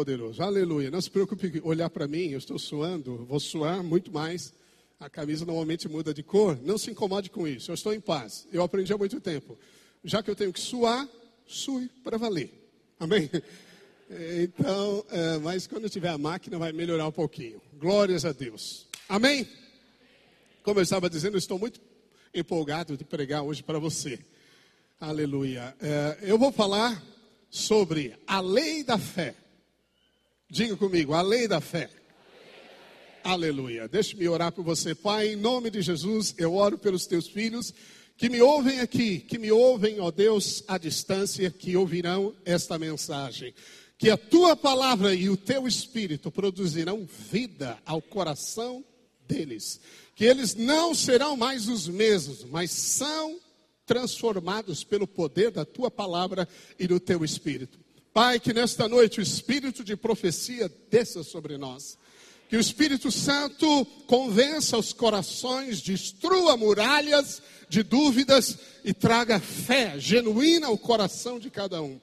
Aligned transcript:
Poderoso, 0.00 0.42
aleluia. 0.42 0.90
Não 0.90 0.98
se 0.98 1.10
preocupe 1.10 1.60
olhar 1.62 1.90
para 1.90 2.08
mim, 2.08 2.30
eu 2.30 2.38
estou 2.38 2.58
suando, 2.58 3.18
vou 3.26 3.38
suar 3.38 3.84
muito 3.84 4.10
mais. 4.10 4.50
A 4.98 5.10
camisa 5.10 5.44
normalmente 5.44 5.90
muda 5.90 6.14
de 6.14 6.22
cor. 6.22 6.58
Não 6.62 6.78
se 6.78 6.90
incomode 6.90 7.28
com 7.28 7.46
isso, 7.46 7.70
eu 7.70 7.74
estou 7.74 7.92
em 7.92 8.00
paz. 8.00 8.48
Eu 8.50 8.62
aprendi 8.62 8.90
há 8.94 8.96
muito 8.96 9.20
tempo. 9.20 9.58
Já 10.02 10.22
que 10.22 10.30
eu 10.30 10.34
tenho 10.34 10.54
que 10.54 10.60
suar, 10.60 11.06
sue 11.46 11.90
para 12.02 12.16
valer. 12.16 12.50
Amém? 12.98 13.28
Então, 14.42 15.04
é, 15.08 15.38
mas 15.38 15.68
quando 15.68 15.88
tiver 15.88 16.08
a 16.08 16.18
máquina 16.18 16.58
vai 16.58 16.72
melhorar 16.72 17.06
um 17.06 17.12
pouquinho. 17.12 17.62
Glórias 17.78 18.24
a 18.24 18.32
Deus. 18.32 18.88
Amém? 19.08 19.46
Como 20.64 20.80
eu 20.80 20.82
estava 20.82 21.08
dizendo, 21.08 21.34
eu 21.34 21.38
estou 21.38 21.60
muito 21.60 21.80
empolgado 22.34 22.96
de 22.96 23.04
pregar 23.04 23.44
hoje 23.44 23.62
para 23.62 23.78
você. 23.78 24.18
Aleluia. 25.00 25.76
É, 25.80 26.18
eu 26.22 26.36
vou 26.36 26.50
falar 26.50 27.00
sobre 27.48 28.16
a 28.26 28.40
lei 28.40 28.82
da 28.82 28.98
fé. 28.98 29.36
Diga 30.50 30.76
comigo, 30.76 31.14
a 31.14 31.22
lei 31.22 31.46
da 31.46 31.60
fé. 31.60 31.88
Aleluia. 33.22 33.86
Deixe-me 33.86 34.28
orar 34.28 34.52
por 34.52 34.64
você, 34.64 34.94
Pai, 34.94 35.28
em 35.28 35.36
nome 35.36 35.70
de 35.70 35.80
Jesus, 35.80 36.34
eu 36.36 36.54
oro 36.54 36.76
pelos 36.76 37.06
teus 37.06 37.28
filhos 37.28 37.72
que 38.16 38.28
me 38.28 38.42
ouvem 38.42 38.80
aqui, 38.80 39.20
que 39.20 39.38
me 39.38 39.50
ouvem, 39.50 40.00
ó 40.00 40.10
Deus, 40.10 40.62
à 40.68 40.76
distância, 40.76 41.50
que 41.50 41.76
ouvirão 41.76 42.34
esta 42.44 42.78
mensagem 42.78 43.54
que 44.00 44.08
a 44.08 44.16
tua 44.16 44.56
palavra 44.56 45.14
e 45.14 45.28
o 45.28 45.36
teu 45.36 45.68
espírito 45.68 46.30
produzirão 46.30 47.06
vida 47.30 47.78
ao 47.84 48.00
coração 48.00 48.82
deles, 49.28 49.78
que 50.16 50.24
eles 50.24 50.54
não 50.54 50.94
serão 50.94 51.36
mais 51.36 51.68
os 51.68 51.86
mesmos, 51.86 52.42
mas 52.44 52.70
são 52.70 53.38
transformados 53.84 54.82
pelo 54.82 55.06
poder 55.06 55.50
da 55.50 55.66
tua 55.66 55.90
palavra 55.90 56.48
e 56.78 56.86
do 56.86 56.98
teu 56.98 57.22
espírito. 57.22 57.78
Pai, 58.12 58.40
que 58.40 58.52
nesta 58.52 58.88
noite 58.88 59.20
o 59.20 59.22
espírito 59.22 59.84
de 59.84 59.96
profecia 59.96 60.70
desça 60.90 61.22
sobre 61.22 61.56
nós. 61.56 61.96
Que 62.48 62.56
o 62.56 62.60
Espírito 62.60 63.12
Santo 63.12 63.86
convença 64.08 64.76
os 64.76 64.92
corações, 64.92 65.80
destrua 65.80 66.56
muralhas 66.56 67.40
de 67.68 67.84
dúvidas 67.84 68.58
e 68.84 68.92
traga 68.92 69.38
fé 69.38 69.94
genuína 70.00 70.66
ao 70.66 70.76
coração 70.76 71.38
de 71.38 71.48
cada 71.48 71.80
um. 71.80 72.00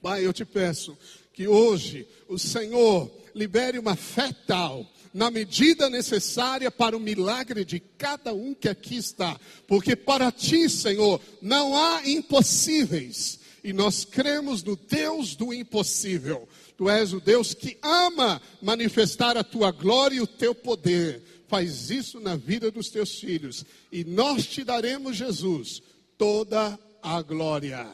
Pai, 0.00 0.24
eu 0.24 0.32
te 0.32 0.46
peço 0.46 0.96
que 1.34 1.46
hoje 1.46 2.08
o 2.26 2.38
Senhor 2.38 3.10
libere 3.34 3.78
uma 3.78 3.96
fé 3.96 4.34
tal, 4.46 4.86
na 5.12 5.30
medida 5.30 5.90
necessária 5.90 6.70
para 6.70 6.96
o 6.96 7.00
milagre 7.00 7.62
de 7.62 7.80
cada 7.98 8.32
um 8.32 8.54
que 8.54 8.68
aqui 8.68 8.96
está, 8.96 9.38
porque 9.66 9.94
para 9.94 10.32
ti, 10.32 10.70
Senhor, 10.70 11.20
não 11.42 11.76
há 11.76 12.08
impossíveis, 12.08 13.39
e 13.62 13.72
nós 13.72 14.04
cremos 14.04 14.62
no 14.62 14.76
Deus 14.76 15.36
do 15.36 15.52
impossível. 15.52 16.48
Tu 16.76 16.88
és 16.88 17.12
o 17.12 17.20
Deus 17.20 17.54
que 17.54 17.78
ama 17.82 18.40
manifestar 18.62 19.36
a 19.36 19.44
tua 19.44 19.70
glória 19.70 20.16
e 20.16 20.20
o 20.20 20.26
teu 20.26 20.54
poder. 20.54 21.22
Faz 21.48 21.90
isso 21.90 22.20
na 22.20 22.36
vida 22.36 22.70
dos 22.70 22.90
teus 22.90 23.18
filhos, 23.18 23.64
e 23.90 24.04
nós 24.04 24.46
te 24.46 24.62
daremos, 24.62 25.16
Jesus, 25.16 25.82
toda 26.16 26.78
a 27.02 27.22
glória. 27.22 27.88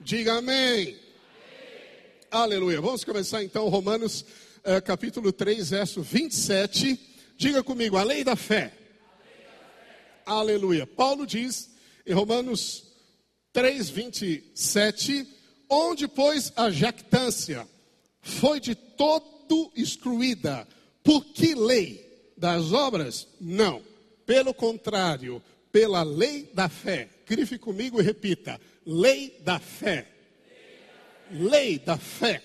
Diga 0.00 0.38
amém. 0.38 0.96
Aleluia. 2.30 2.80
Vamos 2.80 3.04
começar 3.04 3.44
então 3.44 3.68
Romanos 3.68 4.24
uh, 4.64 4.80
capítulo 4.82 5.30
3, 5.30 5.70
verso 5.70 6.00
27. 6.00 6.98
Diga 7.36 7.62
comigo, 7.62 7.98
a 7.98 8.02
lei 8.02 8.24
da 8.24 8.34
fé. 8.34 8.54
Lei 8.54 9.44
da 9.44 9.52
fé. 9.52 10.22
Aleluia. 10.24 10.86
Paulo 10.86 11.26
diz 11.26 11.70
em 12.06 12.14
Romanos 12.14 12.91
3, 13.52 13.90
27, 13.90 15.26
onde, 15.68 16.08
pois, 16.08 16.52
a 16.56 16.70
jactância 16.70 17.66
foi 18.20 18.60
de 18.60 18.74
todo 18.74 19.70
excluída. 19.76 20.66
Por 21.02 21.24
que 21.24 21.54
lei? 21.54 22.10
Das 22.36 22.72
obras? 22.72 23.28
Não. 23.40 23.82
Pelo 24.24 24.54
contrário, 24.54 25.42
pela 25.70 26.02
lei 26.02 26.50
da 26.54 26.68
fé. 26.68 27.08
Grife 27.26 27.58
comigo 27.58 28.00
e 28.00 28.04
repita: 28.04 28.60
lei 28.86 29.36
da 29.44 29.58
fé 29.58 30.12
lei 31.32 31.78
da 31.78 31.96
fé. 31.96 32.42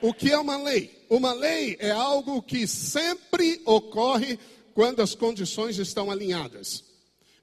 O 0.00 0.12
que 0.12 0.30
é 0.30 0.38
uma 0.38 0.56
lei? 0.56 1.04
Uma 1.08 1.32
lei 1.32 1.76
é 1.78 1.90
algo 1.90 2.42
que 2.42 2.66
sempre 2.66 3.62
ocorre 3.64 4.38
quando 4.74 5.00
as 5.00 5.14
condições 5.14 5.78
estão 5.78 6.10
alinhadas. 6.10 6.84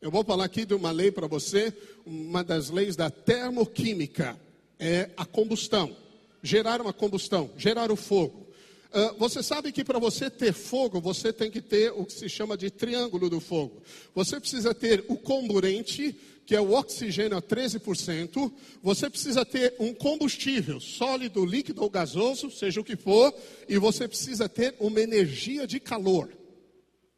Eu 0.01 0.09
vou 0.09 0.23
falar 0.23 0.45
aqui 0.45 0.65
de 0.65 0.73
uma 0.73 0.91
lei 0.91 1.11
para 1.11 1.27
você, 1.27 1.73
uma 2.05 2.41
das 2.41 2.69
leis 2.69 2.95
da 2.95 3.09
termoquímica 3.09 4.39
é 4.79 5.09
a 5.17 5.25
combustão. 5.25 5.93
Gerar 6.41 6.79
uma 6.79 6.93
combustão, 6.93 7.51
gerar 7.57 7.91
o 7.91 7.97
fogo. 7.97 8.47
Uh, 8.93 9.19
você 9.19 9.43
sabe 9.43 9.73
que 9.73 9.83
para 9.83 9.99
você 9.99 10.29
ter 10.29 10.53
fogo, 10.53 11.01
você 11.01 11.33
tem 11.33 11.51
que 11.51 11.59
ter 11.59 11.91
o 11.91 12.05
que 12.05 12.13
se 12.13 12.29
chama 12.29 12.55
de 12.55 12.71
triângulo 12.71 13.29
do 13.29 13.41
fogo. 13.41 13.83
Você 14.15 14.39
precisa 14.39 14.73
ter 14.73 15.03
o 15.09 15.17
comburente, 15.17 16.15
que 16.45 16.55
é 16.55 16.61
o 16.61 16.71
oxigênio 16.71 17.37
a 17.37 17.41
13%, 17.41 18.51
você 18.81 19.09
precisa 19.09 19.43
ter 19.43 19.75
um 19.81 19.93
combustível, 19.93 20.79
sólido, 20.79 21.45
líquido 21.45 21.83
ou 21.83 21.89
gasoso, 21.89 22.49
seja 22.49 22.79
o 22.79 22.85
que 22.85 22.95
for, 22.95 23.33
e 23.67 23.77
você 23.77 24.07
precisa 24.07 24.47
ter 24.47 24.73
uma 24.79 25.01
energia 25.01 25.67
de 25.67 25.77
calor. 25.77 26.29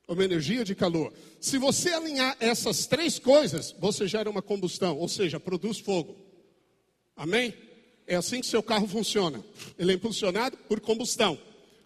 Uma 0.08 0.25
energia 0.25 0.66
de 0.66 0.74
calor. 0.74 1.14
Se 1.41 1.57
você 1.57 1.90
alinhar 1.90 2.38
essas 2.40 2.85
três 2.85 3.19
coisas, 3.19 3.75
você 3.78 4.07
gera 4.07 4.29
uma 4.29 4.41
combustão, 4.41 4.97
ou 4.97 5.09
seja, 5.09 5.40
produz 5.40 5.79
fogo. 5.79 6.16
Amém? 7.16 7.53
É 8.07 8.16
assim 8.16 8.40
que 8.40 8.47
seu 8.47 8.63
carro 8.63 8.88
funciona. 8.88 9.44
Ele 9.78 9.91
é 9.91 9.96
impulsionado 9.96 10.56
por 10.69 10.79
combustão. 10.79 11.38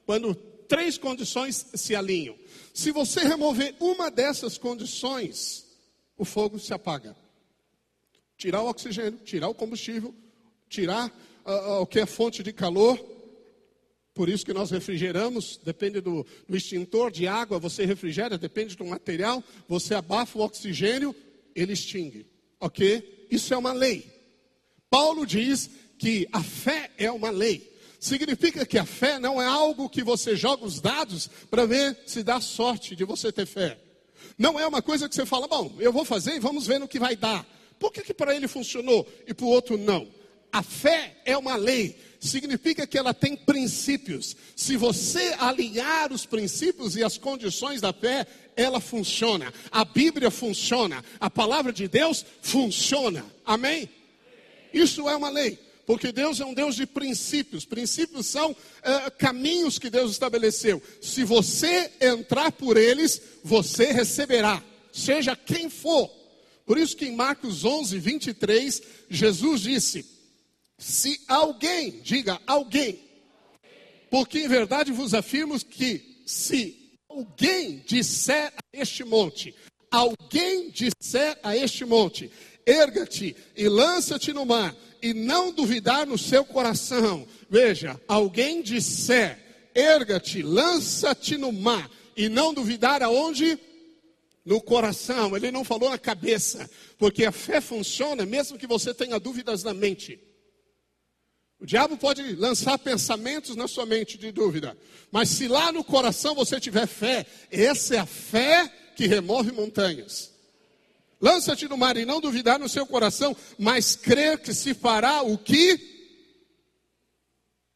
Quando 0.06 0.36
três 0.36 0.98
condições 0.98 1.66
se 1.74 1.96
alinham. 1.96 2.36
Se 2.74 2.92
você 2.92 3.22
remover 3.22 3.76
uma 3.80 4.12
dessas 4.12 4.58
condições, 4.58 5.66
o 6.18 6.26
fogo 6.26 6.60
se 6.60 6.74
apaga 6.74 7.16
tirar 8.38 8.62
o 8.62 8.70
oxigênio, 8.70 9.20
tirar 9.24 9.48
o 9.48 9.54
combustível, 9.54 10.14
tirar 10.70 11.08
uh, 11.46 11.82
o 11.82 11.86
que 11.86 12.00
é 12.00 12.06
fonte 12.06 12.44
de 12.44 12.52
calor. 12.52 13.00
Por 14.16 14.30
isso 14.30 14.46
que 14.46 14.54
nós 14.54 14.72
refrigeramos, 14.72 15.60
depende 15.62 16.00
do, 16.00 16.26
do 16.48 16.56
extintor 16.56 17.12
de 17.12 17.28
água, 17.28 17.60
você 17.60 17.86
refrigera, 17.86 18.38
depende 18.38 18.78
do 18.78 18.86
material, 18.86 19.44
você 19.68 19.94
abafa 19.94 20.40
o 20.40 20.42
oxigênio, 20.42 21.14
ele 21.54 21.74
extingue. 21.74 22.26
Ok? 22.58 23.28
Isso 23.30 23.54
é 23.54 23.58
uma 23.58 23.74
lei. 23.74 24.10
Paulo 24.90 25.26
diz 25.26 25.70
que 26.00 26.28
a 26.32 26.42
fé 26.42 26.90
é 26.98 27.12
uma 27.12 27.30
lei. 27.30 27.76
Significa 28.00 28.66
que 28.66 28.78
a 28.78 28.86
fé 28.86 29.20
não 29.20 29.42
é 29.42 29.46
algo 29.46 29.90
que 29.90 30.02
você 30.02 30.34
joga 30.34 30.66
os 30.66 30.80
dados 30.80 31.30
para 31.52 31.66
ver 31.66 31.98
se 32.06 32.24
dá 32.24 32.40
sorte 32.40 32.96
de 32.96 33.04
você 33.04 33.34
ter 33.34 33.46
fé. 33.46 33.78
Não 34.38 34.58
é 34.58 34.66
uma 34.66 34.82
coisa 34.82 35.10
que 35.10 35.16
você 35.16 35.26
fala, 35.26 35.46
bom, 35.46 35.76
eu 35.78 35.92
vou 35.92 36.06
fazer 36.06 36.36
e 36.36 36.40
vamos 36.40 36.66
ver 36.66 36.80
no 36.80 36.88
que 36.88 37.00
vai 37.00 37.18
dar. 37.18 37.46
Por 37.78 37.92
que, 37.92 38.02
que 38.02 38.14
para 38.14 38.34
ele 38.34 38.48
funcionou 38.48 39.06
e 39.28 39.34
para 39.34 39.46
o 39.46 39.50
outro 39.50 39.78
não? 39.78 40.08
A 40.54 40.64
fé 40.64 41.18
é 41.26 41.38
uma 41.38 41.58
lei, 41.58 41.98
significa 42.26 42.88
que 42.88 42.98
ela 42.98 43.14
tem 43.14 43.36
princípios. 43.36 44.36
Se 44.56 44.76
você 44.76 45.36
alinhar 45.40 46.12
os 46.12 46.26
princípios 46.26 46.96
e 46.96 47.04
as 47.04 47.18
condições 47.18 47.82
da 47.82 47.94
fé, 47.94 48.26
ela 48.56 48.80
funciona. 48.80 49.54
A 49.72 49.84
Bíblia 49.86 50.32
funciona, 50.32 51.04
a 51.20 51.30
palavra 51.30 51.72
de 51.72 51.88
Deus 51.88 52.26
funciona. 52.42 53.26
Amém? 53.46 53.90
Isso 54.74 55.08
é 55.08 55.16
uma 55.16 55.30
lei, 55.30 55.60
porque 55.86 56.12
Deus 56.12 56.40
é 56.40 56.46
um 56.46 56.54
Deus 56.54 56.76
de 56.76 56.86
princípios. 56.86 57.66
Princípios 57.66 58.28
são 58.28 58.52
uh, 58.52 58.56
caminhos 59.18 59.80
que 59.80 59.90
Deus 59.90 60.12
estabeleceu. 60.12 60.82
Se 61.02 61.24
você 61.24 61.92
entrar 62.02 62.52
por 62.52 62.78
eles, 62.78 63.22
você 63.44 63.92
receberá, 63.92 64.64
seja 64.92 65.36
quem 65.36 65.70
for. 65.70 66.10
Por 66.66 66.78
isso 66.78 66.98
que 66.98 67.06
em 67.06 67.16
Marcos 67.16 67.64
11, 67.64 68.00
23, 68.00 68.82
Jesus 69.10 69.62
disse: 69.62 70.15
Se 70.78 71.20
alguém, 71.28 72.02
diga 72.02 72.40
alguém, 72.46 73.00
porque 74.10 74.40
em 74.40 74.48
verdade 74.48 74.92
vos 74.92 75.14
afirmo 75.14 75.60
que 75.60 76.24
se 76.26 76.98
alguém 77.10 77.84
disser 77.86 78.54
a 78.58 78.62
este 78.74 79.04
monte, 79.04 79.56
alguém 79.90 80.70
disser 80.70 81.40
a 81.42 81.56
este 81.56 81.86
monte, 81.86 82.30
erga-te 82.66 83.36
e 83.56 83.70
lança-te 83.70 84.34
no 84.34 84.46
mar, 84.46 84.76
e 85.02 85.14
não 85.14 85.52
duvidar 85.52 86.06
no 86.06 86.18
seu 86.18 86.44
coração. 86.44 87.28
Veja, 87.50 88.00
alguém 88.08 88.62
disser, 88.62 89.70
erga-te, 89.74 90.42
lança-te 90.42 91.38
no 91.38 91.52
mar, 91.52 91.90
e 92.18 92.28
não 92.28 92.54
duvidar 92.54 93.02
aonde? 93.02 93.60
no 94.46 94.62
coração, 94.62 95.36
ele 95.36 95.52
não 95.52 95.64
falou 95.64 95.90
na 95.90 95.98
cabeça, 95.98 96.70
porque 97.00 97.26
a 97.26 97.32
fé 97.32 97.60
funciona 97.60 98.28
mesmo 98.28 98.60
que 98.60 98.68
você 98.68 98.94
tenha 98.94 99.20
dúvidas 99.20 99.64
na 99.64 99.74
mente. 99.74 100.20
O 101.60 101.66
diabo 101.66 101.98
pode 101.98 102.36
lançar 102.36 102.78
pensamentos 102.78 103.56
na 103.56 103.68
sua 103.68 103.86
mente 103.86 104.18
de 104.18 104.32
dúvida, 104.32 104.78
mas 105.12 105.30
se 105.30 105.48
lá 105.48 105.72
no 105.72 105.84
coração 105.84 106.36
você 106.36 106.60
tiver 106.60 106.86
fé, 106.86 107.26
essa 107.50 107.96
é 107.96 108.00
a 108.00 108.06
fé 108.06 108.68
que 108.96 109.08
remove 109.08 109.52
montanhas. 109.52 110.34
Lança-te 111.20 111.68
no 111.68 111.78
mar 111.78 111.96
e 111.98 112.06
não 112.06 112.20
duvidar 112.20 112.60
no 112.60 112.68
seu 112.68 112.86
coração, 112.86 113.36
mas 113.58 113.96
crer 113.96 114.40
que 114.40 114.54
se 114.54 114.74
fará 114.74 115.22
o 115.22 115.38
que 115.38 115.96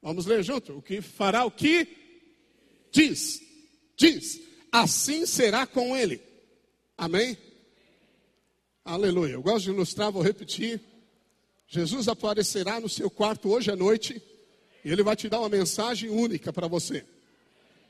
Vamos 0.01 0.25
ler 0.25 0.43
junto. 0.43 0.77
O 0.77 0.81
que 0.81 1.01
fará 1.01 1.45
o 1.45 1.51
que 1.51 1.87
diz. 2.91 3.41
Diz. 3.95 4.41
Assim 4.71 5.25
será 5.25 5.65
com 5.65 5.95
ele. 5.95 6.21
Amém? 6.97 7.37
Aleluia. 8.83 9.33
Eu 9.33 9.41
gosto 9.41 9.65
de 9.65 9.71
ilustrar, 9.71 10.11
vou 10.11 10.21
repetir. 10.21 10.81
Jesus 11.69 12.07
aparecerá 12.07 12.79
no 12.79 12.89
seu 12.89 13.11
quarto 13.11 13.47
hoje 13.49 13.69
à 13.69 13.75
noite 13.75 14.19
e 14.83 14.91
ele 14.91 15.03
vai 15.03 15.15
te 15.15 15.29
dar 15.29 15.39
uma 15.39 15.49
mensagem 15.49 16.09
única 16.09 16.51
para 16.51 16.67
você. 16.67 17.05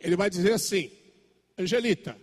Ele 0.02 0.18
vai 0.18 0.30
dizer 0.30 0.52
assim: 0.52 0.92
Angelita, 1.58 2.20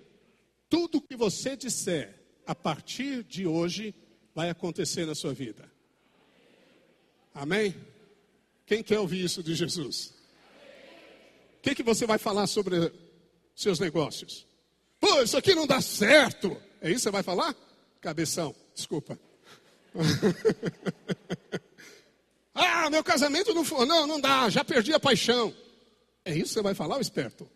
tudo 0.68 1.00
que 1.00 1.16
você 1.16 1.56
disser 1.56 2.14
a 2.46 2.54
partir 2.54 3.24
de 3.24 3.46
hoje 3.46 3.94
vai 4.34 4.50
acontecer 4.50 5.06
na 5.06 5.14
sua 5.14 5.32
vida. 5.32 5.70
Amém? 7.34 7.74
Quem 8.66 8.82
quer 8.82 9.00
ouvir 9.00 9.24
isso 9.24 9.42
de 9.42 9.54
Jesus? 9.54 10.12
O 11.58 11.62
que, 11.62 11.74
que 11.74 11.82
você 11.82 12.06
vai 12.06 12.18
falar 12.18 12.46
sobre 12.46 12.92
seus 13.54 13.80
negócios? 13.80 14.46
Pô, 15.00 15.22
isso 15.22 15.38
aqui 15.38 15.54
não 15.54 15.66
dá 15.66 15.80
certo. 15.80 16.48
É 16.82 16.88
isso 16.90 16.96
que 16.96 17.02
você 17.04 17.10
vai 17.10 17.22
falar? 17.22 17.56
Cabeção, 18.00 18.54
desculpa. 18.74 19.18
ah, 22.54 22.90
meu 22.90 23.02
casamento 23.02 23.54
não 23.54 23.64
foi. 23.64 23.86
Não, 23.86 24.06
não 24.06 24.20
dá, 24.20 24.48
já 24.48 24.64
perdi 24.64 24.92
a 24.92 25.00
paixão. 25.00 25.54
É 26.24 26.32
isso 26.32 26.48
que 26.48 26.54
você 26.54 26.62
vai 26.62 26.74
falar, 26.74 26.98
o 26.98 27.00
esperto? 27.00 27.48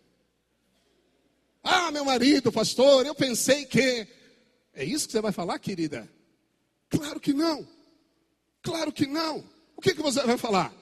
Ah, 1.63 1.91
meu 1.91 2.05
marido, 2.05 2.51
pastor, 2.51 3.07
eu 3.07 3.15
pensei 3.15 3.65
que. 3.65 4.07
É 4.73 4.85
isso 4.85 5.07
que 5.07 5.13
você 5.13 5.21
vai 5.21 5.33
falar, 5.33 5.59
querida? 5.59 6.09
Claro 6.89 7.21
que 7.21 7.33
não. 7.33 7.67
Claro 8.63 8.93
que 8.93 9.07
não. 9.07 9.45
O 9.77 9.81
que, 9.81 9.95
que 9.95 10.03
você 10.03 10.23
vai 10.23 10.39
falar? 10.39 10.73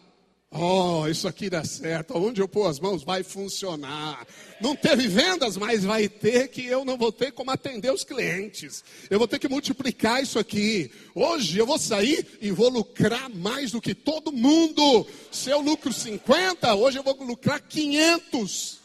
Oh, 0.50 1.06
isso 1.06 1.28
aqui 1.28 1.50
dá 1.50 1.62
certo. 1.62 2.16
Onde 2.16 2.40
eu 2.40 2.48
pôr 2.48 2.68
as 2.68 2.80
mãos 2.80 3.04
vai 3.04 3.22
funcionar. 3.22 4.26
Não 4.60 4.74
teve 4.74 5.06
vendas, 5.06 5.58
mas 5.58 5.84
vai 5.84 6.08
ter 6.08 6.48
que 6.48 6.64
eu 6.64 6.86
não 6.86 6.96
vou 6.96 7.12
ter 7.12 7.32
como 7.32 7.50
atender 7.50 7.92
os 7.92 8.02
clientes. 8.02 8.82
Eu 9.10 9.18
vou 9.18 9.28
ter 9.28 9.38
que 9.38 9.48
multiplicar 9.48 10.22
isso 10.22 10.38
aqui. 10.38 10.90
Hoje 11.14 11.58
eu 11.58 11.66
vou 11.66 11.78
sair 11.78 12.38
e 12.40 12.50
vou 12.50 12.70
lucrar 12.70 13.28
mais 13.28 13.72
do 13.72 13.80
que 13.80 13.94
todo 13.94 14.32
mundo. 14.32 15.06
Se 15.30 15.50
eu 15.50 15.60
lucro 15.60 15.92
50, 15.92 16.74
hoje 16.74 16.98
eu 16.98 17.02
vou 17.02 17.14
lucrar 17.22 17.60
500. 17.60 18.80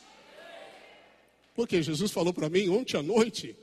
Porque 1.55 1.81
Jesus 1.81 2.11
falou 2.11 2.33
para 2.33 2.49
mim 2.49 2.67
ontem 2.67 2.97
à 2.97 3.01
noite 3.01 3.57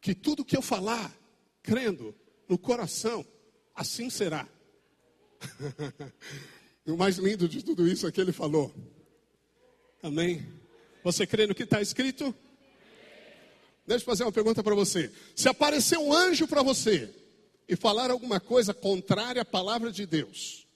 que 0.00 0.12
tudo 0.12 0.44
que 0.44 0.56
eu 0.56 0.62
falar, 0.62 1.16
crendo 1.62 2.12
no 2.48 2.58
coração, 2.58 3.24
assim 3.76 4.10
será. 4.10 4.48
e 6.86 6.90
o 6.90 6.96
mais 6.96 7.16
lindo 7.16 7.48
de 7.48 7.62
tudo 7.62 7.86
isso 7.86 8.06
é 8.06 8.12
que 8.12 8.20
ele 8.20 8.32
falou. 8.32 8.74
Amém? 10.02 10.46
Você 11.04 11.26
crê 11.26 11.46
no 11.46 11.54
que 11.54 11.62
está 11.62 11.80
escrito? 11.80 12.34
Deixa 13.86 14.02
eu 14.02 14.06
fazer 14.06 14.24
uma 14.24 14.32
pergunta 14.32 14.62
para 14.62 14.74
você. 14.74 15.10
Se 15.34 15.48
aparecer 15.48 15.98
um 15.98 16.12
anjo 16.12 16.46
para 16.46 16.62
você 16.62 17.12
e 17.68 17.76
falar 17.76 18.10
alguma 18.10 18.40
coisa 18.40 18.72
contrária 18.72 19.42
à 19.42 19.44
palavra 19.44 19.90
de 19.90 20.06
Deus, 20.06 20.66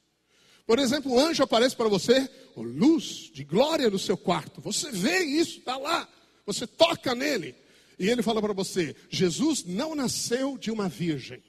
por 0.67 0.79
exemplo, 0.79 1.13
um 1.13 1.19
anjo 1.19 1.43
aparece 1.43 1.77
para 1.77 1.89
você, 1.89 2.29
luz 2.57 3.31
de 3.33 3.45
glória 3.45 3.89
no 3.89 3.99
seu 3.99 4.17
quarto, 4.17 4.61
você 4.61 4.91
vê 4.91 5.21
isso, 5.21 5.59
está 5.59 5.77
lá, 5.77 6.09
você 6.45 6.67
toca 6.67 7.15
nele, 7.15 7.55
e 7.99 8.09
ele 8.11 8.23
fala 8.23 8.41
para 8.41 8.53
você: 8.53 8.95
Jesus 9.09 9.65
não 9.65 9.95
nasceu 9.95 10.59
de 10.59 10.71
uma 10.71 10.89
virgem. 10.89 11.43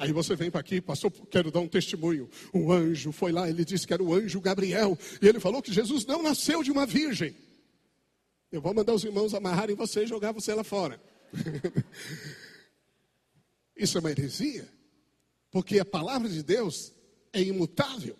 Aí 0.00 0.12
você 0.12 0.34
vem 0.34 0.50
para 0.50 0.62
aqui, 0.62 0.80
pastor, 0.80 1.12
quero 1.30 1.50
dar 1.50 1.60
um 1.60 1.68
testemunho. 1.68 2.26
Um 2.54 2.72
anjo 2.72 3.12
foi 3.12 3.32
lá, 3.32 3.50
ele 3.50 3.66
disse 3.66 3.86
que 3.86 3.92
era 3.92 4.02
o 4.02 4.14
anjo 4.14 4.40
Gabriel, 4.40 4.98
e 5.20 5.28
ele 5.28 5.38
falou 5.38 5.60
que 5.60 5.70
Jesus 5.70 6.06
não 6.06 6.22
nasceu 6.22 6.62
de 6.62 6.70
uma 6.72 6.86
virgem. 6.86 7.36
Eu 8.50 8.62
vou 8.62 8.72
mandar 8.72 8.94
os 8.94 9.04
irmãos 9.04 9.34
amarrarem 9.34 9.76
você 9.76 10.04
e 10.04 10.06
jogar 10.06 10.32
você 10.32 10.54
lá 10.54 10.64
fora. 10.64 10.98
Isso 13.76 13.98
é 13.98 14.00
uma 14.00 14.10
heresia, 14.10 14.66
porque 15.50 15.78
a 15.78 15.84
palavra 15.84 16.30
de 16.30 16.42
Deus 16.42 16.94
é 17.30 17.42
imutável. 17.42 18.16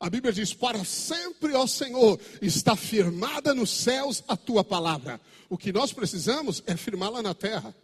A 0.00 0.08
Bíblia 0.08 0.32
diz: 0.32 0.54
Para 0.54 0.86
sempre, 0.86 1.52
ó 1.52 1.66
Senhor, 1.66 2.18
está 2.40 2.74
firmada 2.74 3.52
nos 3.52 3.68
céus 3.68 4.24
a 4.26 4.38
tua 4.38 4.64
palavra. 4.64 5.20
O 5.50 5.58
que 5.58 5.70
nós 5.70 5.92
precisamos 5.92 6.62
é 6.66 6.78
firmá-la 6.78 7.22
na 7.22 7.34
terra, 7.34 7.76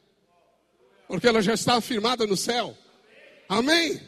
porque 1.06 1.28
ela 1.28 1.42
já 1.42 1.52
está 1.52 1.78
firmada 1.82 2.26
no 2.26 2.34
céu. 2.34 2.74
Amém? 3.50 4.00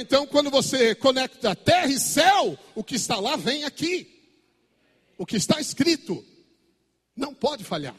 Então, 0.00 0.26
quando 0.26 0.50
você 0.50 0.92
conecta 0.92 1.54
terra 1.54 1.86
e 1.86 2.00
céu, 2.00 2.58
o 2.74 2.82
que 2.82 2.96
está 2.96 3.20
lá 3.20 3.36
vem 3.36 3.62
aqui. 3.62 4.12
O 5.16 5.24
que 5.24 5.36
está 5.36 5.60
escrito 5.60 6.24
não 7.14 7.32
pode 7.32 7.62
falhar. 7.62 7.94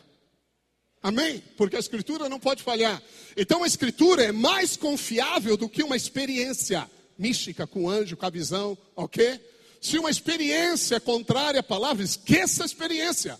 Amém? 1.01 1.41
Porque 1.55 1.77
a 1.77 1.79
escritura 1.79 2.27
não 2.27 2.37
pode 2.37 2.63
falhar. 2.63 3.01
Então, 3.37 3.63
a 3.63 3.67
escritura 3.67 4.25
é 4.25 4.33
mais 4.33 4.75
confiável 4.75 5.55
do 5.55 5.69
que 5.69 5.81
uma 5.81 5.95
experiência 5.95 6.91
mística 7.17 7.65
com 7.65 7.89
anjo, 7.89 8.17
com 8.17 8.25
a 8.25 8.29
visão, 8.29 8.77
ok? 8.93 9.39
Se 9.79 9.97
uma 9.97 10.09
experiência 10.09 10.97
é 10.97 10.99
contrária 10.99 11.61
à 11.61 11.63
palavra, 11.63 12.03
esqueça 12.03 12.63
a 12.63 12.65
experiência. 12.65 13.39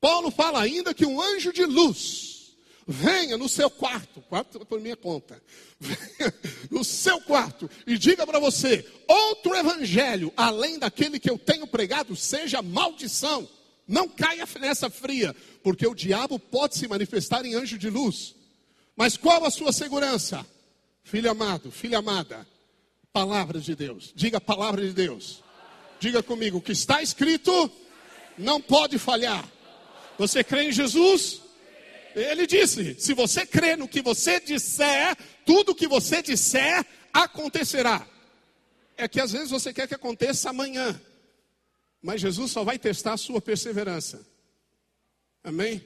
Paulo 0.00 0.30
fala 0.30 0.62
ainda 0.62 0.94
que 0.94 1.04
um 1.04 1.20
anjo 1.20 1.52
de 1.52 1.66
luz 1.66 2.35
venha 2.86 3.36
no 3.36 3.48
seu 3.48 3.68
quarto, 3.68 4.20
quarto 4.22 4.64
por 4.64 4.80
minha 4.80 4.96
conta, 4.96 5.42
venha 5.80 6.32
no 6.70 6.84
seu 6.84 7.20
quarto 7.20 7.68
e 7.86 7.98
diga 7.98 8.26
para 8.26 8.38
você: 8.38 8.86
outro 9.08 9.54
evangelho, 9.54 10.32
além 10.36 10.78
daquele 10.78 11.18
que 11.18 11.28
eu 11.28 11.38
tenho 11.38 11.66
pregado, 11.66 12.14
seja 12.14 12.62
maldição. 12.62 13.48
Não 13.88 14.08
caia 14.08 14.46
nessa 14.60 14.90
fria, 14.90 15.34
porque 15.62 15.86
o 15.86 15.94
diabo 15.94 16.40
pode 16.40 16.76
se 16.76 16.88
manifestar 16.88 17.44
em 17.44 17.54
anjo 17.54 17.78
de 17.78 17.88
luz. 17.88 18.34
Mas 18.96 19.16
qual 19.16 19.44
a 19.44 19.50
sua 19.50 19.72
segurança? 19.72 20.44
Filho 21.04 21.30
amado, 21.30 21.70
filha 21.70 21.98
amada, 21.98 22.44
palavra 23.12 23.60
de 23.60 23.76
Deus. 23.76 24.12
Diga 24.14 24.38
a 24.38 24.40
palavra 24.40 24.84
de 24.84 24.92
Deus. 24.92 25.42
Diga 26.00 26.20
comigo, 26.20 26.58
o 26.58 26.60
que 26.60 26.72
está 26.72 27.00
escrito 27.00 27.70
não 28.36 28.60
pode 28.60 28.98
falhar. 28.98 29.48
Você 30.18 30.42
crê 30.42 30.64
em 30.64 30.72
Jesus? 30.72 31.42
Ele 32.16 32.46
disse: 32.46 32.98
se 32.98 33.12
você 33.12 33.44
crê 33.44 33.76
no 33.76 33.86
que 33.86 34.00
você 34.00 34.40
disser, 34.40 35.14
tudo 35.44 35.74
que 35.74 35.86
você 35.86 36.22
disser 36.22 36.84
acontecerá. 37.12 38.08
É 38.96 39.06
que 39.06 39.20
às 39.20 39.32
vezes 39.32 39.50
você 39.50 39.74
quer 39.74 39.86
que 39.86 39.94
aconteça 39.94 40.48
amanhã, 40.48 40.98
mas 42.00 42.22
Jesus 42.22 42.50
só 42.50 42.64
vai 42.64 42.78
testar 42.78 43.12
a 43.12 43.18
sua 43.18 43.42
perseverança. 43.42 44.26
Amém? 45.44 45.84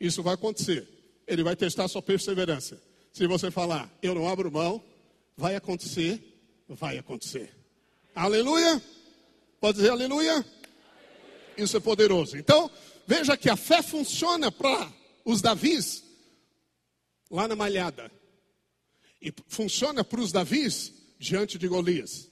Isso 0.00 0.24
vai 0.24 0.34
acontecer. 0.34 0.88
Ele 1.24 1.44
vai 1.44 1.54
testar 1.54 1.84
a 1.84 1.88
sua 1.88 2.02
perseverança. 2.02 2.82
Se 3.12 3.24
você 3.28 3.48
falar, 3.48 3.88
eu 4.02 4.12
não 4.12 4.28
abro 4.28 4.50
mão, 4.50 4.82
vai 5.36 5.54
acontecer, 5.54 6.20
vai 6.68 6.98
acontecer. 6.98 7.54
Aleluia? 8.12 8.82
Pode 9.60 9.76
dizer 9.76 9.90
aleluia? 9.90 10.44
Isso 11.56 11.76
é 11.76 11.80
poderoso. 11.80 12.36
Então, 12.36 12.68
veja 13.06 13.36
que 13.36 13.48
a 13.48 13.56
fé 13.56 13.80
funciona 13.82 14.50
para 14.50 14.92
os 15.24 15.40
Davis 15.40 16.04
lá 17.30 17.48
na 17.48 17.56
malhada. 17.56 18.10
E 19.20 19.32
funciona 19.48 20.04
para 20.04 20.20
os 20.20 20.30
Davis 20.30 20.92
diante 21.18 21.58
de 21.58 21.66
Golias. 21.66 22.30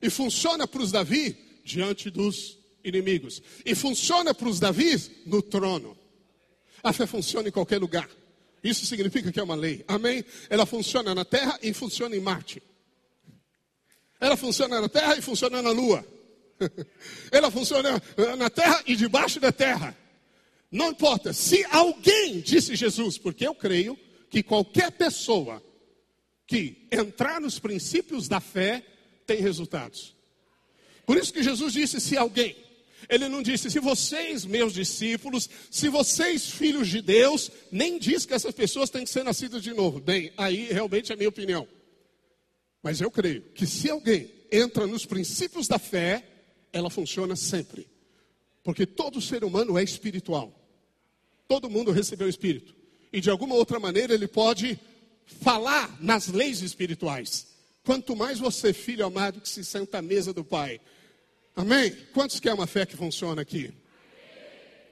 E 0.00 0.10
funciona 0.10 0.66
para 0.66 0.82
os 0.82 0.90
Davi 0.90 1.36
diante 1.64 2.10
dos 2.10 2.58
inimigos. 2.82 3.40
E 3.64 3.74
funciona 3.74 4.34
para 4.34 4.48
os 4.48 4.58
Davis 4.58 5.10
no 5.24 5.40
trono. 5.40 5.96
A 6.82 6.92
fé 6.92 7.06
funciona 7.06 7.48
em 7.48 7.52
qualquer 7.52 7.78
lugar. 7.78 8.10
Isso 8.62 8.84
significa 8.86 9.30
que 9.30 9.38
é 9.38 9.42
uma 9.42 9.54
lei. 9.54 9.84
Amém? 9.86 10.24
Ela 10.50 10.66
funciona 10.66 11.14
na 11.14 11.24
Terra 11.24 11.58
e 11.62 11.72
funciona 11.72 12.16
em 12.16 12.20
Marte. 12.20 12.62
Ela 14.20 14.36
funciona 14.36 14.80
na 14.80 14.88
Terra 14.88 15.16
e 15.16 15.22
funciona 15.22 15.62
na 15.62 15.70
Lua. 15.70 16.04
Ela 17.30 17.50
funciona 17.50 18.02
na 18.36 18.50
Terra 18.50 18.82
e 18.86 18.96
debaixo 18.96 19.40
da 19.40 19.52
Terra. 19.52 19.96
Não 20.72 20.88
importa. 20.88 21.34
Se 21.34 21.62
alguém, 21.66 22.40
disse 22.40 22.74
Jesus, 22.74 23.18
porque 23.18 23.46
eu 23.46 23.54
creio 23.54 23.96
que 24.30 24.42
qualquer 24.42 24.90
pessoa 24.90 25.62
que 26.46 26.88
entrar 26.90 27.38
nos 27.42 27.58
princípios 27.58 28.26
da 28.26 28.40
fé 28.40 28.82
tem 29.26 29.40
resultados. 29.40 30.16
Por 31.04 31.18
isso 31.18 31.32
que 31.32 31.42
Jesus 31.42 31.74
disse: 31.74 32.00
se 32.00 32.16
alguém. 32.16 32.56
Ele 33.08 33.28
não 33.28 33.42
disse, 33.42 33.68
se 33.68 33.80
vocês, 33.80 34.44
meus 34.44 34.72
discípulos, 34.72 35.50
se 35.70 35.88
vocês, 35.88 36.48
filhos 36.48 36.88
de 36.88 37.02
Deus, 37.02 37.50
nem 37.70 37.98
diz 37.98 38.24
que 38.24 38.32
essas 38.32 38.54
pessoas 38.54 38.90
têm 38.90 39.02
que 39.04 39.10
ser 39.10 39.24
nascidas 39.24 39.60
de 39.60 39.74
novo. 39.74 40.00
Bem, 40.00 40.32
aí 40.36 40.68
realmente 40.72 41.12
é 41.12 41.16
minha 41.16 41.28
opinião. 41.28 41.66
Mas 42.80 43.00
eu 43.00 43.10
creio 43.10 43.42
que 43.54 43.66
se 43.66 43.90
alguém 43.90 44.30
entra 44.52 44.86
nos 44.86 45.04
princípios 45.04 45.66
da 45.66 45.80
fé, 45.80 46.24
ela 46.72 46.88
funciona 46.88 47.34
sempre. 47.34 47.88
Porque 48.62 48.86
todo 48.86 49.20
ser 49.20 49.42
humano 49.42 49.76
é 49.76 49.82
espiritual. 49.82 50.61
Todo 51.48 51.70
mundo 51.70 51.90
recebeu 51.90 52.26
o 52.26 52.30
Espírito. 52.30 52.74
E 53.12 53.20
de 53.20 53.30
alguma 53.30 53.54
outra 53.54 53.78
maneira 53.78 54.14
ele 54.14 54.26
pode 54.26 54.78
falar 55.40 55.98
nas 56.00 56.28
leis 56.28 56.62
espirituais. 56.62 57.48
Quanto 57.84 58.14
mais 58.14 58.38
você, 58.38 58.72
filho 58.72 59.04
amado, 59.04 59.40
que 59.40 59.48
se 59.48 59.64
senta 59.64 59.98
à 59.98 60.02
mesa 60.02 60.32
do 60.32 60.44
Pai. 60.44 60.80
Amém? 61.54 61.90
Quantos 62.14 62.40
querem 62.40 62.58
uma 62.58 62.66
fé 62.66 62.86
que 62.86 62.96
funciona 62.96 63.42
aqui? 63.42 63.72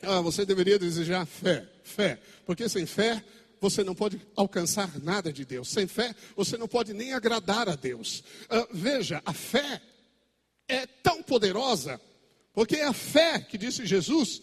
Ah, 0.02 0.20
você 0.20 0.44
deveria 0.44 0.78
desejar 0.78 1.24
fé, 1.26 1.68
fé. 1.84 2.20
Porque 2.44 2.68
sem 2.68 2.86
fé, 2.86 3.22
você 3.60 3.84
não 3.84 3.94
pode 3.94 4.20
alcançar 4.34 4.98
nada 5.00 5.32
de 5.32 5.44
Deus. 5.44 5.68
Sem 5.68 5.86
fé, 5.86 6.14
você 6.34 6.56
não 6.56 6.66
pode 6.66 6.92
nem 6.92 7.12
agradar 7.12 7.68
a 7.68 7.76
Deus. 7.76 8.24
Ah, 8.48 8.66
veja, 8.72 9.22
a 9.24 9.32
fé 9.32 9.80
é 10.68 10.86
tão 10.86 11.22
poderosa, 11.22 12.00
porque 12.52 12.76
é 12.76 12.86
a 12.86 12.92
fé 12.92 13.40
que 13.40 13.58
disse 13.58 13.86
Jesus, 13.86 14.42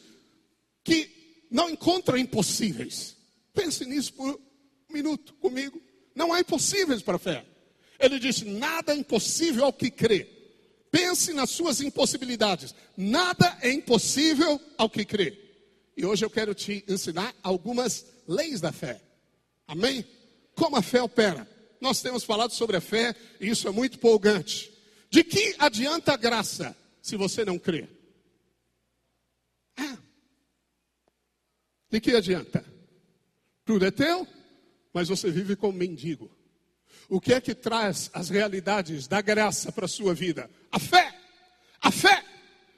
que 0.84 1.17
não 1.50 1.70
encontra 1.70 2.20
impossíveis. 2.20 3.16
Pense 3.54 3.86
nisso 3.86 4.14
por 4.14 4.40
um 4.90 4.94
minuto 4.94 5.34
comigo. 5.36 5.82
Não 6.16 6.34
há 6.34 6.40
impossíveis 6.40 7.02
para 7.02 7.16
a 7.16 7.20
fé. 7.20 7.46
Ele 8.00 8.20
disse: 8.20 8.46
nada 8.46 8.94
é 8.94 8.96
impossível 8.96 9.66
ao 9.66 9.74
que 9.74 9.90
crê. 9.90 10.28
Pense 10.92 11.34
nas 11.34 11.50
suas 11.50 11.82
impossibilidades. 11.82 12.74
Nada 12.96 13.58
é 13.62 13.72
impossível 13.72 14.60
ao 14.78 14.90
que 14.90 15.06
crê. 15.06 15.38
E 15.96 16.06
hoje 16.06 16.24
eu 16.24 16.30
quero 16.30 16.54
te 16.54 16.84
ensinar 16.88 17.36
algumas 17.42 18.06
leis 18.28 18.62
da 18.62 18.72
fé. 18.72 19.02
Amém? 19.68 20.06
Como 20.56 20.76
a 20.76 20.82
fé 20.82 21.02
opera. 21.02 21.48
Nós 21.82 22.02
temos 22.02 22.24
falado 22.24 22.52
sobre 22.52 22.78
a 22.78 22.82
fé 22.82 23.16
e 23.40 23.50
isso 23.50 23.68
é 23.68 23.72
muito 23.72 23.98
empolgante. 23.98 24.72
De 25.10 25.24
que 25.24 25.56
adianta 25.58 26.14
a 26.14 26.18
graça 26.18 26.76
se 27.02 27.16
você 27.16 27.46
não 27.46 27.58
crê? 27.58 27.88
Ah. 29.76 29.98
De 31.90 32.00
que 32.00 32.12
adianta? 32.12 32.64
Tudo 33.66 33.86
é 33.86 33.92
teu, 33.92 34.28
mas 34.94 35.10
você 35.10 35.30
vive 35.30 35.56
como 35.56 35.78
mendigo. 35.78 36.30
O 37.10 37.22
que 37.22 37.34
é 37.34 37.40
que 37.40 37.56
traz 37.56 38.10
as 38.14 38.30
realidades 38.30 39.08
da 39.08 39.22
graça 39.22 39.72
para 39.72 39.86
a 39.86 39.90
sua 39.90 40.14
vida? 40.14 40.50
A 40.72 40.80
fé. 40.80 41.16
A 41.82 41.92
fé. 41.92 42.24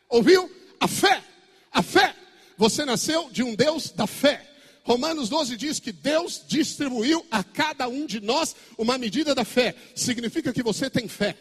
Ouviu? 0.07 0.49
A 0.79 0.87
fé. 0.87 1.23
A 1.71 1.81
fé. 1.81 2.15
Você 2.57 2.85
nasceu 2.85 3.29
de 3.31 3.41
um 3.41 3.55
Deus 3.55 3.89
da 3.89 4.05
fé. 4.05 4.45
Romanos 4.83 5.29
12 5.29 5.55
diz 5.57 5.79
que 5.79 5.91
Deus 5.91 6.43
distribuiu 6.47 7.25
a 7.31 7.43
cada 7.43 7.87
um 7.87 8.05
de 8.05 8.19
nós 8.19 8.55
uma 8.77 8.97
medida 8.97 9.33
da 9.33 9.45
fé. 9.45 9.75
Significa 9.95 10.53
que 10.53 10.63
você 10.63 10.89
tem 10.89 11.07
fé. 11.07 11.37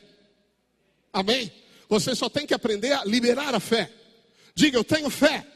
Amém? 1.13 1.51
Você 1.89 2.15
só 2.15 2.29
tem 2.29 2.47
que 2.47 2.55
aprender 2.55 2.93
a 2.93 3.05
liberar 3.05 3.55
a 3.55 3.61
fé. 3.61 3.91
Diga, 4.55 4.77
eu 4.77 4.85
tenho 4.85 5.09
fé. 5.11 5.47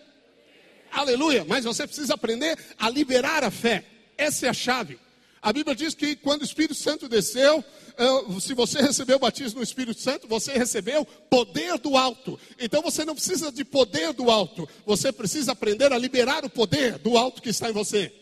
Aleluia. 0.92 1.44
Mas 1.44 1.64
você 1.64 1.86
precisa 1.86 2.14
aprender 2.14 2.58
a 2.78 2.88
liberar 2.90 3.42
a 3.42 3.50
fé. 3.50 3.84
Essa 4.16 4.46
é 4.46 4.48
a 4.50 4.54
chave. 4.54 4.98
A 5.40 5.52
Bíblia 5.52 5.74
diz 5.74 5.92
que 5.94 6.14
quando 6.14 6.42
o 6.42 6.44
Espírito 6.44 6.74
Santo 6.74 7.08
desceu, 7.08 7.64
eh, 7.98 8.40
se 8.40 8.54
você 8.54 8.80
recebeu 8.80 9.16
o 9.16 9.18
batismo 9.18 9.58
no 9.58 9.64
Espírito 9.64 10.00
Santo, 10.00 10.28
você 10.28 10.52
recebeu 10.52 11.04
poder 11.04 11.78
do 11.78 11.96
alto. 11.96 12.38
Então 12.60 12.80
você 12.80 13.04
não 13.04 13.16
precisa 13.16 13.50
de 13.50 13.64
poder 13.64 14.12
do 14.12 14.30
alto, 14.30 14.68
você 14.86 15.10
precisa 15.10 15.50
aprender 15.50 15.92
a 15.92 15.98
liberar 15.98 16.44
o 16.44 16.50
poder 16.50 16.96
do 16.98 17.18
alto 17.18 17.42
que 17.42 17.48
está 17.48 17.68
em 17.68 17.72
você. 17.72 18.12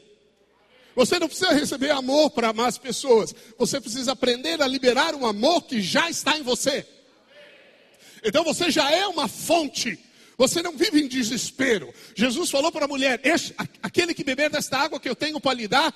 Você 0.96 1.18
não 1.18 1.28
precisa 1.28 1.52
receber 1.52 1.90
amor 1.90 2.30
para 2.30 2.48
amar 2.48 2.68
as 2.68 2.78
pessoas, 2.78 3.34
você 3.58 3.78
precisa 3.80 4.12
aprender 4.12 4.62
a 4.62 4.66
liberar 4.66 5.14
um 5.14 5.26
amor 5.26 5.62
que 5.64 5.82
já 5.82 6.08
está 6.08 6.38
em 6.38 6.42
você. 6.42 6.86
Então 8.24 8.44
você 8.44 8.70
já 8.70 8.90
é 8.90 9.06
uma 9.06 9.28
fonte 9.28 9.98
você 10.40 10.62
não 10.62 10.74
vive 10.74 11.02
em 11.02 11.06
desespero. 11.06 11.92
Jesus 12.14 12.48
falou 12.48 12.72
para 12.72 12.86
a 12.86 12.88
mulher: 12.88 13.20
aquele 13.82 14.14
que 14.14 14.24
beber 14.24 14.48
desta 14.48 14.78
água 14.78 14.98
que 14.98 15.06
eu 15.06 15.14
tenho 15.14 15.38
para 15.38 15.52
lhe 15.52 15.68
dar, 15.68 15.94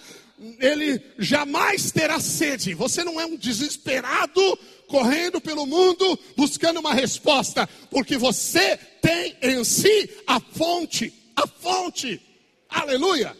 ele 0.61 1.03
jamais 1.19 1.91
terá 1.91 2.21
sede. 2.21 2.75
Você 2.75 3.03
não 3.03 3.19
é 3.19 3.25
um 3.25 3.39
desesperado 3.39 4.59
correndo 4.87 5.41
pelo 5.41 5.65
mundo 5.65 6.19
buscando 6.37 6.79
uma 6.79 6.93
resposta, 6.93 7.67
porque 7.89 8.19
você 8.19 8.77
tem 9.01 9.35
em 9.41 9.65
si 9.65 10.11
a 10.27 10.39
fonte, 10.39 11.11
a 11.35 11.47
fonte. 11.47 12.21
Aleluia. 12.69 13.35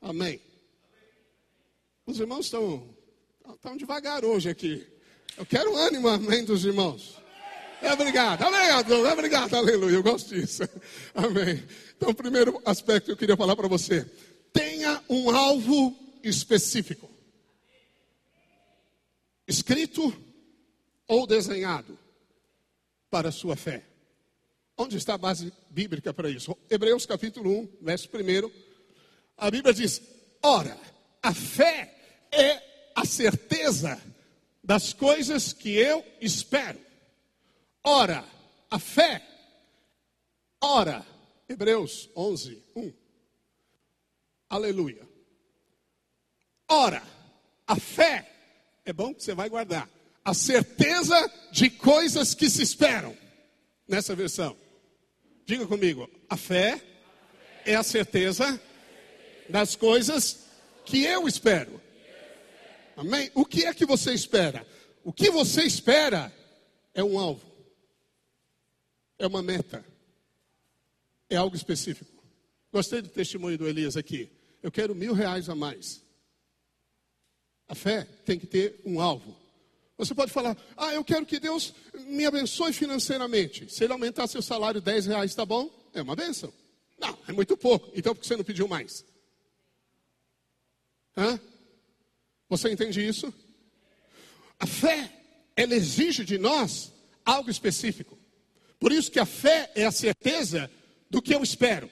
Amém. 0.00 0.40
Os 2.06 2.18
irmãos 2.18 2.46
estão, 2.46 2.88
estão 3.54 3.76
devagar 3.76 4.24
hoje 4.24 4.48
aqui. 4.48 4.86
Eu 5.36 5.44
quero 5.44 5.76
ânimo, 5.76 6.08
amém, 6.08 6.42
dos 6.42 6.64
irmãos. 6.64 7.21
É 7.82 7.92
obrigado, 7.92 8.42
obrigado, 8.46 9.06
é 9.06 9.12
obrigado, 9.12 9.54
aleluia, 9.54 9.94
eu 9.96 10.02
gosto 10.04 10.32
disso. 10.32 10.62
Amém. 11.12 11.64
Então, 11.96 12.10
o 12.10 12.14
primeiro 12.14 12.62
aspecto 12.64 13.06
que 13.06 13.12
eu 13.12 13.16
queria 13.16 13.36
falar 13.36 13.56
para 13.56 13.66
você: 13.66 14.08
tenha 14.52 15.02
um 15.08 15.28
alvo 15.30 15.92
específico, 16.22 17.10
escrito 19.48 20.14
ou 21.08 21.26
desenhado, 21.26 21.98
para 23.10 23.30
a 23.30 23.32
sua 23.32 23.56
fé. 23.56 23.82
Onde 24.78 24.96
está 24.96 25.14
a 25.14 25.18
base 25.18 25.52
bíblica 25.68 26.14
para 26.14 26.30
isso? 26.30 26.56
Hebreus 26.70 27.04
capítulo 27.04 27.50
1, 27.50 27.68
verso 27.82 28.08
1. 28.08 28.50
A 29.36 29.50
Bíblia 29.50 29.74
diz: 29.74 30.00
Ora, 30.40 30.78
a 31.20 31.34
fé 31.34 31.98
é 32.30 32.62
a 32.94 33.04
certeza 33.04 34.00
das 34.62 34.92
coisas 34.92 35.52
que 35.52 35.70
eu 35.70 36.04
espero 36.20 36.91
Ora, 37.84 38.24
a 38.70 38.78
fé. 38.78 39.22
Ora, 40.60 41.04
Hebreus 41.48 42.08
11, 42.16 42.62
1. 42.76 42.92
Aleluia. 44.48 45.08
Ora, 46.68 47.02
a 47.66 47.76
fé. 47.76 48.28
É 48.84 48.92
bom 48.92 49.12
que 49.12 49.22
você 49.22 49.34
vai 49.34 49.48
guardar. 49.48 49.90
A 50.24 50.32
certeza 50.32 51.30
de 51.50 51.68
coisas 51.70 52.34
que 52.34 52.48
se 52.48 52.62
esperam. 52.62 53.16
Nessa 53.88 54.14
versão. 54.14 54.56
Diga 55.44 55.66
comigo. 55.66 56.08
A 56.30 56.36
fé 56.36 56.80
é 57.66 57.74
a 57.74 57.82
certeza 57.82 58.60
das 59.48 59.74
coisas 59.74 60.46
que 60.84 61.02
eu 61.02 61.26
espero. 61.26 61.80
Amém? 62.96 63.30
O 63.34 63.44
que 63.44 63.66
é 63.66 63.74
que 63.74 63.84
você 63.84 64.12
espera? 64.14 64.64
O 65.02 65.12
que 65.12 65.30
você 65.30 65.64
espera 65.64 66.32
é 66.94 67.02
um 67.02 67.18
alvo 67.18 67.51
é 69.22 69.26
uma 69.26 69.42
meta, 69.42 69.84
é 71.30 71.36
algo 71.36 71.54
específico. 71.54 72.10
Gostei 72.72 73.00
do 73.00 73.08
testemunho 73.08 73.56
do 73.56 73.68
Elias 73.68 73.96
aqui. 73.96 74.28
Eu 74.60 74.72
quero 74.72 74.94
mil 74.94 75.12
reais 75.12 75.48
a 75.48 75.54
mais. 75.54 76.02
A 77.68 77.74
fé 77.74 78.04
tem 78.24 78.38
que 78.38 78.46
ter 78.46 78.80
um 78.84 79.00
alvo. 79.00 79.36
Você 79.96 80.14
pode 80.14 80.32
falar, 80.32 80.56
ah, 80.76 80.92
eu 80.92 81.04
quero 81.04 81.24
que 81.24 81.38
Deus 81.38 81.72
me 82.06 82.26
abençoe 82.26 82.72
financeiramente. 82.72 83.72
Se 83.72 83.84
ele 83.84 83.92
aumentar 83.92 84.26
seu 84.26 84.42
salário 84.42 84.80
10 84.80 85.06
reais, 85.06 85.30
está 85.30 85.46
bom? 85.46 85.70
É 85.94 86.02
uma 86.02 86.16
benção. 86.16 86.52
Não, 86.98 87.16
é 87.28 87.32
muito 87.32 87.56
pouco. 87.56 87.92
Então 87.94 88.14
por 88.14 88.22
que 88.22 88.26
você 88.26 88.36
não 88.36 88.44
pediu 88.44 88.66
mais? 88.66 89.04
Hã? 91.16 91.38
Você 92.48 92.72
entende 92.72 93.06
isso? 93.06 93.32
A 94.58 94.66
fé, 94.66 95.12
ela 95.54 95.74
exige 95.74 96.24
de 96.24 96.38
nós 96.38 96.92
algo 97.24 97.50
específico. 97.50 98.18
Por 98.82 98.90
isso 98.90 99.12
que 99.12 99.20
a 99.20 99.24
fé 99.24 99.70
é 99.76 99.84
a 99.84 99.92
certeza 99.92 100.68
do 101.08 101.22
que 101.22 101.32
eu 101.32 101.40
espero. 101.40 101.88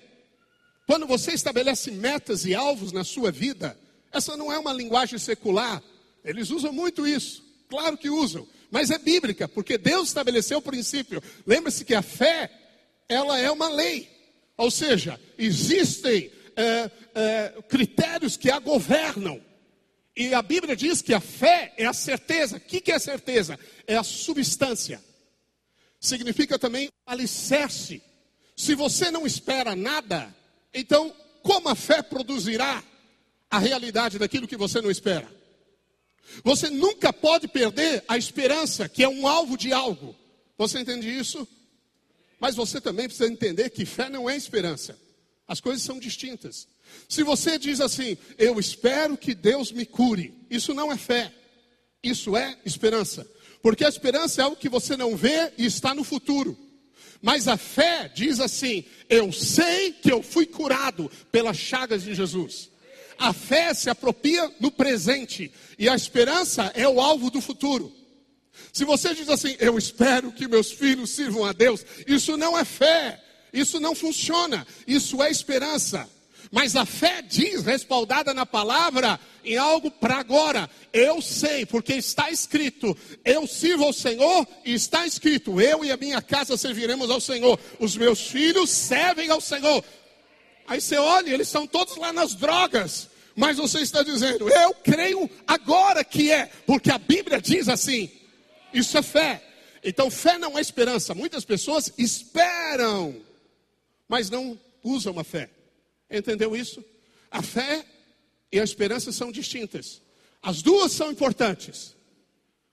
Quando 0.88 1.06
você 1.06 1.30
estabelece 1.30 1.92
metas 1.92 2.44
e 2.44 2.52
alvos 2.52 2.90
na 2.90 3.04
sua 3.04 3.30
vida, 3.30 3.78
essa 4.12 4.36
não 4.36 4.52
é 4.52 4.58
uma 4.58 4.72
linguagem 4.72 5.16
secular. 5.16 5.80
Eles 6.24 6.50
usam 6.50 6.72
muito 6.72 7.06
isso. 7.06 7.44
Claro 7.68 7.96
que 7.96 8.10
usam, 8.10 8.44
mas 8.72 8.90
é 8.90 8.98
bíblica, 8.98 9.46
porque 9.46 9.78
Deus 9.78 10.08
estabeleceu 10.08 10.58
o 10.58 10.62
princípio. 10.62 11.22
Lembre-se 11.46 11.84
que 11.84 11.94
a 11.94 12.02
fé, 12.02 12.50
ela 13.08 13.38
é 13.38 13.52
uma 13.52 13.68
lei. 13.68 14.10
Ou 14.56 14.68
seja, 14.68 15.20
existem 15.38 16.28
é, 16.56 16.90
é, 17.14 17.54
critérios 17.68 18.36
que 18.36 18.50
a 18.50 18.58
governam. 18.58 19.40
E 20.16 20.34
a 20.34 20.42
Bíblia 20.42 20.74
diz 20.74 21.00
que 21.00 21.14
a 21.14 21.20
fé 21.20 21.72
é 21.76 21.86
a 21.86 21.92
certeza. 21.92 22.56
O 22.56 22.60
que, 22.60 22.80
que 22.80 22.90
é 22.90 22.98
certeza? 22.98 23.56
É 23.86 23.96
a 23.96 24.02
substância 24.02 25.00
significa 26.00 26.58
também 26.58 26.88
alicerce. 27.06 28.02
Se 28.56 28.74
você 28.74 29.10
não 29.10 29.26
espera 29.26 29.76
nada, 29.76 30.34
então 30.72 31.14
como 31.42 31.68
a 31.68 31.74
fé 31.74 32.02
produzirá 32.02 32.82
a 33.50 33.58
realidade 33.58 34.18
daquilo 34.18 34.48
que 34.48 34.56
você 34.56 34.80
não 34.80 34.90
espera? 34.90 35.30
Você 36.44 36.70
nunca 36.70 37.12
pode 37.12 37.48
perder 37.48 38.04
a 38.06 38.16
esperança, 38.16 38.88
que 38.88 39.02
é 39.02 39.08
um 39.08 39.26
alvo 39.26 39.56
de 39.56 39.72
algo. 39.72 40.16
Você 40.56 40.78
entende 40.78 41.08
isso? 41.08 41.46
Mas 42.38 42.54
você 42.54 42.80
também 42.80 43.06
precisa 43.06 43.30
entender 43.30 43.70
que 43.70 43.84
fé 43.84 44.08
não 44.08 44.30
é 44.30 44.36
esperança. 44.36 44.98
As 45.46 45.60
coisas 45.60 45.82
são 45.82 45.98
distintas. 45.98 46.68
Se 47.08 47.22
você 47.22 47.58
diz 47.58 47.80
assim, 47.80 48.16
eu 48.38 48.58
espero 48.60 49.16
que 49.16 49.34
Deus 49.34 49.72
me 49.72 49.84
cure, 49.84 50.34
isso 50.48 50.72
não 50.72 50.92
é 50.92 50.96
fé, 50.96 51.32
isso 52.02 52.36
é 52.36 52.56
esperança. 52.64 53.26
Porque 53.62 53.84
a 53.84 53.88
esperança 53.88 54.40
é 54.40 54.44
algo 54.44 54.56
que 54.56 54.68
você 54.68 54.96
não 54.96 55.16
vê 55.16 55.52
e 55.58 55.66
está 55.66 55.94
no 55.94 56.04
futuro. 56.04 56.56
Mas 57.20 57.48
a 57.48 57.56
fé 57.56 58.10
diz 58.12 58.40
assim: 58.40 58.84
eu 59.08 59.32
sei 59.32 59.92
que 59.92 60.10
eu 60.10 60.22
fui 60.22 60.46
curado 60.46 61.10
pelas 61.30 61.56
chagas 61.56 62.02
de 62.02 62.14
Jesus. 62.14 62.70
A 63.18 63.34
fé 63.34 63.74
se 63.74 63.90
apropria 63.90 64.50
no 64.58 64.70
presente 64.70 65.52
e 65.78 65.88
a 65.88 65.94
esperança 65.94 66.72
é 66.74 66.88
o 66.88 67.00
alvo 67.00 67.30
do 67.30 67.40
futuro. 67.40 67.92
Se 68.72 68.84
você 68.84 69.14
diz 69.14 69.28
assim, 69.28 69.56
eu 69.58 69.76
espero 69.76 70.32
que 70.32 70.48
meus 70.48 70.72
filhos 70.72 71.10
sirvam 71.10 71.44
a 71.44 71.52
Deus, 71.52 71.84
isso 72.06 72.36
não 72.36 72.56
é 72.56 72.64
fé, 72.64 73.22
isso 73.52 73.78
não 73.78 73.94
funciona, 73.94 74.66
isso 74.86 75.22
é 75.22 75.30
esperança. 75.30 76.08
Mas 76.50 76.74
a 76.74 76.84
fé 76.84 77.22
diz, 77.22 77.62
respaldada 77.62 78.34
na 78.34 78.44
palavra, 78.44 79.20
em 79.44 79.56
algo 79.56 79.88
para 79.88 80.16
agora. 80.16 80.68
Eu 80.92 81.22
sei, 81.22 81.64
porque 81.64 81.94
está 81.94 82.30
escrito: 82.30 82.96
eu 83.24 83.46
sirvo 83.46 83.84
ao 83.84 83.92
Senhor, 83.92 84.46
e 84.64 84.74
está 84.74 85.06
escrito: 85.06 85.60
eu 85.60 85.84
e 85.84 85.92
a 85.92 85.96
minha 85.96 86.20
casa 86.20 86.56
serviremos 86.56 87.08
ao 87.08 87.20
Senhor. 87.20 87.58
Os 87.78 87.96
meus 87.96 88.26
filhos 88.26 88.68
servem 88.70 89.30
ao 89.30 89.40
Senhor. 89.40 89.84
Aí 90.66 90.80
você 90.80 90.96
olha, 90.96 91.30
eles 91.32 91.46
estão 91.46 91.66
todos 91.66 91.96
lá 91.96 92.12
nas 92.12 92.34
drogas. 92.34 93.08
Mas 93.36 93.56
você 93.56 93.80
está 93.80 94.02
dizendo, 94.02 94.48
eu 94.48 94.74
creio 94.74 95.30
agora 95.46 96.04
que 96.04 96.32
é, 96.32 96.50
porque 96.66 96.90
a 96.90 96.98
Bíblia 96.98 97.40
diz 97.40 97.68
assim. 97.68 98.10
Isso 98.74 98.98
é 98.98 99.02
fé. 99.02 99.42
Então, 99.82 100.10
fé 100.10 100.36
não 100.36 100.58
é 100.58 100.60
esperança. 100.60 101.14
Muitas 101.14 101.44
pessoas 101.44 101.92
esperam, 101.96 103.16
mas 104.08 104.28
não 104.28 104.58
usam 104.82 105.18
a 105.18 105.24
fé. 105.24 105.48
Entendeu 106.10 106.56
isso? 106.56 106.84
A 107.30 107.42
fé 107.42 107.84
e 108.50 108.58
a 108.58 108.64
esperança 108.64 109.12
são 109.12 109.30
distintas. 109.30 110.02
As 110.42 110.62
duas 110.62 110.92
são 110.92 111.10
importantes, 111.10 111.94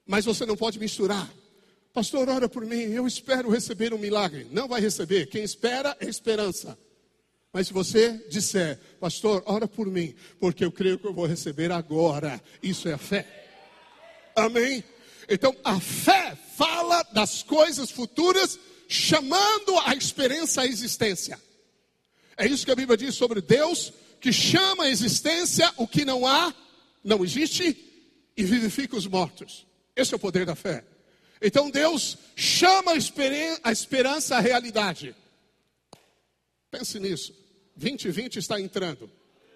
mas 0.05 0.25
você 0.25 0.45
não 0.45 0.55
pode 0.55 0.79
misturar. 0.79 1.29
Pastor, 1.93 2.29
ora 2.29 2.47
por 2.47 2.65
mim, 2.65 2.81
eu 2.93 3.05
espero 3.05 3.49
receber 3.49 3.93
um 3.93 3.97
milagre. 3.97 4.47
Não 4.51 4.67
vai 4.67 4.79
receber. 4.79 5.27
Quem 5.27 5.43
espera 5.43 5.95
é 5.99 6.05
esperança. 6.05 6.77
Mas 7.51 7.67
se 7.67 7.73
você 7.73 8.23
disser, 8.29 8.79
pastor, 8.99 9.41
ora 9.45 9.67
por 9.67 9.87
mim, 9.87 10.13
porque 10.39 10.63
eu 10.63 10.71
creio 10.71 10.99
que 10.99 11.07
eu 11.07 11.13
vou 11.13 11.25
receber 11.25 11.71
agora, 11.71 12.41
isso 12.61 12.87
é 12.87 12.93
a 12.93 12.97
fé. 12.97 13.25
Amém? 14.35 14.83
Então, 15.27 15.55
a 15.63 15.79
fé 15.79 16.37
fala 16.55 17.03
das 17.13 17.41
coisas 17.43 17.89
futuras, 17.89 18.59
chamando 18.87 19.77
a 19.85 19.95
experiência 19.95 20.63
à 20.63 20.67
existência. 20.67 21.41
É 22.37 22.45
isso 22.45 22.65
que 22.65 22.71
a 22.71 22.75
Bíblia 22.75 22.95
diz 22.95 23.15
sobre 23.15 23.41
Deus, 23.41 23.91
que 24.21 24.31
chama 24.31 24.83
a 24.83 24.89
existência 24.89 25.71
o 25.75 25.87
que 25.87 26.05
não 26.05 26.25
há, 26.25 26.53
não 27.03 27.23
existe, 27.23 27.75
e 28.35 28.43
vivifica 28.43 28.95
os 28.95 29.07
mortos. 29.07 29.65
Esse 29.95 30.13
é 30.13 30.17
o 30.17 30.19
poder 30.19 30.45
da 30.45 30.55
fé. 30.55 30.83
Então 31.41 31.69
Deus 31.69 32.17
chama 32.35 32.93
a 33.63 33.71
esperança 33.71 34.37
à 34.37 34.39
realidade. 34.39 35.15
Pense 36.69 36.99
nisso. 36.99 37.33
2020 37.75 38.37
está 38.37 38.59
entrando. 38.59 39.09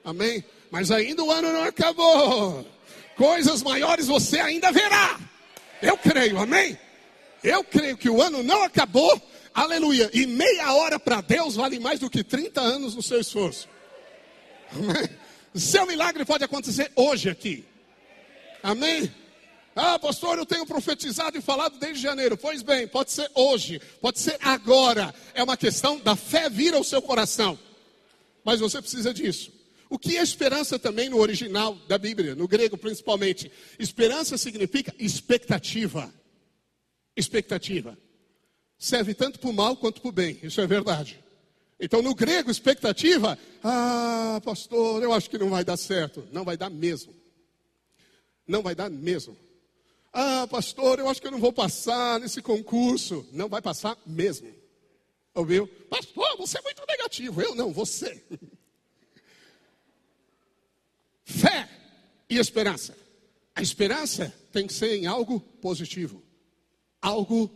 Amém? 0.04 0.44
Mas 0.72 0.90
ainda 0.90 1.24
o 1.24 1.32
ano 1.32 1.54
não 1.54 1.64
acabou. 1.64 2.66
Coisas 3.16 3.62
maiores 3.62 4.08
você 4.08 4.40
ainda 4.40 4.72
verá. 4.72 5.20
Eu 5.82 5.98
creio, 5.98 6.40
amém? 6.40 6.78
Eu 7.44 7.64
creio 7.64 7.98
que 7.98 8.10
o 8.10 8.22
ano 8.22 8.42
não 8.42 8.64
acabou 8.64 9.22
Aleluia. 9.54 10.10
E 10.14 10.26
meia 10.26 10.74
hora 10.74 11.00
para 11.00 11.22
Deus 11.22 11.56
vale 11.56 11.80
mais 11.80 12.00
do 12.00 12.10
que 12.10 12.24
30 12.24 12.62
anos 12.62 12.96
no 12.96 13.02
seu 13.02 13.20
esforço. 13.20 13.68
Seu 15.54 15.86
milagre 15.86 16.24
pode 16.24 16.44
acontecer 16.46 16.92
hoje 16.96 17.30
aqui. 17.30 17.66
Amém? 18.64 19.14
Ah, 19.76 20.00
pastor, 20.00 20.38
eu 20.38 20.46
tenho 20.46 20.66
profetizado 20.66 21.38
e 21.38 21.42
falado 21.42 21.78
desde 21.78 22.02
janeiro. 22.02 22.38
Pois 22.38 22.62
bem, 22.62 22.88
pode 22.88 23.12
ser 23.12 23.30
hoje, 23.36 23.82
pode 24.00 24.20
ser 24.20 24.38
agora. 24.40 25.14
É 25.34 25.44
uma 25.44 25.58
questão 25.58 26.00
da 26.00 26.16
fé 26.16 26.50
vir 26.50 26.74
ao 26.74 26.84
seu 26.84 27.02
coração. 27.02 27.60
Mas 28.46 28.62
você 28.62 28.82
precisa 28.82 29.14
disso. 29.14 29.52
O 29.90 30.00
que 30.00 30.16
é 30.18 30.22
esperança 30.22 30.80
também 30.80 31.10
no 31.10 31.18
original 31.18 31.76
da 31.88 31.98
Bíblia, 31.98 32.34
no 32.34 32.48
grego 32.48 32.78
principalmente? 32.78 33.52
Esperança 33.78 34.38
significa 34.38 34.96
expectativa. 34.98 36.10
Expectativa 37.18 37.98
serve 38.82 39.14
tanto 39.14 39.40
para 39.40 39.50
o 39.50 39.54
mal 39.54 39.78
quanto 39.78 40.02
para 40.02 40.10
o 40.10 40.12
bem, 40.12 40.40
isso 40.42 40.60
é 40.60 40.66
verdade. 40.66 41.24
Então, 41.80 42.02
no 42.02 42.16
grego, 42.16 42.50
expectativa, 42.50 43.38
ah, 43.64 44.42
pastor, 44.44 45.04
eu 45.04 45.14
acho 45.14 45.30
que 45.30 45.38
não 45.38 45.50
vai 45.50 45.64
dar 45.64 45.78
certo. 45.78 46.28
Não 46.32 46.44
vai 46.44 46.58
dar 46.58 46.70
mesmo. 46.70 47.14
Não 48.48 48.62
vai 48.62 48.76
dar 48.76 48.90
mesmo. 48.90 49.38
Ah, 50.14 50.48
pastor, 50.50 51.00
eu 51.00 51.10
acho 51.10 51.22
que 51.22 51.28
eu 51.28 51.32
não 51.32 51.40
vou 51.40 51.54
passar 51.54 52.20
nesse 52.20 52.42
concurso. 52.42 53.26
Não 53.32 53.48
vai 53.48 53.62
passar 53.62 53.98
mesmo. 54.06 54.54
Ouviu? 55.34 55.68
Pastor, 55.90 56.38
você 56.38 56.60
é 56.60 56.62
muito 56.62 56.84
negativo. 56.88 57.42
Eu 57.42 57.56
não, 57.56 57.72
você. 57.72 58.24
Fé 61.26 61.70
e 62.30 62.38
esperança. 62.38 62.96
A 63.56 63.62
esperança 63.62 64.34
tem 64.52 64.68
que 64.68 64.74
ser 64.74 64.98
em 64.98 65.08
algo 65.08 65.40
positivo, 65.40 66.22
algo 67.02 67.50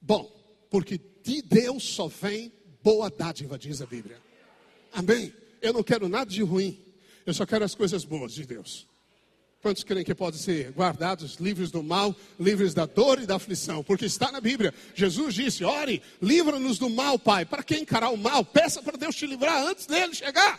bom, 0.00 0.30
porque 0.70 1.00
de 1.22 1.42
Deus 1.42 1.82
só 1.82 2.08
vem 2.08 2.52
boa 2.82 3.10
dádiva, 3.10 3.58
diz 3.58 3.82
a 3.82 3.86
Bíblia. 3.86 4.18
Amém? 4.92 5.32
Eu 5.60 5.72
não 5.72 5.82
quero 5.82 6.08
nada 6.08 6.30
de 6.30 6.42
ruim, 6.42 6.82
eu 7.26 7.34
só 7.34 7.44
quero 7.44 7.64
as 7.64 7.74
coisas 7.74 8.04
boas 8.04 8.32
de 8.32 8.46
Deus. 8.46 8.88
Quantos 9.62 9.84
creem 9.84 10.04
que 10.04 10.14
podem 10.14 10.40
ser 10.40 10.70
guardados, 10.70 11.34
livres 11.34 11.70
do 11.70 11.82
mal, 11.82 12.16
livres 12.38 12.72
da 12.72 12.86
dor 12.86 13.20
e 13.20 13.26
da 13.26 13.36
aflição? 13.36 13.84
Porque 13.84 14.06
está 14.06 14.32
na 14.32 14.40
Bíblia. 14.40 14.72
Jesus 14.94 15.34
disse: 15.34 15.64
Ore, 15.64 16.02
livra-nos 16.20 16.78
do 16.78 16.88
mal, 16.88 17.18
Pai. 17.18 17.44
Para 17.44 17.62
quem 17.62 17.82
encarar 17.82 18.08
o 18.08 18.16
mal, 18.16 18.42
peça 18.42 18.82
para 18.82 18.96
Deus 18.96 19.14
te 19.14 19.26
livrar 19.26 19.62
antes 19.62 19.84
dele 19.84 20.14
chegar. 20.14 20.58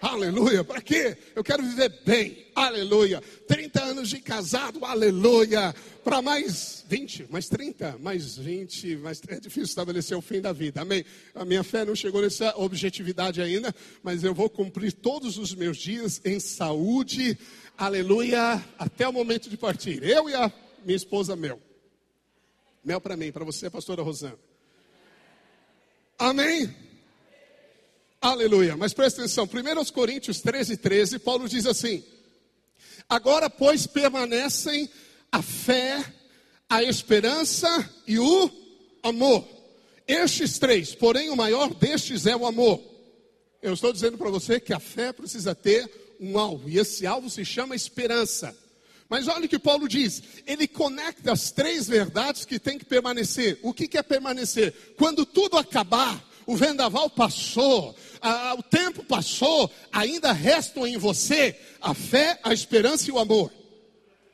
Aleluia. 0.00 0.64
Para 0.64 0.80
quê? 0.80 1.16
Eu 1.34 1.44
quero 1.44 1.62
viver 1.62 2.00
bem. 2.04 2.46
Aleluia. 2.54 3.22
30 3.46 3.82
anos 3.82 4.08
de 4.08 4.20
casado. 4.20 4.84
Aleluia. 4.84 5.74
Para 6.02 6.22
mais 6.22 6.84
20, 6.88 7.26
mais 7.30 7.48
30, 7.48 7.98
mais 7.98 8.36
20, 8.36 8.96
mais 8.96 9.20
é 9.28 9.38
difícil 9.38 9.64
estabelecer 9.64 10.16
o 10.16 10.22
fim 10.22 10.40
da 10.40 10.52
vida. 10.52 10.80
Amém. 10.80 11.04
A 11.34 11.44
minha 11.44 11.62
fé 11.62 11.84
não 11.84 11.94
chegou 11.94 12.22
nessa 12.22 12.56
objetividade 12.56 13.42
ainda, 13.42 13.74
mas 14.02 14.24
eu 14.24 14.34
vou 14.34 14.48
cumprir 14.48 14.92
todos 14.92 15.36
os 15.36 15.54
meus 15.54 15.76
dias 15.76 16.20
em 16.24 16.40
saúde. 16.40 17.38
Aleluia, 17.76 18.64
até 18.78 19.06
o 19.06 19.12
momento 19.12 19.50
de 19.50 19.56
partir. 19.56 20.02
Eu 20.02 20.28
e 20.30 20.34
a 20.34 20.50
minha 20.84 20.96
esposa 20.96 21.36
Mel. 21.36 21.60
Mel 22.82 23.00
para 23.00 23.16
mim, 23.16 23.30
para 23.30 23.44
você, 23.44 23.68
pastora 23.68 24.02
Rosana. 24.02 24.38
Amém. 26.18 26.74
Aleluia. 28.20 28.76
Mas 28.76 28.92
presta 28.92 29.22
atenção, 29.22 29.44
1 29.44 29.92
Coríntios 29.92 30.42
13, 30.42 30.76
13, 30.76 31.18
Paulo 31.18 31.48
diz 31.48 31.64
assim: 31.64 32.04
Agora, 33.08 33.48
pois, 33.48 33.86
permanecem 33.86 34.90
a 35.32 35.40
fé, 35.40 36.04
a 36.68 36.82
esperança 36.82 37.88
e 38.06 38.18
o 38.18 38.50
amor. 39.02 39.48
Estes 40.06 40.58
três, 40.58 40.94
porém, 40.94 41.30
o 41.30 41.36
maior 41.36 41.72
destes 41.72 42.26
é 42.26 42.36
o 42.36 42.44
amor. 42.44 42.82
Eu 43.62 43.72
estou 43.72 43.92
dizendo 43.92 44.18
para 44.18 44.28
você 44.28 44.60
que 44.60 44.74
a 44.74 44.80
fé 44.80 45.12
precisa 45.12 45.54
ter 45.54 45.90
um 46.20 46.38
alvo, 46.38 46.68
e 46.68 46.78
esse 46.78 47.06
alvo 47.06 47.30
se 47.30 47.42
chama 47.42 47.74
esperança. 47.74 48.54
Mas 49.08 49.28
olha 49.28 49.46
o 49.46 49.48
que 49.48 49.58
Paulo 49.58 49.88
diz: 49.88 50.22
ele 50.46 50.68
conecta 50.68 51.32
as 51.32 51.50
três 51.50 51.88
verdades 51.88 52.44
que 52.44 52.58
tem 52.58 52.78
que 52.78 52.84
permanecer. 52.84 53.58
O 53.62 53.72
que, 53.72 53.88
que 53.88 53.96
é 53.96 54.02
permanecer? 54.02 54.94
Quando 54.98 55.24
tudo 55.24 55.56
acabar, 55.56 56.22
o 56.50 56.56
vendaval 56.56 57.08
passou, 57.08 57.94
a, 58.20 58.54
o 58.54 58.62
tempo 58.62 59.04
passou, 59.04 59.70
ainda 59.92 60.32
restam 60.32 60.84
em 60.84 60.98
você 60.98 61.56
a 61.80 61.94
fé, 61.94 62.40
a 62.42 62.52
esperança 62.52 63.08
e 63.08 63.12
o 63.12 63.20
amor. 63.20 63.52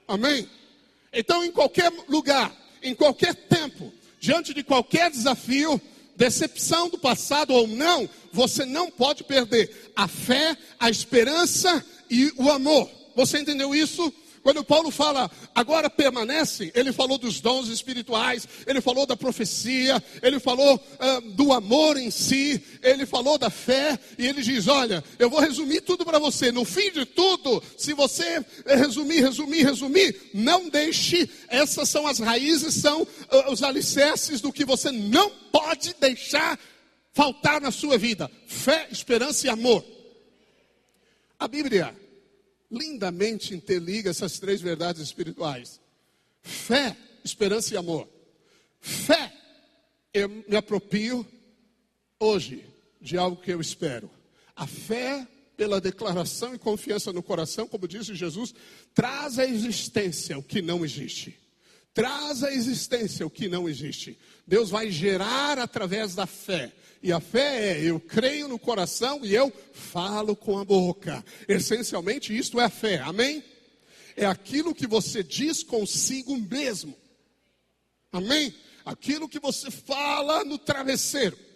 Amém? 0.08 0.48
Então, 1.12 1.44
em 1.44 1.52
qualquer 1.52 1.92
lugar, 2.08 2.56
em 2.82 2.94
qualquer 2.94 3.34
tempo, 3.34 3.92
diante 4.18 4.54
de 4.54 4.64
qualquer 4.64 5.10
desafio, 5.10 5.78
decepção 6.16 6.88
do 6.88 6.96
passado 6.96 7.52
ou 7.52 7.66
não, 7.66 8.08
você 8.32 8.64
não 8.64 8.90
pode 8.90 9.22
perder 9.22 9.92
a 9.94 10.08
fé, 10.08 10.56
a 10.80 10.88
esperança 10.88 11.84
e 12.08 12.32
o 12.38 12.50
amor. 12.50 12.90
Você 13.14 13.40
entendeu 13.40 13.74
isso? 13.74 14.10
Quando 14.46 14.62
Paulo 14.62 14.92
fala, 14.92 15.28
agora 15.52 15.90
permanece, 15.90 16.70
ele 16.72 16.92
falou 16.92 17.18
dos 17.18 17.40
dons 17.40 17.66
espirituais, 17.66 18.46
ele 18.64 18.80
falou 18.80 19.04
da 19.04 19.16
profecia, 19.16 20.00
ele 20.22 20.38
falou 20.38 20.76
uh, 20.76 21.20
do 21.32 21.52
amor 21.52 21.96
em 21.96 22.12
si, 22.12 22.62
ele 22.80 23.04
falou 23.06 23.36
da 23.38 23.50
fé, 23.50 23.98
e 24.16 24.24
ele 24.24 24.42
diz: 24.42 24.68
Olha, 24.68 25.02
eu 25.18 25.28
vou 25.28 25.40
resumir 25.40 25.80
tudo 25.80 26.04
para 26.04 26.20
você. 26.20 26.52
No 26.52 26.64
fim 26.64 26.92
de 26.92 27.04
tudo, 27.04 27.60
se 27.76 27.92
você 27.92 28.40
resumir, 28.64 29.20
resumir, 29.20 29.64
resumir, 29.64 30.30
não 30.32 30.68
deixe, 30.68 31.28
essas 31.48 31.88
são 31.88 32.06
as 32.06 32.20
raízes, 32.20 32.74
são 32.74 33.02
uh, 33.02 33.50
os 33.50 33.64
alicerces 33.64 34.40
do 34.40 34.52
que 34.52 34.64
você 34.64 34.92
não 34.92 35.28
pode 35.50 35.92
deixar 35.98 36.56
faltar 37.12 37.60
na 37.60 37.72
sua 37.72 37.98
vida: 37.98 38.30
fé, 38.46 38.86
esperança 38.92 39.48
e 39.48 39.50
amor. 39.50 39.84
A 41.36 41.48
Bíblia 41.48 42.05
lindamente 42.76 43.54
interliga 43.54 44.10
essas 44.10 44.38
três 44.38 44.60
verdades 44.60 45.02
espirituais: 45.02 45.80
fé, 46.42 46.96
esperança 47.24 47.74
e 47.74 47.76
amor. 47.76 48.08
Fé, 48.80 49.32
eu 50.12 50.28
me 50.28 50.56
aproprio 50.56 51.26
hoje 52.20 52.64
de 53.00 53.16
algo 53.16 53.40
que 53.40 53.52
eu 53.52 53.60
espero. 53.60 54.10
A 54.54 54.66
fé 54.66 55.26
pela 55.56 55.80
declaração 55.80 56.54
e 56.54 56.58
confiança 56.58 57.12
no 57.12 57.22
coração, 57.22 57.66
como 57.66 57.88
disse 57.88 58.14
Jesus, 58.14 58.54
traz 58.94 59.38
à 59.38 59.46
existência 59.46 60.38
o 60.38 60.42
que 60.42 60.60
não 60.60 60.84
existe. 60.84 61.38
Traz 61.96 62.44
à 62.44 62.52
existência 62.52 63.26
o 63.26 63.30
que 63.30 63.48
não 63.48 63.66
existe. 63.66 64.18
Deus 64.46 64.68
vai 64.68 64.90
gerar 64.90 65.58
através 65.58 66.14
da 66.14 66.26
fé. 66.26 66.70
E 67.02 67.10
a 67.10 67.20
fé 67.20 67.72
é 67.72 67.80
eu 67.82 67.98
creio 67.98 68.48
no 68.48 68.58
coração 68.58 69.20
e 69.24 69.34
eu 69.34 69.50
falo 69.72 70.36
com 70.36 70.58
a 70.58 70.64
boca. 70.64 71.24
Essencialmente, 71.48 72.36
isto 72.36 72.60
é 72.60 72.64
a 72.64 72.68
fé. 72.68 72.98
Amém? 72.98 73.42
É 74.14 74.26
aquilo 74.26 74.74
que 74.74 74.86
você 74.86 75.22
diz 75.22 75.62
consigo 75.62 76.36
mesmo. 76.36 76.94
Amém? 78.12 78.54
Aquilo 78.84 79.26
que 79.26 79.40
você 79.40 79.70
fala 79.70 80.44
no 80.44 80.58
travesseiro 80.58 81.46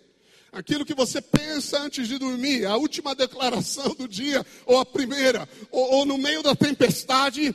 aquilo 0.53 0.85
que 0.85 0.94
você 0.94 1.20
pensa 1.20 1.79
antes 1.79 2.09
de 2.09 2.18
dormir, 2.18 2.66
a 2.66 2.76
última 2.76 3.14
declaração 3.14 3.94
do 3.94 4.09
dia, 4.09 4.44
ou 4.66 4.81
a 4.81 4.85
primeira, 4.85 5.48
ou, 5.70 5.92
ou, 5.92 6.05
no 6.05 6.18
meio 6.18 6.42
da 6.42 6.57
tempestade, 6.57 7.55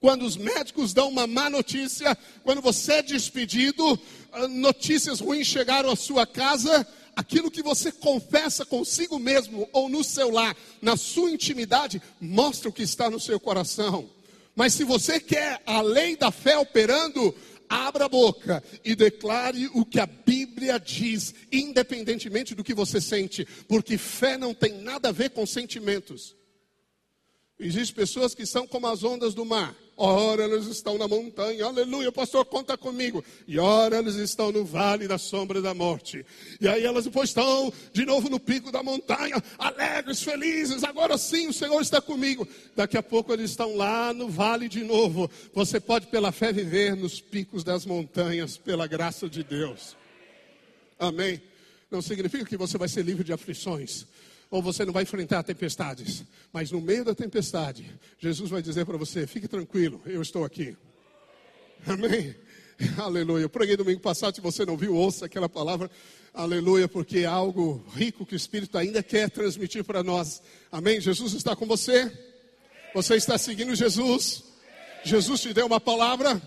quando 0.00 0.24
os 0.24 0.36
médicos 0.36 0.92
dão 0.92 1.08
uma 1.08 1.26
má 1.26 1.48
notícia, 1.48 2.16
quando 2.42 2.60
você 2.60 2.94
é 2.94 3.02
despedido, 3.02 3.98
ah, 4.32 4.46
notícias 4.46 5.20
ruins 5.20 5.46
chegaram 5.46 5.90
à 5.90 5.96
sua 5.96 6.26
casa, 6.26 6.86
aquilo 7.14 7.50
que 7.50 7.62
você 7.62 7.90
confessa 7.90 8.64
consigo 8.66 9.18
mesmo 9.18 9.68
ou 9.72 9.88
no 9.88 10.04
seu 10.04 10.30
lar, 10.30 10.54
na 10.82 10.96
sua 10.96 11.30
intimidade, 11.30 12.00
mostra 12.20 12.68
o 12.68 12.72
que 12.72 12.82
está 12.82 13.08
no 13.08 13.18
seu 13.18 13.40
coração. 13.40 14.08
Mas 14.54 14.74
se 14.74 14.84
você 14.84 15.18
quer 15.18 15.62
a 15.66 15.80
lei 15.80 16.16
da 16.16 16.30
fé 16.30 16.58
operando, 16.58 17.34
abra 17.68 18.04
a 18.04 18.08
boca 18.08 18.62
e 18.84 18.94
declare 18.94 19.68
o 19.74 19.84
que 19.84 19.98
a 19.98 20.06
Bíblia 20.06 20.78
diz, 20.78 21.34
independentemente 21.50 22.54
do 22.54 22.64
que 22.64 22.74
você 22.74 23.00
sente, 23.00 23.46
porque 23.66 23.98
fé 23.98 24.36
não 24.36 24.54
tem 24.54 24.80
nada 24.82 25.08
a 25.08 25.12
ver 25.12 25.30
com 25.30 25.46
sentimentos. 25.46 26.36
Existem 27.58 27.94
pessoas 27.94 28.34
que 28.34 28.44
são 28.44 28.66
como 28.66 28.86
as 28.86 29.02
ondas 29.02 29.34
do 29.34 29.44
mar. 29.44 29.74
Ora, 29.98 30.42
elas 30.42 30.66
estão 30.66 30.98
na 30.98 31.08
montanha, 31.08 31.64
aleluia, 31.64 32.12
pastor, 32.12 32.44
conta 32.44 32.76
comigo. 32.76 33.24
E 33.48 33.58
ora, 33.58 33.96
elas 33.96 34.16
estão 34.16 34.52
no 34.52 34.62
vale 34.62 35.08
da 35.08 35.16
sombra 35.16 35.62
da 35.62 35.72
morte. 35.72 36.24
E 36.60 36.68
aí 36.68 36.84
elas 36.84 37.04
depois 37.04 37.30
estão 37.30 37.72
de 37.94 38.04
novo 38.04 38.28
no 38.28 38.38
pico 38.38 38.70
da 38.70 38.82
montanha, 38.82 39.42
alegres, 39.58 40.22
felizes. 40.22 40.84
Agora 40.84 41.16
sim, 41.16 41.48
o 41.48 41.52
Senhor 41.52 41.80
está 41.80 41.98
comigo. 41.98 42.46
Daqui 42.74 42.98
a 42.98 43.02
pouco 43.02 43.32
eles 43.32 43.50
estão 43.50 43.74
lá 43.74 44.12
no 44.12 44.28
vale 44.28 44.68
de 44.68 44.84
novo. 44.84 45.30
Você 45.54 45.80
pode, 45.80 46.08
pela 46.08 46.30
fé, 46.30 46.52
viver 46.52 46.94
nos 46.94 47.18
picos 47.18 47.64
das 47.64 47.86
montanhas, 47.86 48.58
pela 48.58 48.86
graça 48.86 49.30
de 49.30 49.42
Deus. 49.42 49.96
Amém. 50.98 51.40
Não 51.90 52.02
significa 52.02 52.44
que 52.44 52.56
você 52.58 52.76
vai 52.76 52.88
ser 52.88 53.02
livre 53.02 53.24
de 53.24 53.32
aflições 53.32 54.06
ou 54.50 54.62
você 54.62 54.84
não 54.84 54.92
vai 54.92 55.02
enfrentar 55.02 55.42
tempestades. 55.42 56.24
Mas 56.52 56.70
no 56.70 56.80
meio 56.80 57.04
da 57.04 57.14
tempestade, 57.14 57.98
Jesus 58.18 58.50
vai 58.50 58.62
dizer 58.62 58.84
para 58.84 58.96
você: 58.96 59.26
fique 59.26 59.48
tranquilo, 59.48 60.00
eu 60.06 60.22
estou 60.22 60.44
aqui. 60.44 60.76
Amém? 61.86 62.34
Aleluia. 62.98 63.42
Eu 63.42 63.48
preguei 63.48 63.76
domingo 63.76 64.00
passado, 64.00 64.34
se 64.34 64.40
você 64.40 64.64
não 64.64 64.76
viu, 64.76 64.94
ouça 64.94 65.26
aquela 65.26 65.48
palavra. 65.48 65.90
Aleluia, 66.32 66.86
porque 66.86 67.20
é 67.20 67.24
algo 67.24 67.82
rico 67.94 68.26
que 68.26 68.34
o 68.34 68.36
Espírito 68.36 68.76
ainda 68.76 69.02
quer 69.02 69.30
transmitir 69.30 69.82
para 69.84 70.02
nós. 70.02 70.42
Amém? 70.70 71.00
Jesus 71.00 71.32
está 71.32 71.56
com 71.56 71.66
você? 71.66 72.12
Você 72.94 73.16
está 73.16 73.38
seguindo 73.38 73.74
Jesus? 73.74 74.44
Jesus 75.02 75.40
te 75.40 75.54
deu 75.54 75.66
uma 75.66 75.80
palavra? 75.80 76.42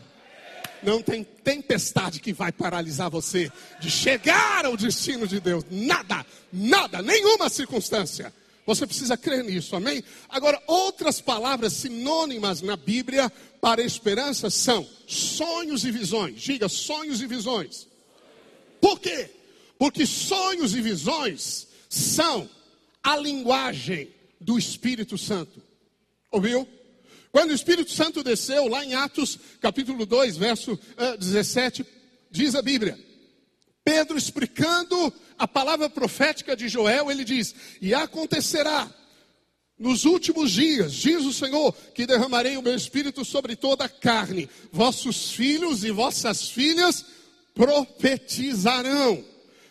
Não 0.81 1.01
tem 1.01 1.23
tempestade 1.23 2.19
que 2.19 2.33
vai 2.33 2.51
paralisar 2.51 3.09
você 3.09 3.51
de 3.79 3.89
chegar 3.89 4.65
ao 4.65 4.77
destino 4.77 5.27
de 5.27 5.39
Deus. 5.39 5.63
Nada, 5.69 6.25
nada, 6.51 7.01
nenhuma 7.01 7.49
circunstância. 7.49 8.33
Você 8.65 8.85
precisa 8.85 9.17
crer 9.17 9.43
nisso, 9.43 9.75
amém? 9.75 10.03
Agora, 10.29 10.61
outras 10.67 11.19
palavras 11.19 11.73
sinônimas 11.73 12.61
na 12.61 12.77
Bíblia 12.77 13.31
para 13.59 13.81
esperança 13.81 14.49
são 14.49 14.87
sonhos 15.07 15.83
e 15.85 15.91
visões. 15.91 16.39
Diga, 16.39 16.69
sonhos 16.69 17.19
e 17.19 17.25
visões. 17.25 17.87
Por 18.79 18.99
quê? 18.99 19.29
Porque 19.77 20.05
sonhos 20.05 20.75
e 20.75 20.81
visões 20.81 21.67
são 21.89 22.47
a 23.03 23.17
linguagem 23.17 24.13
do 24.39 24.57
Espírito 24.57 25.17
Santo. 25.17 25.61
Ouviu? 26.31 26.67
Quando 27.31 27.51
o 27.51 27.55
Espírito 27.55 27.91
Santo 27.91 28.23
desceu, 28.23 28.67
lá 28.67 28.83
em 28.83 28.95
Atos 28.95 29.37
capítulo 29.61 30.05
2, 30.05 30.37
verso 30.37 30.73
uh, 30.73 30.79
eh, 30.97 31.17
17, 31.17 31.85
diz 32.31 32.55
a 32.55 32.61
Bíblia. 32.61 32.97
Pedro 33.83 34.17
explicando 34.17 35.13
a 35.37 35.47
palavra 35.47 35.89
profética 35.89 36.55
de 36.55 36.67
Joel, 36.67 37.09
ele 37.09 37.23
diz: 37.23 37.55
E 37.81 37.93
acontecerá 37.93 38.89
nos 39.77 40.05
últimos 40.05 40.51
dias, 40.51 40.93
diz 40.93 41.23
o 41.23 41.31
Senhor, 41.31 41.73
que 41.95 42.05
derramarei 42.05 42.57
o 42.57 42.61
meu 42.61 42.75
espírito 42.75 43.23
sobre 43.23 43.55
toda 43.55 43.85
a 43.85 43.89
carne. 43.89 44.49
Vossos 44.71 45.31
filhos 45.31 45.83
e 45.83 45.91
vossas 45.91 46.49
filhas 46.49 47.05
profetizarão. 47.55 49.23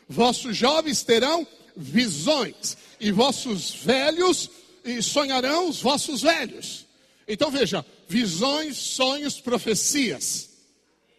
Vossos 0.08 0.56
jovens 0.56 1.02
terão 1.02 1.46
visões, 1.76 2.76
e 2.98 3.12
vossos 3.12 3.72
velhos 3.72 4.50
e 4.84 5.02
sonharão 5.02 5.68
os 5.68 5.80
vossos 5.80 6.22
velhos. 6.22 6.87
Então 7.28 7.50
veja, 7.50 7.84
visões, 8.08 8.78
sonhos, 8.78 9.38
profecias. 9.38 10.48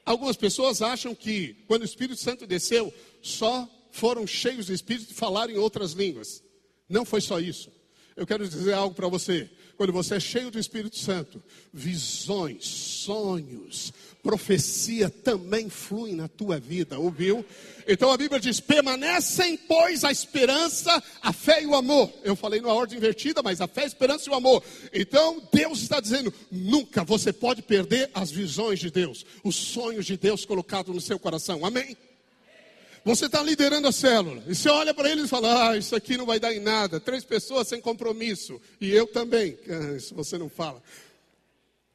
Algumas 0.04 0.36
pessoas 0.36 0.82
acham 0.82 1.13
que 1.13 1.56
quando 1.67 1.84
o 1.84 1.86
Espírito 1.86 2.19
Santo 2.19 2.48
desceu, 2.48 2.91
só 3.22 3.69
foram 3.91 4.26
cheios 4.26 4.65
de 4.65 4.74
Espírito 4.74 5.12
e 5.12 5.13
falaram 5.13 5.54
em 5.54 5.58
outras 5.58 5.91
línguas. 5.91 6.43
Não 6.89 7.06
foi 7.06 7.22
só 7.22 7.39
isso. 7.39 7.72
Eu 8.15 8.26
quero 8.26 8.50
dizer 8.50 8.74
algo 8.74 8.95
para 8.95 9.08
você. 9.08 9.50
Quando 9.80 9.94
você 9.94 10.15
é 10.15 10.20
cheio 10.20 10.52
do 10.52 10.60
Espírito 10.60 10.98
Santo, 10.98 11.42
visões, 11.72 12.65
sonhos, 12.65 13.94
profecia 14.22 15.10
também 15.10 15.70
fluem 15.70 16.18
na 16.18 16.28
tua 16.28 16.60
vida, 16.60 17.00
ouviu? 17.00 17.46
Então 17.88 18.12
a 18.12 18.18
Bíblia 18.18 18.42
diz: 18.42 18.60
permanecem, 18.60 19.56
pois, 19.70 20.04
a 20.04 20.12
esperança, 20.12 21.02
a 21.22 21.32
fé 21.32 21.63
e 21.63 21.65
o 21.65 21.76
amor. 21.76 22.12
Eu 22.26 22.36
falei 22.36 22.60
numa 22.60 22.74
ordem 22.74 22.98
invertida, 22.98 23.42
mas 23.42 23.62
a 23.62 23.70
fé, 23.70 23.84
a 23.84 23.88
esperança 23.88 24.28
e 24.28 24.34
o 24.34 24.36
amor. 24.36 24.62
Então 24.92 25.42
Deus 25.50 25.80
está 25.80 26.02
dizendo: 26.02 26.34
nunca 26.52 27.06
você 27.06 27.32
pode 27.32 27.62
perder 27.62 28.12
as 28.13 28.30
visões 28.30 28.80
de 28.80 28.92
Deus, 28.92 29.26
os 29.46 29.56
sonhos 29.56 30.06
de 30.06 30.18
Deus 30.18 30.44
colocados 30.44 30.94
no 30.94 31.00
seu 31.00 31.18
coração. 31.18 31.65
Amém? 31.65 31.96
Você 33.04 33.26
está 33.26 33.42
liderando 33.42 33.88
a 33.88 33.92
célula. 33.92 34.44
E 34.48 34.56
você 34.56 34.70
olha 34.70 34.94
para 34.94 35.10
eles 35.10 35.26
e 35.26 35.28
fala: 35.28 35.70
Ah, 35.70 35.78
isso 35.78 35.96
aqui 35.96 36.18
não 36.18 36.26
vai 36.26 36.40
dar 36.40 36.54
em 36.54 36.60
nada. 36.60 37.00
Três 37.00 37.24
pessoas 37.24 37.68
sem 37.68 37.82
compromisso. 37.82 38.62
E 38.80 38.92
eu 38.92 39.08
também. 39.08 39.58
Ah, 39.70 39.96
isso 39.96 40.14
você 40.14 40.38
não 40.38 40.50
fala. 40.50 40.82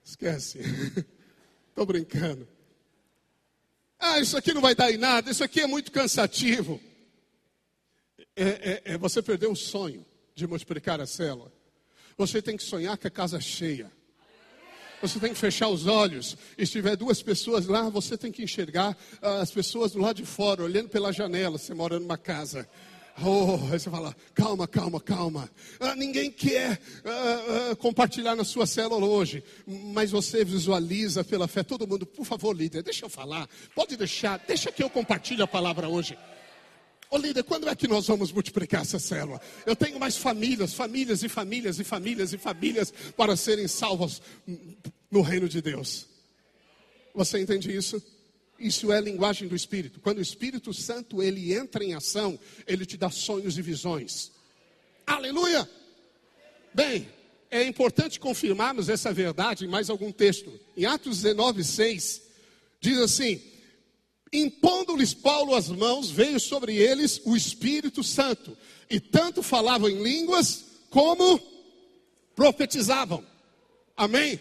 Esquece. 0.05 0.59
Estou 1.69 1.87
brincando. 1.87 2.47
Ah, 3.99 4.21
isso 4.21 4.37
aqui 4.37 4.53
não 4.53 4.61
vai 4.61 4.75
dar 4.75 4.93
em 4.93 4.97
nada. 4.97 5.31
Isso 5.31 5.43
aqui 5.43 5.61
é 5.61 5.67
muito 5.67 5.91
cansativo. 5.91 6.81
É, 8.37 8.45
é, 8.45 8.83
é 8.95 8.99
você 8.99 9.23
perdeu 9.23 9.53
o 9.53 9.57
sonho 9.57 10.05
de 10.35 10.47
multiplicar 10.47 11.01
a 11.01 11.07
célula. 11.07 11.53
Você 12.17 12.41
tem 12.41 12.57
que 12.57 12.63
sonhar 12.63 12.97
com 12.97 13.09
a 13.09 13.11
casa 13.11 13.41
cheia. 13.41 13.91
Você 15.05 15.21
tem 15.21 15.35
que 15.35 15.39
fechar 15.39 15.69
os 15.69 15.87
olhos. 15.87 16.35
E 16.57 16.65
se 16.65 16.73
tiver 16.73 16.97
duas 16.97 17.21
pessoas 17.21 17.67
lá, 17.67 17.91
você 17.91 18.17
tem 18.17 18.33
que 18.33 18.43
enxergar 18.43 18.97
ah, 19.21 19.43
as 19.43 19.51
pessoas 19.51 19.93
do 19.93 19.99
lado 19.99 20.17
de 20.17 20.25
fora, 20.25 20.63
olhando 20.65 20.89
pela 20.89 21.13
janela. 21.13 21.59
Você 21.59 21.75
mora 21.75 22.01
numa 22.01 22.17
casa. 22.17 22.67
Oh, 23.23 23.59
aí 23.71 23.79
você 23.79 23.91
fala, 23.91 24.17
calma, 24.35 24.67
calma, 24.67 24.99
calma. 24.99 25.51
Ah, 25.79 25.95
ninguém 25.95 26.31
quer 26.31 26.81
ah, 27.05 27.71
ah, 27.71 27.77
compartilhar 27.77 28.35
na 28.35 28.45
sua 28.45 28.67
célula 28.67 29.05
hoje, 29.05 29.45
mas 29.67 30.11
você 30.11 30.43
visualiza 30.43 31.23
pela 31.23 31.47
fé. 31.47 31.63
Todo 31.63 31.87
mundo, 31.87 32.07
por 32.07 32.25
favor, 32.25 32.57
líder, 32.57 32.83
deixa 32.83 33.05
eu 33.05 33.11
falar. 33.11 33.47
Pode 33.75 33.99
deixar, 33.99 34.43
deixa 34.49 34.73
que 34.73 34.83
eu 34.83 34.89
compartilhe 34.89 35.43
a 35.43 35.47
palavra 35.47 35.87
hoje. 35.87 36.17
Ô 37.15 37.17
líder, 37.17 37.45
quando 37.45 37.69
é 37.69 37.77
que 37.77 37.87
nós 37.87 38.09
vamos 38.09 38.33
multiplicar 38.33 38.83
essa 38.83 38.99
célula? 38.99 39.41
Eu 39.65 39.77
tenho 39.77 40.01
mais 40.01 40.17
famílias, 40.17 40.75
famílias 40.75 41.23
e 41.23 41.29
famílias 41.29 41.79
e 41.79 41.85
famílias 41.85 42.33
e 42.33 42.39
famílias 42.39 42.93
para 43.17 43.37
serem 43.37 43.69
salvas 43.69 44.21
no 45.09 45.21
reino 45.23 45.49
de 45.49 45.63
Deus. 45.63 46.09
Você 47.15 47.41
entende 47.41 47.71
isso? 47.71 48.03
Isso 48.59 48.93
é 48.93 49.01
linguagem 49.01 49.47
do 49.47 49.55
Espírito. 49.55 50.01
Quando 50.01 50.19
o 50.19 50.23
Espírito 50.23 50.75
Santo 50.75 51.23
ele 51.23 51.55
entra 51.55 51.85
em 51.85 51.95
ação, 51.95 52.37
ele 52.67 52.85
te 52.85 52.97
dá 52.97 53.09
sonhos 53.09 53.57
e 53.57 53.63
visões. 53.63 54.33
Aleluia! 55.07 55.71
Bem, 56.75 57.09
é 57.49 57.63
importante 57.63 58.19
confirmarmos 58.19 58.89
essa 58.89 59.13
verdade 59.13 59.67
em 59.67 59.69
mais 59.69 59.89
algum 59.89 60.11
texto. 60.11 60.53
Em 60.77 60.85
Atos 60.85 61.23
19, 61.23 61.63
6, 61.63 62.23
diz 62.81 62.99
assim: 62.99 63.41
Impondo-lhes 64.35 65.15
Paulo 65.15 65.55
as 65.55 65.69
mãos, 65.69 66.11
veio 66.11 66.41
sobre 66.41 66.75
eles 66.75 67.21
o 67.25 67.37
Espírito 67.37 68.03
Santo, 68.03 68.59
e 68.91 68.99
tanto 68.99 69.45
falavam 69.45 69.89
em 69.89 70.03
línguas 70.03 70.65
como 70.91 71.41
profetizavam. 72.35 73.25
Amém? 73.97 74.41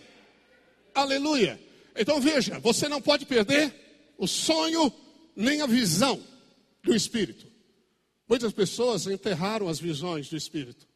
Aleluia. 0.95 1.61
Então 1.95 2.19
veja, 2.19 2.57
você 2.57 2.89
não 2.89 2.99
pode 2.99 3.27
perder 3.27 3.71
o 4.17 4.27
sonho 4.27 4.91
nem 5.35 5.61
a 5.61 5.67
visão 5.67 6.19
do 6.83 6.95
Espírito. 6.95 7.45
Muitas 8.27 8.51
pessoas 8.51 9.05
enterraram 9.05 9.69
as 9.69 9.79
visões 9.79 10.27
do 10.27 10.35
Espírito. 10.35 10.87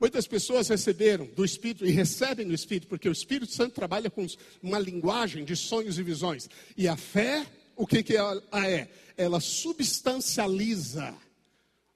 Muitas 0.00 0.26
pessoas 0.26 0.68
receberam 0.68 1.26
do 1.36 1.44
Espírito 1.44 1.84
e 1.84 1.90
recebem 1.90 2.48
do 2.48 2.54
Espírito, 2.54 2.88
porque 2.88 3.10
o 3.10 3.12
Espírito 3.12 3.52
Santo 3.52 3.74
trabalha 3.74 4.08
com 4.08 4.26
uma 4.62 4.78
linguagem 4.78 5.44
de 5.44 5.54
sonhos 5.54 5.98
e 5.98 6.02
visões. 6.02 6.48
E 6.74 6.88
a 6.88 6.96
fé, 6.96 7.46
o 7.80 7.86
que, 7.86 8.02
que 8.02 8.14
ela 8.14 8.42
é? 8.66 8.88
Ela 9.16 9.40
substancializa 9.40 11.14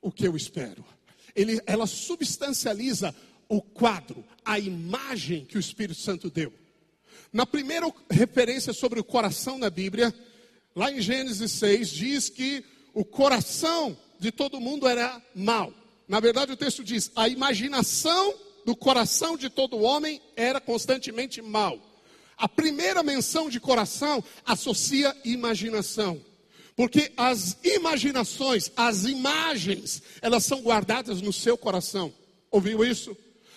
o 0.01 0.11
que 0.11 0.27
eu 0.27 0.35
espero. 0.35 0.83
Ele, 1.37 1.61
ela 1.67 1.87
substancializa 1.87 3.15
o 3.51 3.61
quadro, 3.61 4.25
a 4.43 4.59
imagem 4.59 5.45
que 5.45 5.59
o 5.59 5.61
Espírito 5.61 6.01
Santo 6.01 6.31
deu. 6.31 6.51
Na 7.31 7.45
primeira 7.45 7.87
referência 8.11 8.73
sobre 8.73 8.99
o 8.99 9.05
coração 9.05 9.59
na 9.59 9.69
Bíblia, 9.69 10.15
lá 10.75 10.91
em 10.91 11.03
Gênesis 11.03 11.53
6, 11.53 11.91
diz 11.91 12.29
que 12.31 12.65
o 12.95 13.05
coração 13.05 13.95
de 14.19 14.33
todo 14.33 14.63
mundo 14.63 14.89
era 14.89 15.21
mau. 15.35 15.71
Na 16.09 16.19
verdade, 16.19 16.53
o 16.53 16.57
texto 16.57 16.83
diz: 16.83 17.13
a 17.15 17.29
imaginação 17.29 18.35
do 18.65 18.75
coração 18.75 19.37
de 19.37 19.51
todo 19.51 19.83
homem 19.83 20.19
era 20.35 20.63
constantemente 20.63 21.43
mal. 21.43 21.79
A 22.37 22.49
primeira 22.49 23.03
menção 23.03 23.49
de 23.49 23.61
coração 23.61 24.23
associa 24.45 25.15
imaginação. 25.25 26.21
Porque 26.77 27.13
as 27.17 27.57
imaginações, 27.63 28.71
as 28.77 29.05
imagens, 29.05 30.03
elas 30.21 30.45
são 30.45 30.61
guardadas 30.61 31.23
no 31.23 31.33
seu 31.33 31.57
coração. 31.57 32.13
Ouviu 32.51 32.85
isso? 32.85 33.17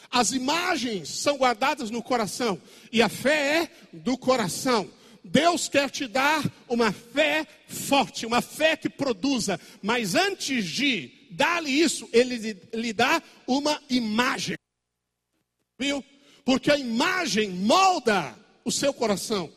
As 0.10 0.32
imagens 0.32 1.10
são 1.10 1.38
guardadas 1.38 1.90
no 1.90 2.04
coração. 2.04 2.62
E 2.92 3.02
a 3.02 3.10
fé 3.10 3.64
é 3.64 3.70
do 3.92 4.18
coração. 4.18 4.90
Deus 5.24 5.68
quer 5.68 5.90
te 5.90 6.08
dar 6.08 6.44
uma 6.70 6.92
fé 6.92 7.46
forte, 7.68 8.26
uma 8.26 8.42
fé 8.42 8.78
que 8.78 8.90
produza. 8.90 9.60
Mas 9.82 10.16
antes 10.16 10.66
de 10.66 11.12
dar-lhe 11.32 11.72
isso, 11.72 12.08
ele 12.14 12.56
lhe 12.74 12.94
dá 12.94 13.22
uma 13.46 13.82
imagem. 13.90 14.56
Viu? 15.80 16.04
Porque 16.46 16.72
a 16.72 16.78
imagem 16.78 17.50
molda 17.50 18.38
o 18.68 18.72
seu 18.72 18.94
coração. 18.94 19.50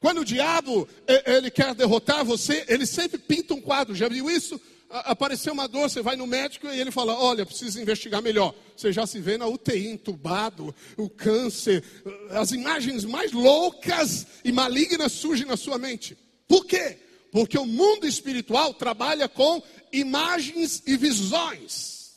Quando 0.00 0.22
o 0.22 0.24
diabo 0.24 0.88
ele 1.24 1.48
quer 1.48 1.76
derrotar 1.76 2.24
você, 2.24 2.64
ele 2.66 2.84
sempre 2.84 3.18
pinta 3.18 3.54
um 3.54 3.60
quadro. 3.60 3.94
Já 3.94 4.08
viu 4.08 4.28
isso? 4.28 4.60
Apareceu 4.90 5.52
uma 5.52 5.68
dor, 5.68 5.88
você 5.88 6.02
vai 6.02 6.16
no 6.16 6.26
médico 6.26 6.66
e 6.66 6.80
ele 6.80 6.90
fala: 6.90 7.16
Olha, 7.16 7.46
precisa 7.46 7.80
investigar 7.80 8.20
melhor. 8.20 8.52
Você 8.76 8.92
já 8.92 9.06
se 9.06 9.20
vê 9.20 9.38
na 9.38 9.46
UTI, 9.46 9.86
entubado, 9.86 10.74
o 10.96 11.08
câncer, 11.08 11.84
as 12.30 12.50
imagens 12.50 13.04
mais 13.04 13.30
loucas 13.30 14.26
e 14.44 14.50
malignas 14.50 15.12
surgem 15.12 15.46
na 15.46 15.56
sua 15.56 15.78
mente. 15.78 16.18
Por 16.48 16.66
quê? 16.66 16.98
Porque 17.30 17.56
o 17.56 17.64
mundo 17.64 18.06
espiritual 18.06 18.74
trabalha 18.74 19.28
com 19.28 19.62
imagens 19.92 20.82
e 20.84 20.96
visões. 20.96 22.10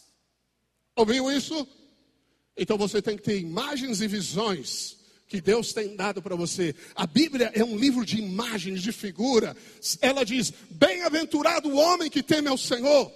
Ouviu 0.96 1.32
isso? 1.32 1.68
Então 2.58 2.80
você 2.80 3.00
tem 3.00 3.16
que 3.16 3.24
ter 3.24 3.40
imagens 3.40 4.02
e 4.02 4.08
visões 4.08 5.05
que 5.28 5.42
Deus 5.42 5.74
tem 5.74 5.96
dado 5.96 6.22
para 6.22 6.36
você. 6.36 6.76
A 6.96 7.08
Bíblia 7.08 7.52
é 7.54 7.64
um 7.64 7.78
livro 7.78 8.06
de 8.06 8.18
imagens, 8.18 8.82
de 8.82 8.92
figura. 8.92 9.56
Ela 10.02 10.24
diz: 10.24 10.54
Bem-aventurado 10.70 11.70
o 11.70 11.78
homem 11.78 12.10
que 12.10 12.24
teme 12.24 12.48
ao 12.48 12.58
Senhor. 12.58 13.12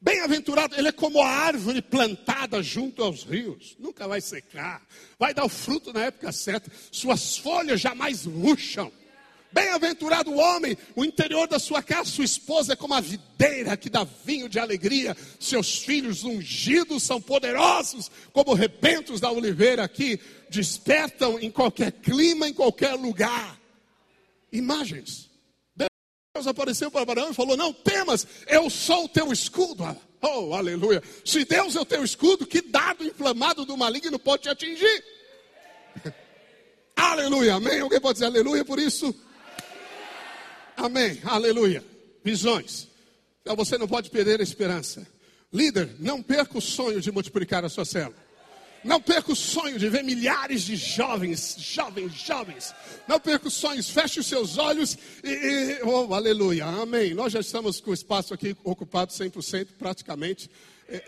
Bem-aventurado, 0.00 0.74
ele 0.74 0.88
é 0.88 0.92
como 0.92 1.22
a 1.22 1.28
árvore 1.28 1.80
plantada 1.80 2.60
junto 2.60 3.04
aos 3.04 3.22
rios, 3.22 3.76
nunca 3.78 4.08
vai 4.08 4.20
secar, 4.20 4.84
vai 5.16 5.32
dar 5.32 5.44
o 5.44 5.48
fruto 5.48 5.92
na 5.92 6.06
época 6.06 6.32
certa, 6.32 6.72
suas 6.90 7.36
folhas 7.36 7.80
jamais 7.80 8.26
murcham. 8.26 8.90
Bem-aventurado 9.52 10.30
o 10.30 10.38
homem, 10.38 10.76
o 10.96 11.04
interior 11.04 11.46
da 11.46 11.58
sua 11.58 11.82
casa, 11.82 12.10
sua 12.10 12.24
esposa 12.24 12.72
é 12.72 12.76
como 12.76 12.94
a 12.94 13.00
videira 13.00 13.76
que 13.76 13.90
dá 13.90 14.06
vinho 14.24 14.48
de 14.48 14.58
alegria, 14.58 15.14
seus 15.38 15.78
filhos 15.78 16.24
ungidos 16.24 17.02
são 17.02 17.20
poderosos, 17.20 18.10
como 18.32 18.54
rebentos 18.54 19.20
da 19.20 19.30
oliveira 19.30 19.86
que 19.86 20.18
despertam 20.48 21.38
em 21.38 21.50
qualquer 21.50 21.92
clima, 21.92 22.48
em 22.48 22.54
qualquer 22.54 22.94
lugar. 22.94 23.60
Imagens. 24.50 25.30
Deus 26.34 26.46
apareceu 26.46 26.90
para 26.90 27.02
Abraão 27.02 27.30
e 27.30 27.34
falou: 27.34 27.56
Não 27.56 27.74
temas, 27.74 28.26
eu 28.46 28.70
sou 28.70 29.04
o 29.04 29.08
teu 29.08 29.30
escudo. 29.30 29.84
Oh, 30.22 30.54
aleluia. 30.54 31.02
Se 31.24 31.44
Deus 31.44 31.76
é 31.76 31.80
o 31.80 31.84
teu 31.84 32.02
escudo, 32.02 32.46
que 32.46 32.62
dado 32.62 33.04
inflamado 33.04 33.66
do 33.66 33.76
maligno 33.76 34.18
pode 34.18 34.44
te 34.44 34.48
atingir? 34.48 35.04
aleluia, 36.96 37.54
amém? 37.54 37.80
Alguém 37.80 38.00
pode 38.00 38.14
dizer 38.14 38.26
aleluia 38.26 38.64
por 38.64 38.78
isso? 38.78 39.14
Amém, 40.82 41.20
aleluia. 41.22 41.84
Visões. 42.24 42.88
Então 43.40 43.54
você 43.54 43.78
não 43.78 43.86
pode 43.86 44.10
perder 44.10 44.40
a 44.40 44.42
esperança. 44.42 45.06
Líder, 45.52 45.88
não 46.00 46.20
perca 46.20 46.58
o 46.58 46.60
sonho 46.60 47.00
de 47.00 47.12
multiplicar 47.12 47.64
a 47.64 47.68
sua 47.68 47.84
célula. 47.84 48.16
Não 48.82 49.00
perca 49.00 49.30
o 49.30 49.36
sonho 49.36 49.78
de 49.78 49.88
ver 49.88 50.02
milhares 50.02 50.62
de 50.62 50.74
jovens, 50.74 51.54
jovens, 51.56 52.12
jovens. 52.14 52.74
Não 53.06 53.20
perca 53.20 53.46
os 53.46 53.54
sonhos, 53.54 53.90
feche 53.90 54.18
os 54.18 54.26
seus 54.26 54.58
olhos 54.58 54.98
e, 55.22 55.28
e 55.30 55.82
oh, 55.84 56.12
aleluia, 56.12 56.64
amém. 56.64 57.14
Nós 57.14 57.32
já 57.32 57.38
estamos 57.38 57.80
com 57.80 57.92
o 57.92 57.94
espaço 57.94 58.34
aqui 58.34 58.56
ocupado 58.64 59.12
100% 59.12 59.68
praticamente. 59.78 60.50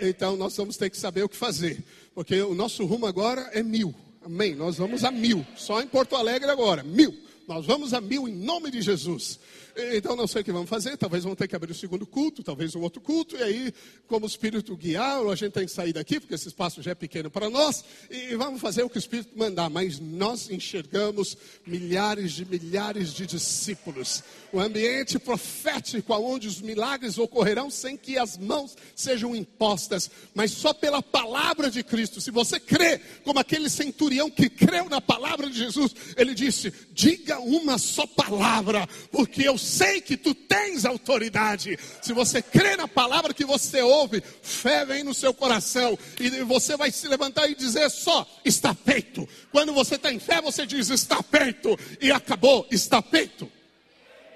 Então 0.01 0.37
nós 0.37 0.57
vamos 0.57 0.77
ter 0.77 0.89
que 0.89 0.97
saber 0.97 1.25
o 1.25 1.29
que 1.29 1.37
fazer, 1.37 1.83
porque 2.15 2.41
o 2.41 2.55
nosso 2.55 2.87
rumo 2.87 3.07
agora 3.07 3.51
é 3.53 3.61
mil, 3.61 3.93
amém. 4.25 4.55
Nós 4.55 4.77
vamos 4.77 5.03
a 5.03 5.11
mil, 5.11 5.45
só 5.57 5.83
em 5.83 5.89
Porto 5.89 6.15
Alegre 6.15 6.49
agora, 6.49 6.85
mil. 6.85 7.25
Nós 7.47 7.67
vamos 7.67 7.93
a 7.93 8.01
mil 8.01 8.29
em 8.29 8.35
nome 8.35 8.71
de 8.71 8.81
Jesus. 8.81 9.39
Então 9.77 10.15
não 10.15 10.27
sei 10.27 10.43
o 10.43 10.45
que 10.45 10.53
vamos 10.53 10.71
fazer, 10.71 10.97
talvez 10.97 11.25
vamos 11.25 11.37
ter 11.37 11.49
que 11.49 11.57
abrir 11.57 11.73
o 11.73 11.75
segundo 11.75 12.07
culto, 12.07 12.43
talvez 12.45 12.75
um 12.77 12.81
outro 12.81 13.01
culto, 13.01 13.37
e 13.37 13.43
aí, 13.43 13.75
como 14.07 14.25
o 14.25 14.29
Espírito 14.29 14.77
guiar, 14.77 15.21
a 15.27 15.35
gente 15.35 15.53
tem 15.53 15.67
que 15.67 15.73
sair 15.73 15.93
daqui, 15.93 16.21
porque 16.21 16.35
esse 16.35 16.47
espaço 16.47 16.81
já 16.81 16.93
é 16.93 16.95
pequeno 16.95 17.29
para 17.31 17.51
nós, 17.51 17.85
e 18.09 18.37
vamos 18.37 18.61
fazer 18.61 18.85
o 18.85 18.89
que 18.89 18.97
o 18.97 18.99
Espírito 18.99 19.37
mandar. 19.37 19.69
Mas 19.69 19.99
nós 19.99 20.49
enxergamos 20.49 21.37
milhares 21.67 22.33
de 22.33 22.45
milhares 22.45 23.13
de 23.13 23.27
discípulos. 23.27 24.23
O 24.53 24.61
ambiente 24.61 25.19
profético, 25.19 26.15
onde 26.15 26.47
os 26.47 26.61
milagres 26.61 27.19
ocorrerão 27.19 27.69
sem 27.69 27.97
que 27.97 28.17
as 28.17 28.39
mãos 28.39 28.77
sejam 28.95 29.35
impostas, 29.35 30.11
mas 30.35 30.53
só 30.53 30.73
pela 30.73 31.03
palavra 31.03 31.69
de 31.69 31.83
Cristo. 31.83 32.21
Se 32.21 32.31
você 32.31 32.61
crê, 32.61 33.01
como 33.25 33.41
aquele 33.41 33.69
centurião 33.69 34.31
que 34.31 34.49
creu 34.49 34.89
na 34.89 35.01
palavra 35.01 35.51
de 35.51 35.59
Jesus, 35.59 35.95
ele 36.17 36.35
disse: 36.35 36.73
diga 36.93 37.41
uma 37.41 37.79
só 37.79 38.07
palavra, 38.07 38.87
porque 39.11 39.43
eu 39.43 39.59
sei 39.65 40.01
que 40.01 40.17
tu 40.17 40.35
tens 40.35 40.85
autoridade. 40.85 41.79
Se 42.03 42.13
você 42.13 42.41
crê 42.41 42.77
na 42.77 42.87
palavra 42.87 43.35
que 43.35 43.45
você 43.45 43.83
ouve, 43.83 44.23
fé 44.43 44.85
vem 44.85 45.03
no 45.03 45.15
seu 45.15 45.35
coração 45.35 45.99
e 46.21 46.31
você 46.45 46.77
vai 46.77 46.91
se 46.91 47.09
levantar 47.09 47.49
e 47.49 47.55
dizer 47.55 47.91
só: 47.91 48.27
está 48.45 48.75
feito. 48.75 49.29
Quando 49.51 49.73
você 49.73 49.97
está 49.97 50.13
em 50.13 50.21
fé, 50.21 50.41
você 50.41 50.67
diz: 50.67 50.91
está 50.91 51.23
feito 51.23 51.77
e 52.01 52.13
acabou, 52.13 52.67
está 52.71 53.03
feito. 53.03 53.51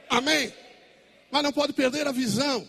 Amém. 0.08 0.52
Mas 1.30 1.42
não 1.42 1.52
pode 1.52 1.72
perder 1.72 2.06
a 2.08 2.12
visão. 2.12 2.66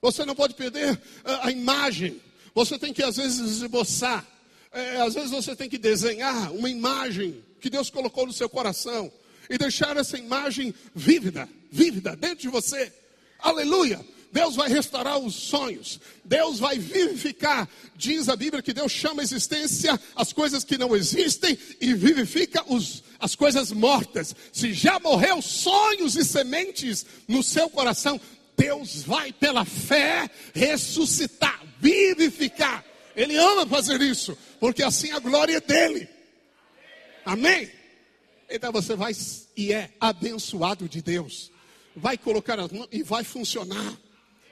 Você 0.00 0.24
não 0.24 0.34
pode 0.34 0.54
perder 0.54 1.00
a, 1.24 1.48
a 1.48 1.50
imagem. 1.52 2.20
Você 2.54 2.78
tem 2.78 2.92
que 2.92 3.02
às 3.02 3.16
vezes 3.16 3.62
esboçar. 3.62 4.26
É, 4.72 5.00
às 5.00 5.14
vezes 5.14 5.30
você 5.30 5.54
tem 5.54 5.68
que 5.68 5.78
desenhar 5.78 6.52
uma 6.52 6.70
imagem 6.70 7.44
que 7.60 7.68
Deus 7.68 7.90
colocou 7.90 8.26
no 8.26 8.32
seu 8.32 8.48
coração 8.48 9.12
e 9.48 9.58
deixar 9.58 9.96
essa 9.96 10.16
imagem 10.16 10.72
vívida, 10.94 11.48
vívida 11.70 12.16
dentro 12.16 12.38
de 12.38 12.48
você. 12.48 12.92
Aleluia! 13.38 14.04
Deus 14.32 14.54
vai 14.54 14.68
restaurar 14.68 15.18
os 15.18 15.34
sonhos, 15.34 15.98
Deus 16.24 16.58
vai 16.58 16.78
vivificar. 16.78 17.68
Diz 17.96 18.28
a 18.28 18.36
Bíblia 18.36 18.62
que 18.62 18.72
Deus 18.72 18.92
chama 18.92 19.22
a 19.22 19.24
existência 19.24 20.00
as 20.14 20.32
coisas 20.32 20.62
que 20.62 20.78
não 20.78 20.94
existem 20.94 21.58
e 21.80 21.92
vivifica 21.94 22.64
os, 22.72 23.02
as 23.18 23.34
coisas 23.34 23.72
mortas. 23.72 24.34
Se 24.52 24.72
já 24.72 25.00
morreu 25.00 25.42
sonhos 25.42 26.16
e 26.16 26.24
sementes 26.24 27.04
no 27.26 27.42
seu 27.42 27.68
coração, 27.68 28.20
Deus 28.56 29.02
vai 29.02 29.32
pela 29.32 29.64
fé 29.64 30.30
ressuscitar, 30.54 31.60
vivificar. 31.80 32.84
Ele 33.16 33.36
ama 33.36 33.66
fazer 33.66 34.00
isso, 34.00 34.38
porque 34.60 34.82
assim 34.82 35.10
a 35.10 35.18
glória 35.18 35.56
é 35.56 35.60
dele. 35.60 36.08
Amém? 37.24 37.70
Então 38.48 38.70
você 38.70 38.94
vai 38.94 39.12
e 39.56 39.72
é 39.72 39.90
abençoado 40.00 40.88
de 40.88 41.02
Deus. 41.02 41.50
Vai 42.00 42.16
colocar 42.16 42.58
as 42.58 42.72
mãos 42.72 42.88
e 42.90 43.02
vai 43.02 43.22
funcionar. 43.22 43.96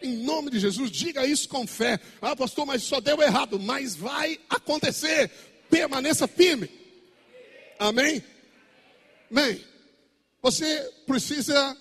Em 0.02 0.18
nome 0.18 0.50
de 0.50 0.60
Jesus, 0.60 0.90
diga 0.90 1.26
isso 1.26 1.48
com 1.48 1.66
fé. 1.66 1.98
Ah, 2.20 2.36
pastor, 2.36 2.66
mas 2.66 2.82
só 2.82 3.00
deu 3.00 3.20
errado. 3.22 3.58
Mas 3.58 3.96
vai 3.96 4.38
acontecer. 4.48 5.30
Permaneça 5.70 6.28
firme. 6.28 6.70
Amém? 7.78 8.22
Amém. 9.30 9.64
Você 10.42 10.92
precisa 11.06 11.76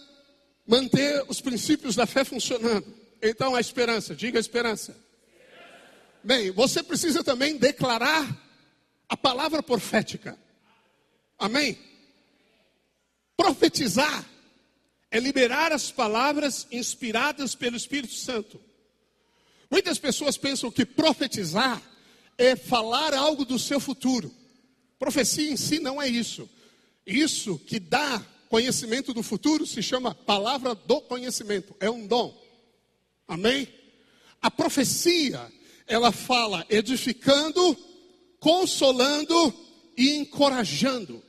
manter 0.66 1.24
os 1.28 1.42
princípios 1.42 1.96
da 1.96 2.06
fé 2.06 2.24
funcionando. 2.24 2.86
Então, 3.22 3.56
a 3.56 3.60
esperança, 3.60 4.16
diga 4.16 4.40
a 4.40 4.42
esperança. 4.42 4.96
Bem, 6.24 6.52
você 6.52 6.82
precisa 6.82 7.24
também 7.24 7.58
declarar 7.58 8.26
a 9.08 9.18
palavra 9.18 9.62
profética. 9.62 10.38
Amém? 11.38 11.78
Profetizar 13.36 14.26
é 15.10 15.20
liberar 15.20 15.72
as 15.72 15.92
palavras 15.92 16.68
inspiradas 16.72 17.56
pelo 17.56 17.78
Espírito 17.78 18.14
Santo. 18.14 18.60
Muitas 19.70 19.98
pessoas 20.00 20.38
pensam 20.38 20.72
que 20.72 20.86
profetizar 20.86 21.82
é 22.38 22.56
falar 22.56 23.14
algo 23.14 23.46
do 23.46 23.58
seu 23.58 23.80
futuro. 23.80 24.34
Profecia 25.00 25.50
em 25.50 25.58
si 25.58 25.80
não 25.80 26.02
é 26.02 26.08
isso. 26.08 26.50
Isso 27.06 27.58
que 27.60 27.80
dá 27.80 28.24
conhecimento 28.50 29.14
do 29.14 29.24
futuro 29.24 29.66
se 29.66 29.82
chama 29.82 30.16
palavra 30.16 30.74
do 30.74 31.02
conhecimento, 31.02 31.76
é 31.80 31.90
um 31.90 32.08
dom. 32.08 32.36
Amém? 33.28 33.68
A 34.42 34.50
profecia, 34.50 35.52
ela 35.86 36.12
fala 36.12 36.66
edificando, 36.70 37.78
consolando 38.40 39.54
e 39.98 40.16
encorajando. 40.18 41.22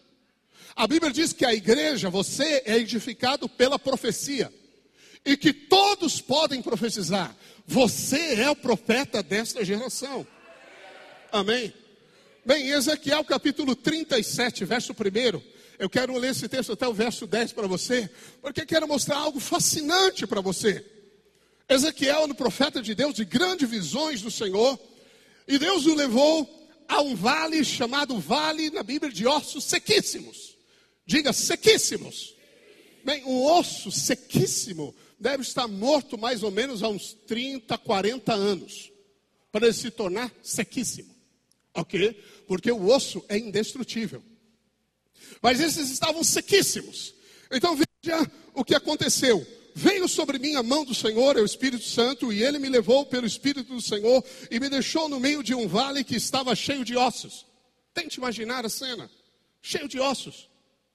A 0.78 0.86
Bíblia 0.86 1.10
diz 1.10 1.32
que 1.32 1.44
a 1.44 1.52
igreja, 1.52 2.08
você 2.08 2.62
é 2.64 2.76
edificado 2.76 3.48
pela 3.48 3.80
profecia. 3.80 4.54
E 5.26 5.36
que 5.36 5.52
todos 5.52 6.20
podem 6.20 6.62
profetizar. 6.62 7.36
Você 7.66 8.34
é 8.34 8.48
o 8.48 8.54
profeta 8.54 9.20
desta 9.20 9.64
geração. 9.64 10.24
Amém? 11.32 11.74
Bem, 12.44 12.68
Ezequiel 12.68 13.24
capítulo 13.24 13.74
37, 13.74 14.64
verso 14.64 14.92
1. 14.92 15.42
Eu 15.80 15.90
quero 15.90 16.16
ler 16.16 16.30
esse 16.30 16.48
texto 16.48 16.70
até 16.70 16.86
o 16.86 16.94
verso 16.94 17.26
10 17.26 17.54
para 17.54 17.66
você, 17.66 18.08
porque 18.40 18.64
quero 18.64 18.86
mostrar 18.86 19.16
algo 19.16 19.40
fascinante 19.40 20.28
para 20.28 20.40
você. 20.40 20.86
Ezequiel 21.68 22.26
um 22.26 22.34
profeta 22.34 22.80
de 22.80 22.94
Deus 22.94 23.14
de 23.14 23.24
grandes 23.24 23.68
visões 23.68 24.22
do 24.22 24.30
Senhor, 24.30 24.78
e 25.48 25.58
Deus 25.58 25.86
o 25.86 25.94
levou 25.96 26.48
a 26.86 27.02
um 27.02 27.16
vale 27.16 27.64
chamado 27.64 28.16
Vale 28.20 28.70
na 28.70 28.84
Bíblia 28.84 29.10
de 29.10 29.26
ossos 29.26 29.64
sequíssimos. 29.64 30.56
Diga 31.08 31.32
sequíssimos. 31.32 32.36
Bem, 33.02 33.24
um 33.24 33.42
osso 33.42 33.90
sequíssimo 33.90 34.94
deve 35.18 35.42
estar 35.42 35.66
morto 35.66 36.18
mais 36.18 36.42
ou 36.42 36.50
menos 36.50 36.82
há 36.82 36.88
uns 36.88 37.14
30, 37.26 37.78
40 37.78 38.34
anos, 38.34 38.92
para 39.50 39.64
ele 39.64 39.74
se 39.74 39.90
tornar 39.90 40.30
sequíssimo. 40.42 41.08
Ok? 41.72 42.12
Porque 42.46 42.70
o 42.70 42.88
osso 42.88 43.24
é 43.26 43.38
indestrutível. 43.38 44.22
Mas 45.40 45.60
esses 45.60 45.88
estavam 45.88 46.22
sequíssimos. 46.22 47.14
Então 47.50 47.74
veja 47.74 48.30
o 48.52 48.62
que 48.62 48.74
aconteceu. 48.74 49.46
Veio 49.74 50.06
sobre 50.08 50.38
mim 50.38 50.56
a 50.56 50.62
mão 50.62 50.84
do 50.84 50.94
Senhor, 50.94 51.38
é 51.38 51.40
o 51.40 51.46
Espírito 51.46 51.84
Santo, 51.84 52.30
e 52.30 52.42
ele 52.42 52.58
me 52.58 52.68
levou 52.68 53.06
pelo 53.06 53.26
Espírito 53.26 53.72
do 53.72 53.80
Senhor 53.80 54.22
e 54.50 54.60
me 54.60 54.68
deixou 54.68 55.08
no 55.08 55.18
meio 55.18 55.42
de 55.42 55.54
um 55.54 55.66
vale 55.66 56.04
que 56.04 56.16
estava 56.16 56.54
cheio 56.54 56.84
de 56.84 56.98
ossos. 56.98 57.46
Tente 57.94 58.18
imaginar 58.18 58.66
a 58.66 58.68
cena: 58.68 59.10
cheio 59.62 59.88
de 59.88 59.98
ossos 59.98 60.47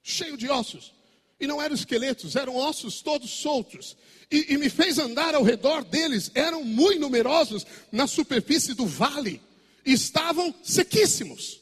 cheio 0.03 0.35
de 0.35 0.49
ossos. 0.49 0.93
E 1.39 1.47
não 1.47 1.61
eram 1.61 1.73
esqueletos, 1.73 2.35
eram 2.35 2.55
ossos 2.55 3.01
todos 3.01 3.29
soltos. 3.31 3.97
E, 4.29 4.53
e 4.53 4.57
me 4.57 4.69
fez 4.69 4.99
andar 4.99 5.33
ao 5.33 5.43
redor 5.43 5.83
deles, 5.83 6.29
eram 6.35 6.63
muito 6.63 6.99
numerosos 6.99 7.65
na 7.91 8.05
superfície 8.05 8.73
do 8.73 8.85
vale. 8.85 9.41
E 9.85 9.93
estavam 9.93 10.53
sequíssimos. 10.63 11.59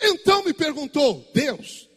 Então 0.00 0.44
me 0.44 0.52
perguntou: 0.52 1.30
Deus, 1.32 1.88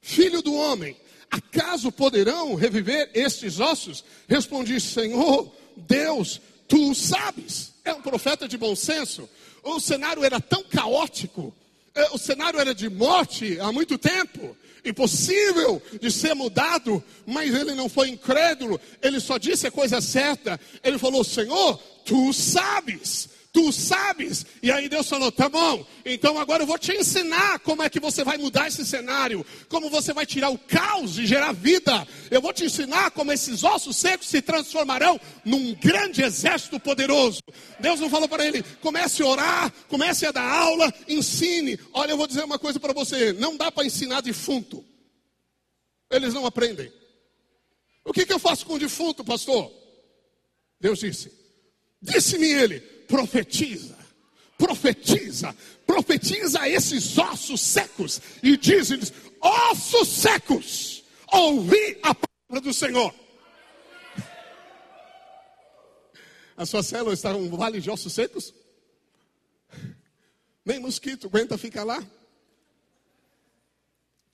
filho 0.00 0.40
do 0.40 0.54
homem, 0.54 0.96
acaso 1.30 1.90
poderão 1.90 2.54
reviver 2.54 3.10
estes 3.12 3.60
ossos? 3.60 4.04
Respondi: 4.28 4.80
Senhor, 4.80 5.52
Deus, 5.76 6.40
tu 6.68 6.94
sabes. 6.94 7.72
É 7.84 7.92
um 7.92 8.00
profeta 8.00 8.48
de 8.48 8.56
bom 8.56 8.74
senso. 8.74 9.28
O 9.62 9.78
cenário 9.78 10.24
era 10.24 10.40
tão 10.40 10.64
caótico, 10.64 11.54
é, 11.94 12.10
o 12.12 12.18
cenário 12.18 12.58
era 12.58 12.74
de 12.74 12.88
morte 12.88 13.60
há 13.60 13.70
muito 13.70 13.98
tempo 13.98 14.56
impossível 14.84 15.80
de 16.00 16.10
ser 16.10 16.34
mudado, 16.34 17.02
mas 17.26 17.54
ele 17.54 17.74
não 17.74 17.88
foi 17.88 18.08
incrédulo, 18.08 18.80
ele 19.00 19.20
só 19.20 19.38
disse 19.38 19.66
a 19.66 19.70
coisa 19.70 20.00
certa. 20.00 20.58
Ele 20.82 20.98
falou: 20.98 21.22
Senhor, 21.22 21.76
tu 22.04 22.32
sabes, 22.32 23.28
tu 23.52 23.70
sabes. 23.70 24.46
E 24.62 24.72
aí 24.72 24.88
Deus 24.88 25.08
falou: 25.08 25.30
tá 25.30 25.48
bom, 25.48 25.86
então 26.04 26.38
agora 26.38 26.62
eu 26.62 26.66
vou 26.66 26.78
te 26.78 26.92
ensinar 26.92 27.58
como 27.60 27.82
é 27.82 27.90
que 27.90 28.00
você 28.00 28.24
vai 28.24 28.38
mudar 28.38 28.66
esse 28.66 28.84
cenário, 28.84 29.44
como 29.68 29.90
você 29.90 30.12
vai 30.12 30.24
tirar 30.24 30.48
o 30.48 30.58
caos 30.58 31.18
e 31.18 31.26
gerar 31.26 31.52
vida. 31.52 32.06
Eu 32.30 32.40
vou 32.40 32.52
te 32.52 32.64
ensinar 32.64 33.10
como 33.10 33.30
esses 33.30 33.62
ossos 33.62 33.96
secos 33.96 34.26
se 34.26 34.40
transformarão 34.40 35.20
num 35.44 35.74
grande 35.74 36.22
exército 36.22 36.80
poderoso. 36.80 37.42
Deus 37.78 38.00
não 38.00 38.08
falou 38.08 38.28
para 38.28 38.46
ele: 38.46 38.64
comece 38.80 39.22
a 39.22 39.26
orar, 39.26 39.72
comece 39.88 40.24
a 40.24 40.32
dar 40.32 40.50
aula, 40.50 40.92
ensine. 41.06 41.78
Olha, 41.92 42.12
eu 42.12 42.16
vou 42.16 42.26
dizer 42.26 42.44
uma 42.44 42.58
coisa 42.58 42.80
para 42.80 42.94
você: 42.94 43.32
não 43.34 43.56
dá 43.56 43.70
para 43.70 43.84
ensinar 43.84 44.22
defunto, 44.22 44.82
eles 46.10 46.32
não 46.32 46.46
aprendem. 46.46 46.90
O 48.04 48.12
que, 48.12 48.26
que 48.26 48.32
eu 48.32 48.38
faço 48.38 48.66
com 48.66 48.74
o 48.74 48.78
defunto, 48.78 49.22
pastor? 49.22 49.70
Deus 50.80 50.98
disse: 50.98 51.30
disse-me 52.00 52.48
ele 52.48 52.91
profetiza, 53.06 53.96
profetiza, 54.56 55.56
profetiza 55.86 56.68
esses 56.68 57.18
ossos 57.18 57.60
secos 57.60 58.20
e 58.42 58.56
diz-lhes: 58.56 59.12
ossos 59.40 60.08
secos, 60.08 61.04
ouvi 61.32 61.98
a 62.02 62.14
palavra 62.14 62.60
do 62.60 62.72
Senhor. 62.72 63.14
A 66.56 66.66
sua 66.66 66.82
célula 66.82 67.14
está 67.14 67.34
um 67.34 67.50
vale 67.56 67.80
de 67.80 67.90
ossos 67.90 68.12
secos? 68.12 68.54
Nem 70.64 70.78
mosquito 70.78 71.26
aguenta 71.26 71.58
ficar 71.58 71.84
lá? 71.84 72.04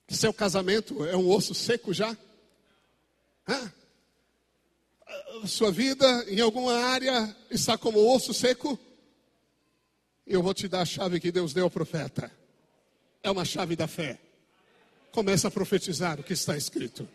Seu 0.09 0.33
casamento 0.33 1.04
é 1.04 1.16
um 1.16 1.28
osso 1.28 1.54
seco 1.54 1.92
já? 1.92 2.16
Hã? 3.46 3.72
Sua 5.46 5.70
vida 5.70 6.24
em 6.29 6.40
alguma 6.40 6.74
área 6.74 7.37
está 7.51 7.77
como 7.79 8.14
osso 8.14 8.35
seco, 8.35 8.79
eu 10.27 10.42
vou 10.42 10.53
te 10.53 10.68
dar 10.68 10.83
a 10.83 10.85
chave 10.85 11.20
que 11.20 11.33
Deus 11.33 11.53
deu 11.53 11.64
ao 11.64 11.70
profeta. 11.70 12.31
É 13.22 13.31
uma 13.31 13.44
chave 13.44 13.74
da 13.74 13.87
fé. 13.87 14.18
Começa 15.11 15.48
a 15.48 15.51
profetizar 15.51 16.20
o 16.20 16.22
que 16.22 16.33
está 16.33 16.57
escrito. 16.57 17.09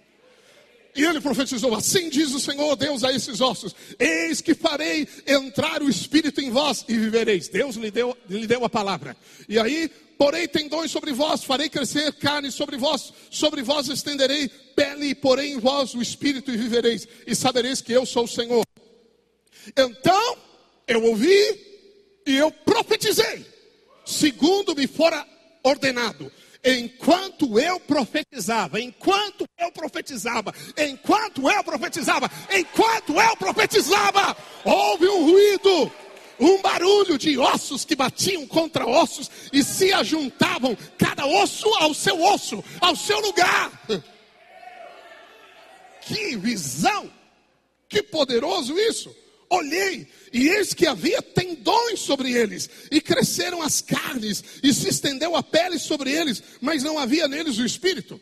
E 0.96 1.04
ele 1.04 1.22
profetizou: 1.22 1.74
Assim 1.76 2.10
diz 2.10 2.34
o 2.34 2.40
Senhor 2.40 2.76
Deus 2.76 3.04
a 3.04 3.12
esses 3.12 3.42
ossos: 3.42 3.76
Eis 4.00 4.42
que 4.42 4.54
farei 4.54 5.08
entrar 5.26 5.82
o 5.82 5.90
Espírito 5.90 6.42
em 6.42 6.52
vós 6.52 6.86
e 6.88 6.98
vivereis. 6.98 7.48
Deus 7.48 7.76
lhe 7.76 7.90
deu, 7.90 8.18
lhe 8.30 8.48
deu 8.48 8.64
a 8.64 8.70
palavra. 8.70 9.16
E 9.48 9.60
aí, 9.60 9.90
porém, 10.24 10.48
tendões 10.48 10.90
sobre 10.90 11.12
vós, 11.12 11.44
farei 11.44 11.68
crescer 11.68 12.14
carne 12.14 12.50
sobre 12.50 12.78
vós, 12.78 13.12
sobre 13.30 13.62
vós 13.62 13.90
estenderei 13.90 14.48
pele, 14.74 15.08
e 15.08 15.16
porém 15.16 15.52
em 15.52 15.60
vós 15.60 15.94
o 15.94 16.02
Espírito 16.02 16.50
e 16.50 16.56
vivereis, 16.56 17.06
e 17.28 17.36
sabereis 17.36 17.82
que 17.82 17.92
eu 17.92 18.06
sou 18.06 18.24
o 18.24 18.28
Senhor. 18.28 18.64
Então, 19.76 20.38
eu 20.88 21.04
ouvi 21.04 22.22
e 22.26 22.38
eu 22.38 22.50
profetizei, 22.50 23.46
segundo 24.06 24.74
me 24.74 24.88
fora 24.88 25.28
ordenado 25.62 26.32
enquanto 26.64 27.60
eu 27.60 27.80
profetizava, 27.82 28.80
enquanto 28.80 29.46
eu 29.60 29.72
profetizava, 29.72 30.54
enquanto 30.78 31.50
eu 31.50 31.64
profetizava, 31.64 32.32
enquanto 32.52 33.20
eu 33.20 33.36
profetizava, 33.36 34.38
houve 34.64 35.08
um 35.08 35.26
ruído, 35.26 35.92
um 36.44 36.62
barulho 36.62 37.18
de 37.18 37.38
ossos 37.38 37.86
que 37.86 37.96
batiam 37.96 38.46
contra 38.46 38.86
ossos 38.86 39.30
e 39.52 39.64
se 39.64 39.94
ajuntavam, 39.94 40.78
cada 40.98 41.26
osso 41.26 41.68
ao 41.76 41.94
seu 41.94 42.22
osso, 42.22 42.64
ao 42.82 42.96
seu 42.96 43.20
lugar. 43.20 43.72
Que 46.02 46.36
visão! 46.36 47.10
Que 47.88 48.04
poderoso 48.04 48.78
isso! 48.78 49.16
Olhei, 49.50 50.08
e 50.34 50.50
eis 50.50 50.74
que 50.74 50.88
havia 50.88 51.22
tendões 51.22 52.00
sobre 52.00 52.32
eles, 52.32 52.68
e 52.90 53.00
cresceram 53.00 53.62
as 53.62 53.82
carnes, 53.82 54.44
e 54.64 54.74
se 54.74 54.90
estendeu 54.90 55.36
a 55.36 55.44
pele 55.44 55.78
sobre 55.78 56.12
eles, 56.12 56.42
mas 56.60 56.82
não 56.82 56.98
havia 56.98 57.28
neles 57.28 57.60
o 57.60 57.66
espírito. 57.66 58.20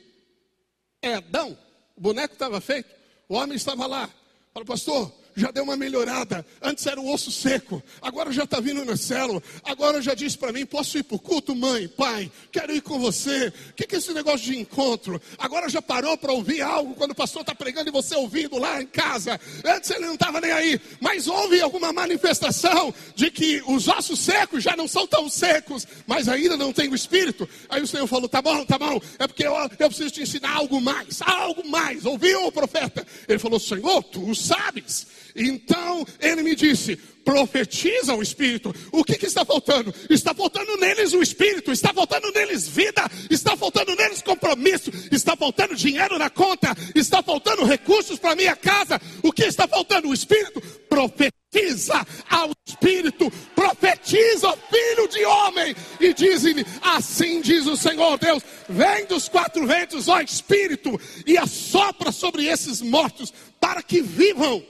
É 1.02 1.14
Adão, 1.14 1.58
o 1.96 2.02
boneco 2.02 2.34
estava 2.34 2.60
feito, 2.60 2.90
o 3.30 3.36
homem 3.36 3.56
estava 3.56 3.88
lá. 3.88 4.10
Fala, 4.54 4.66
pastor, 4.66 5.21
já 5.36 5.52
deu 5.52 5.64
uma 5.64 5.76
melhorada. 5.76 6.46
Antes 6.62 6.86
era 6.86 7.00
um 7.00 7.12
osso 7.12 7.32
seco, 7.32 7.82
agora 8.02 8.32
já 8.32 8.44
está 8.44 8.60
vindo 8.60 8.84
na 8.84 8.98
célula. 8.98 9.42
Agora 9.64 10.02
já 10.02 10.14
disse 10.14 10.38
para 10.38 10.52
mim: 10.52 10.66
posso 10.66 10.98
ir 10.98 11.04
para 11.04 11.16
o 11.16 11.20
culto, 11.20 11.56
mãe, 11.56 11.88
pai? 11.88 12.32
Quero 12.52 12.74
ir 12.74 12.82
com 12.82 13.00
você. 13.00 13.48
O 13.70 13.74
que, 13.74 13.88
que 13.88 13.96
é 13.96 13.98
esse 13.98 14.14
negócio 14.14 14.46
de 14.52 14.58
encontro? 14.58 15.22
Agora 15.38 15.70
já 15.70 15.82
parou 15.82 16.18
para 16.18 16.32
ouvir 16.32 16.62
algo 16.62 16.94
quando 16.96 17.12
o 17.12 17.16
pastor 17.16 17.42
está 17.42 17.56
pregando 17.56 17.90
e 17.90 17.92
você 17.92 18.16
ouvindo 18.16 18.58
lá 18.58 18.82
em 18.82 18.88
casa. 18.88 19.40
Antes 19.66 19.90
ele 19.90 20.06
não 20.06 20.14
estava 20.14 20.42
nem 20.42 20.52
aí, 20.52 20.80
mas 21.00 21.28
houve 21.28 21.62
alguma 21.62 21.94
manifestação 21.94 22.94
de 23.16 23.32
que 23.32 23.62
os 23.68 23.88
ossos 23.88 24.20
secos 24.20 24.64
já 24.64 24.76
não 24.76 24.88
são 24.88 25.08
tão 25.08 25.30
secos, 25.30 25.88
mas 26.06 26.28
ainda 26.28 26.58
não 26.58 26.74
tem 26.74 26.90
o 26.90 26.96
espírito. 26.96 27.48
Aí 27.70 27.82
o 27.82 27.88
Senhor 27.88 28.08
falou: 28.08 28.28
tá 28.28 28.42
bom, 28.42 28.66
tá 28.66 28.78
bom, 28.78 29.00
é 29.20 29.28
porque 29.28 29.46
eu, 29.46 29.56
eu 29.56 29.88
preciso 29.88 30.12
te 30.12 30.22
ensinar 30.22 30.56
algo 30.56 30.82
mais, 30.82 31.22
algo 31.22 31.68
mais. 31.68 32.06
Ouviu 32.06 32.48
o 32.48 32.52
profeta? 32.52 33.06
Ele 33.28 33.40
falou: 33.40 33.60
Senhor, 33.60 34.04
tu 34.04 34.34
sabes. 34.36 35.08
Então 35.36 36.06
ele 36.20 36.44
me 36.44 36.56
disse: 36.56 36.98
profetiza 37.24 38.14
o 38.14 38.22
Espírito. 38.22 38.74
O 38.92 39.04
que, 39.04 39.18
que, 39.18 39.26
está 39.26 39.46
faltando? 39.46 39.94
Está 40.10 40.34
faltando 40.34 40.78
neles 40.78 41.14
o 41.14 41.22
Espírito, 41.22 41.72
está 41.72 41.94
faltando 41.94 42.32
neles 42.32 42.68
vida, 42.68 43.10
está 43.30 43.56
faltando 43.56 43.96
neles 43.96 44.22
compromisso, 44.22 44.92
está 45.12 45.36
faltando 45.36 45.76
dinheiro 45.76 46.18
na 46.18 46.30
conta, 46.30 46.76
está 46.96 47.24
faltando 47.24 47.66
recursos 47.66 48.20
para 48.20 48.36
minha 48.36 48.56
casa. 48.56 49.00
O 49.24 49.32
que 49.32 49.44
está 49.44 49.68
faltando? 49.68 50.10
O 50.10 50.14
Espírito. 50.14 50.62
Profetiza 50.90 52.06
ao 52.30 52.52
Espírito, 52.68 53.32
profetiza 53.56 54.48
ao 54.48 54.58
Filho 54.58 55.08
de 55.08 55.24
homem 55.26 55.76
e 56.00 56.14
dizem-lhe: 56.14 56.66
Assim 56.82 57.42
diz 57.42 57.66
o 57.66 57.78
Senhor 57.78 58.18
Deus: 58.18 58.44
Vem 58.68 59.06
dos 59.06 59.30
quatro 59.30 59.66
ventos, 59.66 60.08
ó 60.08 60.20
Espírito, 60.20 61.00
e 61.26 61.38
assopra 61.38 62.12
sobre 62.12 62.46
esses 62.46 62.82
mortos 62.82 63.34
para 63.60 63.82
que 63.82 64.02
vivam. 64.02 64.64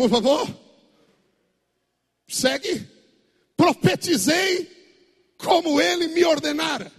Por 0.00 0.08
favor, 0.08 0.48
segue. 2.26 2.88
Profetizei 3.54 4.66
como 5.36 5.78
ele 5.78 6.08
me 6.08 6.24
ordenara, 6.24 6.90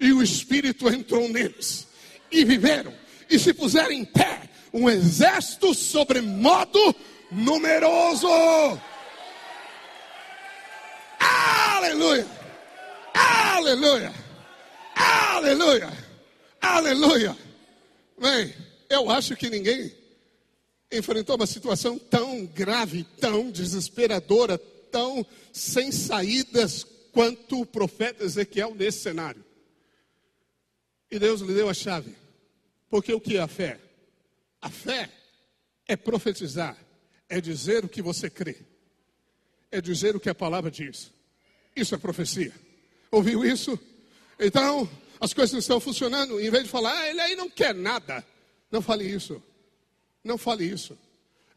e 0.00 0.14
o 0.14 0.22
Espírito 0.22 0.88
entrou 0.88 1.28
neles, 1.28 1.86
e 2.32 2.46
viveram, 2.46 2.94
e 3.28 3.38
se 3.38 3.52
puseram 3.52 3.92
em 3.92 4.02
pé, 4.02 4.48
um 4.72 4.88
exército 4.88 5.74
sobremodo 5.74 6.96
numeroso. 7.30 8.26
Aleluia! 11.20 12.26
Aleluia! 13.12 14.14
Aleluia! 14.96 15.92
Aleluia! 16.62 17.36
Bem, 18.18 18.54
eu 18.88 19.10
acho 19.10 19.36
que 19.36 19.50
ninguém 19.50 19.97
enfrentou 20.90 21.36
uma 21.36 21.46
situação 21.46 21.98
tão 21.98 22.46
grave, 22.46 23.04
tão 23.20 23.50
desesperadora, 23.50 24.58
tão 24.90 25.24
sem 25.52 25.92
saídas 25.92 26.84
quanto 27.12 27.60
o 27.60 27.66
profeta 27.66 28.24
Ezequiel 28.24 28.74
nesse 28.74 29.00
cenário. 29.00 29.44
E 31.10 31.18
Deus 31.18 31.40
lhe 31.40 31.54
deu 31.54 31.68
a 31.68 31.74
chave. 31.74 32.14
Porque 32.88 33.12
o 33.12 33.20
que 33.20 33.36
é 33.36 33.40
a 33.40 33.48
fé? 33.48 33.78
A 34.60 34.70
fé 34.70 35.10
é 35.86 35.96
profetizar, 35.96 36.76
é 37.28 37.40
dizer 37.40 37.84
o 37.84 37.88
que 37.88 38.02
você 38.02 38.28
crê, 38.30 38.56
é 39.70 39.80
dizer 39.80 40.16
o 40.16 40.20
que 40.20 40.28
a 40.28 40.34
palavra 40.34 40.70
diz. 40.70 41.10
Isso 41.76 41.94
é 41.94 41.98
profecia. 41.98 42.52
Ouviu 43.10 43.44
isso? 43.44 43.78
Então, 44.38 44.88
as 45.20 45.32
coisas 45.32 45.52
não 45.52 45.60
estão 45.60 45.80
funcionando. 45.80 46.40
Em 46.40 46.50
vez 46.50 46.64
de 46.64 46.70
falar, 46.70 46.98
ah, 46.98 47.08
ele 47.08 47.20
aí 47.20 47.36
não 47.36 47.48
quer 47.48 47.74
nada. 47.74 48.24
Não 48.70 48.82
fale 48.82 49.04
isso. 49.04 49.42
Não 50.28 50.36
fale 50.36 50.62
isso. 50.66 50.94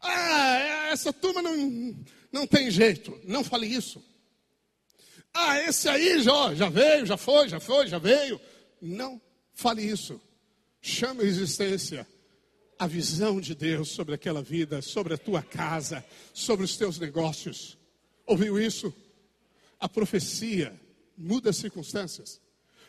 Ah, 0.00 0.88
essa 0.90 1.12
turma 1.12 1.42
não, 1.42 1.94
não 2.32 2.46
tem 2.46 2.70
jeito. 2.70 3.20
Não 3.22 3.44
fale 3.44 3.66
isso. 3.66 4.02
Ah, 5.34 5.60
esse 5.60 5.90
aí 5.90 6.22
já, 6.22 6.54
já 6.54 6.70
veio, 6.70 7.04
já 7.04 7.18
foi, 7.18 7.50
já 7.50 7.60
foi, 7.60 7.86
já 7.86 7.98
veio. 7.98 8.40
Não 8.80 9.20
fale 9.52 9.82
isso. 9.82 10.18
Chame 10.80 11.20
a 11.20 11.26
existência 11.26 12.06
a 12.78 12.86
visão 12.86 13.42
de 13.42 13.54
Deus 13.54 13.90
sobre 13.90 14.14
aquela 14.14 14.42
vida, 14.42 14.80
sobre 14.80 15.12
a 15.12 15.18
tua 15.18 15.42
casa, 15.42 16.02
sobre 16.32 16.64
os 16.64 16.74
teus 16.74 16.98
negócios. 16.98 17.76
Ouviu 18.26 18.58
isso? 18.58 18.92
A 19.78 19.86
profecia 19.86 20.74
muda 21.16 21.50
as 21.50 21.56
circunstâncias. 21.58 22.40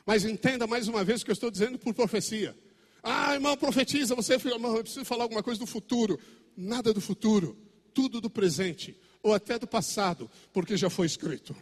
Mas 0.05 0.23
entenda 0.23 0.65
mais 0.65 0.88
uma 0.88 1.03
vez 1.03 1.21
o 1.21 1.25
que 1.25 1.31
eu 1.31 1.34
estou 1.34 1.51
dizendo 1.51 1.77
por 1.77 1.93
profecia. 1.93 2.55
Ah, 3.04 3.34
irmão, 3.34 3.58
profetiza, 3.58 4.16
você, 4.16 4.36
irmão, 4.36 4.78
eu 4.78 4.84
preciso 4.84 5.04
falar 5.04 5.24
alguma 5.24 5.43
coisa 5.43 5.60
do 5.60 5.68
futuro. 5.68 6.18
Nada 6.56 6.93
do 6.93 7.01
futuro, 7.01 7.58
tudo 7.93 8.22
do 8.22 8.30
presente, 8.30 8.97
ou 9.22 9.34
até 9.34 9.60
do 9.60 9.68
passado, 9.68 10.32
porque 10.54 10.78
já 10.78 10.89
foi 10.89 11.06
escrito. 11.06 11.54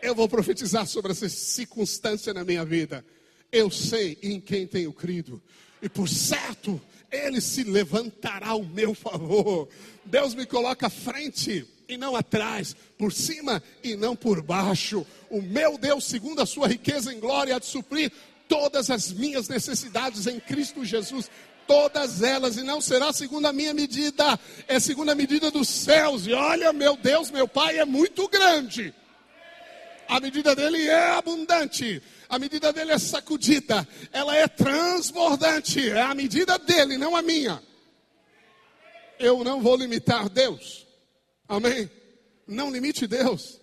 Eu 0.00 0.14
vou 0.14 0.28
profetizar 0.28 0.86
sobre 0.86 1.12
essa 1.12 1.28
circunstância 1.28 2.32
na 2.32 2.44
minha 2.44 2.64
vida. 2.64 3.04
Eu 3.52 3.70
sei 3.70 4.16
em 4.22 4.40
quem 4.40 4.66
tenho 4.66 4.92
crido 4.92 5.42
e 5.82 5.88
por 5.88 6.08
certo, 6.08 6.80
ele 7.10 7.40
se 7.40 7.64
levantará 7.64 8.48
ao 8.48 8.62
meu 8.62 8.94
favor. 8.94 9.68
Deus 10.04 10.34
me 10.34 10.46
coloca 10.46 10.86
à 10.86 10.90
frente 10.90 11.66
e 11.88 11.96
não 11.96 12.14
atrás, 12.14 12.76
por 12.96 13.12
cima 13.12 13.62
e 13.82 13.96
não 13.96 14.14
por 14.14 14.42
baixo. 14.42 15.06
O 15.28 15.40
meu 15.42 15.76
Deus, 15.78 16.04
segundo 16.04 16.40
a 16.40 16.46
sua 16.46 16.68
riqueza 16.68 17.12
em 17.12 17.18
glória, 17.18 17.56
há 17.56 17.58
de 17.58 17.66
suprir 17.66 18.12
todas 18.50 18.90
as 18.90 19.10
minhas 19.10 19.48
necessidades 19.48 20.26
em 20.26 20.38
Cristo 20.38 20.84
Jesus. 20.84 21.30
Todas 21.66 22.20
elas, 22.20 22.58
e 22.58 22.62
não 22.62 22.80
será 22.80 23.12
segundo 23.12 23.46
a 23.46 23.52
minha 23.52 23.72
medida, 23.72 24.38
é 24.66 24.78
segundo 24.78 25.10
a 25.10 25.14
medida 25.14 25.50
dos 25.50 25.68
céus. 25.68 26.26
E 26.26 26.32
olha, 26.34 26.72
meu 26.72 26.96
Deus, 26.96 27.30
meu 27.30 27.48
Pai 27.48 27.78
é 27.78 27.84
muito 27.86 28.28
grande. 28.28 28.92
A 30.08 30.18
medida 30.18 30.54
dele 30.54 30.88
é 30.88 31.10
abundante 31.12 32.02
a 32.30 32.38
medida 32.38 32.72
dele 32.72 32.92
é 32.92 32.98
sacudida, 32.98 33.86
ela 34.12 34.36
é 34.36 34.46
transbordante, 34.46 35.90
é 35.90 36.00
a 36.00 36.14
medida 36.14 36.56
dele, 36.60 36.96
não 36.96 37.16
a 37.16 37.22
minha. 37.22 37.60
Eu 39.18 39.42
não 39.42 39.60
vou 39.60 39.76
limitar 39.76 40.28
Deus, 40.28 40.86
amém? 41.48 41.90
Não 42.46 42.70
limite 42.70 43.04
Deus, 43.08 43.60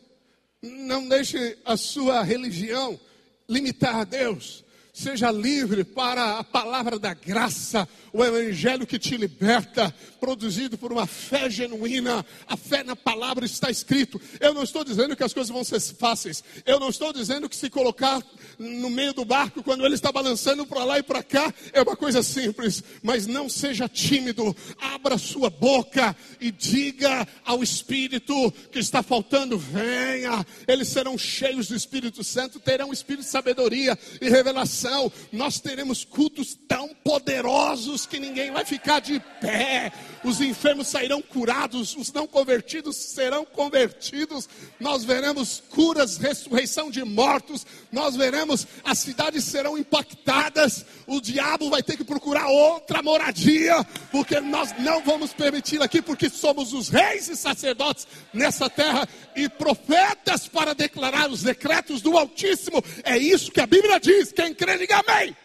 não 0.62 1.08
deixe 1.08 1.58
a 1.64 1.78
sua 1.78 2.22
religião 2.24 3.00
limitar 3.48 4.06
Deus. 4.06 4.66
Seja 4.98 5.30
livre 5.30 5.84
para 5.84 6.40
a 6.40 6.44
palavra 6.44 6.98
da 6.98 7.14
graça, 7.14 7.88
o 8.12 8.26
evangelho 8.26 8.88
que 8.88 8.98
te 8.98 9.16
liberta, 9.16 9.94
produzido 10.20 10.76
por 10.76 10.92
uma 10.92 11.06
fé 11.06 11.48
genuína. 11.52 12.26
A 12.48 12.58
fé 12.58 12.84
na 12.84 12.96
palavra 12.96 13.46
está 13.46 13.70
escrito. 13.70 14.20
Eu 14.40 14.56
não 14.56 14.64
estou 14.64 14.84
dizendo 14.84 15.16
que 15.16 15.24
as 15.24 15.34
coisas 15.34 15.52
vão 15.54 15.64
ser 15.64 15.80
fáceis. 15.80 16.44
Eu 16.66 16.80
não 16.80 16.90
estou 16.90 17.14
dizendo 17.14 17.48
que 17.48 17.56
se 17.56 17.70
colocar 17.70 18.24
no 18.58 18.90
meio 18.90 19.14
do 19.14 19.24
barco 19.24 19.62
quando 19.62 19.86
ele 19.86 19.94
está 19.94 20.12
balançando 20.12 20.66
para 20.66 20.84
lá 20.84 20.98
e 20.98 21.04
para 21.04 21.22
cá 21.22 21.54
é 21.74 21.82
uma 21.84 21.96
coisa 21.96 22.24
simples, 22.24 22.84
mas 23.04 23.28
não 23.28 23.48
seja 23.48 23.88
tímido. 23.88 24.56
Abra 24.82 25.20
sua 25.20 25.52
boca 25.52 26.18
e 26.42 26.50
diga 26.50 27.28
ao 27.46 27.62
espírito 27.62 28.52
que 28.72 28.80
está 28.80 29.04
faltando, 29.04 29.60
venha. 29.60 30.44
Eles 30.68 30.88
serão 30.88 31.20
cheios 31.20 31.68
do 31.68 31.76
Espírito 31.76 32.24
Santo, 32.24 32.60
terão 32.60 32.92
espírito 32.92 33.26
de 33.26 33.30
sabedoria 33.30 33.96
e 34.20 34.28
revelação 34.28 34.87
nós 35.32 35.60
teremos 35.60 36.06
cultos 36.06 36.58
tão 36.68 36.90
poderosos 37.04 38.06
que 38.06 38.20
ninguém 38.20 38.52
vai 38.52 38.64
ficar 38.64 39.00
de 39.00 39.20
pé. 39.42 39.92
Os 40.24 40.42
enfermos 40.42 40.88
sairão 40.88 41.22
curados, 41.22 41.96
os 41.96 42.12
não 42.12 42.28
convertidos 42.28 42.96
serão 42.96 43.46
convertidos. 43.46 44.48
Nós 44.80 45.04
veremos 45.04 45.62
curas, 45.70 46.18
ressurreição 46.18 46.90
de 46.90 47.04
mortos. 47.04 47.66
Nós 47.92 48.16
veremos 48.16 48.68
as 48.84 49.00
cidades 49.00 49.44
serão 49.44 49.78
impactadas. 49.78 50.86
O 51.06 51.22
diabo 51.22 51.70
vai 51.70 51.84
ter 51.84 51.98
que 51.98 52.04
procurar 52.04 52.48
outra 52.48 53.02
moradia, 53.02 53.84
porque 54.12 54.40
nós 54.40 54.74
não 54.80 55.04
vamos 55.04 55.34
permitir 55.34 55.82
aqui, 55.82 56.02
porque 56.02 56.30
somos 56.30 56.74
os 56.74 56.90
reis 56.90 57.28
e 57.28 57.36
sacerdotes 57.36 58.08
nessa 58.34 58.70
terra 58.70 59.08
e 59.36 59.48
profetas 59.50 60.48
para 60.48 60.74
declarar 60.74 61.30
os 61.30 61.44
decretos 61.44 62.02
do 62.02 62.18
Altíssimo. 62.18 62.84
É 63.04 63.18
isso 63.18 63.52
que 63.52 63.62
a 63.62 63.68
Bíblia 63.68 64.00
diz. 64.00 64.32
Quem 64.32 64.54
crê 64.54 64.77
diga 64.78 65.00
amém. 65.00 65.36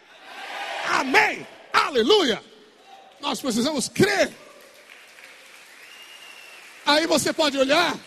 amém. 0.89 1.35
Amém. 1.35 1.47
Aleluia. 1.73 2.43
Nós 3.19 3.39
precisamos 3.41 3.87
crer. 3.89 4.31
Aí 6.85 7.07
você 7.07 7.31
pode 7.31 7.57
olhar 7.57 7.97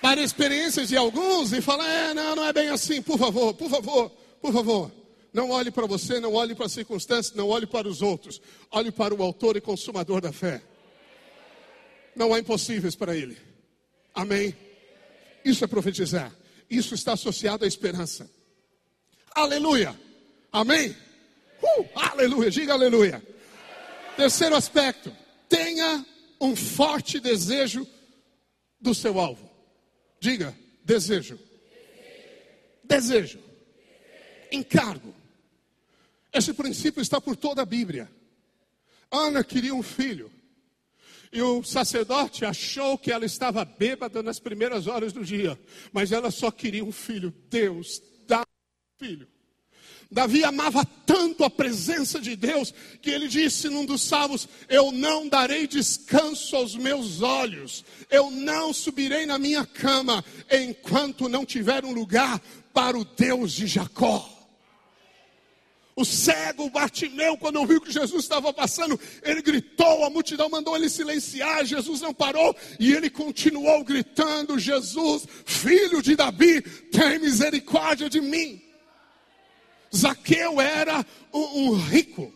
para 0.00 0.22
experiências 0.22 0.88
de 0.88 0.96
alguns 0.96 1.52
e 1.52 1.60
falar: 1.60 1.88
é, 1.88 2.14
não, 2.14 2.36
não 2.36 2.44
é 2.44 2.52
bem 2.52 2.68
assim. 2.68 3.02
Por 3.02 3.18
favor, 3.18 3.54
por 3.54 3.70
favor, 3.70 4.10
por 4.40 4.52
favor. 4.52 4.92
Não 5.32 5.50
olhe 5.50 5.70
para 5.70 5.86
você, 5.86 6.20
não 6.20 6.34
olhe 6.34 6.54
para 6.54 6.66
as 6.66 6.72
circunstâncias, 6.72 7.34
não 7.34 7.48
olhe 7.48 7.66
para 7.66 7.88
os 7.88 8.02
outros. 8.02 8.40
Olhe 8.70 8.92
para 8.92 9.14
o 9.14 9.22
autor 9.22 9.56
e 9.56 9.60
consumador 9.60 10.20
da 10.20 10.32
fé. 10.32 10.62
Não 12.14 12.32
há 12.32 12.38
impossíveis 12.38 12.94
para 12.94 13.16
ele. 13.16 13.36
Amém. 14.14 14.56
Isso 15.44 15.64
é 15.64 15.66
profetizar. 15.66 16.32
Isso 16.70 16.94
está 16.94 17.14
associado 17.14 17.64
à 17.64 17.68
esperança. 17.68 18.30
Aleluia. 19.34 19.98
Amém? 20.54 20.96
Uh, 21.60 21.84
aleluia, 21.96 22.48
diga 22.48 22.74
aleluia. 22.74 23.20
Terceiro 24.16 24.54
aspecto: 24.54 25.12
tenha 25.48 26.06
um 26.40 26.54
forte 26.54 27.18
desejo 27.18 27.84
do 28.80 28.94
seu 28.94 29.18
alvo. 29.18 29.50
Diga, 30.20 30.56
desejo. 30.84 31.40
Desejo. 32.84 33.40
Encargo. 34.52 35.12
Esse 36.32 36.54
princípio 36.54 37.02
está 37.02 37.20
por 37.20 37.34
toda 37.34 37.62
a 37.62 37.66
Bíblia. 37.66 38.08
Ana 39.10 39.42
queria 39.42 39.74
um 39.74 39.82
filho. 39.82 40.30
E 41.32 41.42
o 41.42 41.64
sacerdote 41.64 42.44
achou 42.44 42.96
que 42.96 43.10
ela 43.10 43.24
estava 43.24 43.64
bêbada 43.64 44.22
nas 44.22 44.38
primeiras 44.38 44.86
horas 44.86 45.12
do 45.12 45.24
dia. 45.24 45.58
Mas 45.92 46.12
ela 46.12 46.30
só 46.30 46.52
queria 46.52 46.84
um 46.84 46.92
filho. 46.92 47.34
Deus 47.50 48.00
dá 48.24 48.42
um 48.42 49.04
filho. 49.04 49.33
Davi 50.14 50.44
amava 50.44 50.86
tanto 51.04 51.42
a 51.42 51.50
presença 51.50 52.20
de 52.20 52.36
Deus 52.36 52.72
que 53.02 53.10
ele 53.10 53.26
disse 53.26 53.68
num 53.68 53.84
dos 53.84 54.00
salmos: 54.00 54.48
Eu 54.68 54.92
não 54.92 55.28
darei 55.28 55.66
descanso 55.66 56.54
aos 56.54 56.76
meus 56.76 57.20
olhos, 57.20 57.84
eu 58.08 58.30
não 58.30 58.72
subirei 58.72 59.26
na 59.26 59.40
minha 59.40 59.66
cama 59.66 60.24
enquanto 60.48 61.28
não 61.28 61.44
tiver 61.44 61.84
um 61.84 61.92
lugar 61.92 62.40
para 62.72 62.96
o 62.96 63.04
Deus 63.04 63.52
de 63.52 63.66
Jacó. 63.66 64.30
O 65.96 66.04
cego 66.04 66.70
Bartimeu, 66.70 67.36
quando 67.36 67.56
ouviu 67.56 67.80
que 67.80 67.90
Jesus 67.90 68.22
estava 68.22 68.52
passando, 68.52 68.98
ele 69.20 69.42
gritou, 69.42 70.04
a 70.04 70.10
multidão 70.10 70.48
mandou 70.48 70.76
ele 70.76 70.88
silenciar, 70.88 71.64
Jesus 71.64 72.00
não 72.00 72.14
parou 72.14 72.54
e 72.78 72.92
ele 72.92 73.10
continuou 73.10 73.82
gritando: 73.82 74.60
Jesus, 74.60 75.26
filho 75.44 76.00
de 76.00 76.14
Davi, 76.14 76.62
tem 76.62 77.18
misericórdia 77.18 78.08
de 78.08 78.20
mim. 78.20 78.63
Zaqueu 79.94 80.60
era 80.60 81.04
um, 81.32 81.68
um 81.68 81.74
rico, 81.74 82.32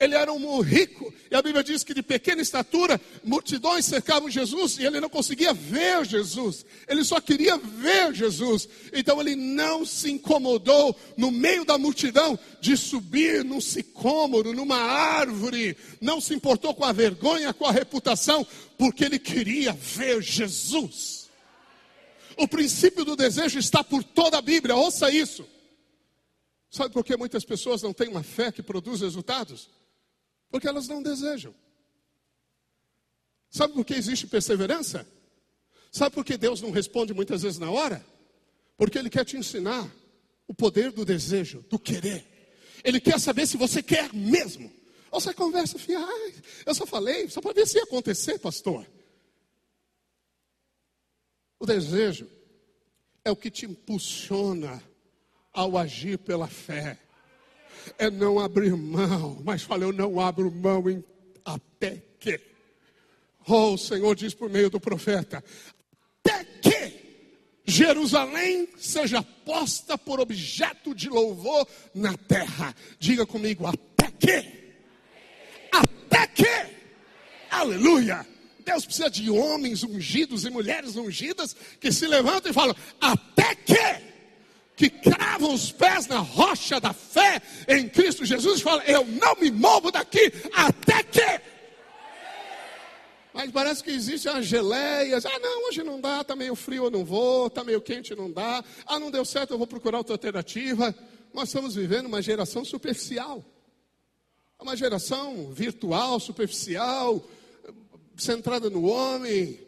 ele 0.00 0.14
era 0.14 0.32
um 0.32 0.60
rico, 0.60 1.12
e 1.30 1.34
a 1.34 1.42
Bíblia 1.42 1.62
diz 1.62 1.84
que 1.84 1.94
de 1.94 2.02
pequena 2.02 2.42
estatura, 2.42 3.00
multidões 3.22 3.84
cercavam 3.84 4.30
Jesus 4.30 4.78
e 4.78 4.84
ele 4.84 5.00
não 5.00 5.08
conseguia 5.08 5.52
ver 5.52 6.04
Jesus, 6.04 6.64
ele 6.88 7.04
só 7.04 7.20
queria 7.20 7.56
ver 7.56 8.14
Jesus. 8.14 8.68
Então 8.92 9.20
ele 9.20 9.34
não 9.34 9.84
se 9.84 10.10
incomodou 10.10 10.96
no 11.16 11.30
meio 11.30 11.64
da 11.64 11.78
multidão 11.78 12.38
de 12.60 12.76
subir 12.76 13.44
num 13.44 13.60
sicômoro, 13.60 14.52
numa 14.52 14.76
árvore, 14.76 15.76
não 16.00 16.20
se 16.20 16.34
importou 16.34 16.74
com 16.74 16.84
a 16.84 16.92
vergonha, 16.92 17.54
com 17.54 17.66
a 17.66 17.72
reputação, 17.72 18.46
porque 18.76 19.04
ele 19.04 19.18
queria 19.18 19.72
ver 19.72 20.22
Jesus. 20.22 21.28
O 22.36 22.48
princípio 22.48 23.04
do 23.04 23.14
desejo 23.14 23.58
está 23.58 23.84
por 23.84 24.02
toda 24.02 24.38
a 24.38 24.42
Bíblia, 24.42 24.74
ouça 24.74 25.10
isso. 25.10 25.46
Sabe 26.74 26.92
por 26.92 27.04
que 27.04 27.16
muitas 27.16 27.44
pessoas 27.44 27.82
não 27.82 27.92
têm 27.92 28.08
uma 28.08 28.24
fé 28.24 28.50
que 28.50 28.60
produz 28.60 29.00
resultados? 29.00 29.70
Porque 30.50 30.66
elas 30.66 30.88
não 30.88 31.00
desejam. 31.00 31.54
Sabe 33.48 33.74
por 33.74 33.84
que 33.84 33.94
existe 33.94 34.26
perseverança? 34.26 35.06
Sabe 35.92 36.12
por 36.16 36.24
que 36.24 36.36
Deus 36.36 36.60
não 36.60 36.72
responde 36.72 37.14
muitas 37.14 37.42
vezes 37.42 37.60
na 37.60 37.70
hora? 37.70 38.04
Porque 38.76 38.98
Ele 38.98 39.08
quer 39.08 39.24
te 39.24 39.36
ensinar 39.36 39.88
o 40.48 40.52
poder 40.52 40.90
do 40.90 41.04
desejo, 41.04 41.64
do 41.70 41.78
querer. 41.78 42.26
Ele 42.82 42.98
quer 43.00 43.20
saber 43.20 43.46
se 43.46 43.56
você 43.56 43.80
quer 43.80 44.12
mesmo. 44.12 44.68
Ou 45.12 45.20
você 45.20 45.32
conversa, 45.32 45.78
filha, 45.78 46.00
ah, 46.00 46.32
eu 46.66 46.74
só 46.74 46.84
falei, 46.84 47.28
só 47.28 47.40
para 47.40 47.52
ver 47.52 47.68
se 47.68 47.78
ia 47.78 47.84
acontecer, 47.84 48.36
pastor. 48.40 48.84
O 51.60 51.66
desejo 51.66 52.28
é 53.24 53.30
o 53.30 53.36
que 53.36 53.48
te 53.48 53.64
impulsiona 53.64 54.82
ao 55.54 55.78
agir 55.78 56.18
pela 56.18 56.48
fé 56.48 56.98
é 57.98 58.10
não 58.10 58.40
abrir 58.40 58.74
mão. 58.76 59.40
Mas 59.44 59.62
fala, 59.62 59.84
eu 59.84 59.92
não 59.92 60.20
abro 60.20 60.50
mão 60.50 60.90
em, 60.90 61.02
até 61.44 62.02
que. 62.18 62.40
Oh, 63.46 63.74
o 63.74 63.78
Senhor 63.78 64.14
diz 64.16 64.34
por 64.34 64.50
meio 64.50 64.68
do 64.68 64.80
profeta: 64.80 65.44
até 66.18 66.44
que 66.44 66.94
Jerusalém 67.64 68.68
seja 68.76 69.22
posta 69.22 69.96
por 69.96 70.18
objeto 70.18 70.94
de 70.94 71.08
louvor 71.08 71.66
na 71.94 72.16
terra. 72.16 72.74
Diga 72.98 73.24
comigo, 73.24 73.66
até 73.66 74.10
que. 74.10 74.74
Até 75.70 76.26
que. 76.26 76.74
Aleluia. 77.50 78.26
Deus 78.64 78.86
precisa 78.86 79.10
de 79.10 79.30
homens 79.30 79.84
ungidos 79.84 80.46
e 80.46 80.50
mulheres 80.50 80.96
ungidas 80.96 81.54
que 81.78 81.92
se 81.92 82.06
levantam 82.06 82.50
e 82.50 82.54
falam: 82.54 82.74
até 82.98 83.54
que 83.54 84.13
que 84.76 84.90
cravam 84.90 85.54
os 85.54 85.70
pés 85.70 86.06
na 86.06 86.18
rocha 86.18 86.80
da 86.80 86.92
fé 86.92 87.40
em 87.68 87.88
Cristo 87.88 88.24
Jesus 88.24 88.60
e 88.60 88.62
falam: 88.62 88.84
Eu 88.84 89.04
não 89.06 89.36
me 89.36 89.50
movo 89.50 89.90
daqui 89.90 90.32
até 90.52 91.02
que. 91.02 91.40
Mas 93.32 93.50
parece 93.50 93.82
que 93.82 93.90
existem 93.90 94.30
as 94.30 94.46
geleias. 94.46 95.26
Ah, 95.26 95.38
não, 95.40 95.68
hoje 95.68 95.82
não 95.82 96.00
dá, 96.00 96.20
está 96.20 96.36
meio 96.36 96.54
frio, 96.54 96.84
eu 96.84 96.90
não 96.90 97.04
vou, 97.04 97.48
está 97.48 97.64
meio 97.64 97.80
quente, 97.80 98.14
não 98.14 98.30
dá. 98.30 98.64
Ah, 98.86 98.98
não 98.98 99.10
deu 99.10 99.24
certo, 99.24 99.52
eu 99.52 99.58
vou 99.58 99.66
procurar 99.66 99.98
outra 99.98 100.14
alternativa. 100.14 100.94
Nós 101.32 101.48
estamos 101.48 101.74
vivendo 101.74 102.06
uma 102.06 102.22
geração 102.22 102.64
superficial. 102.64 103.44
Uma 104.60 104.76
geração 104.76 105.52
virtual, 105.52 106.20
superficial, 106.20 107.22
centrada 108.16 108.70
no 108.70 108.84
homem, 108.84 109.58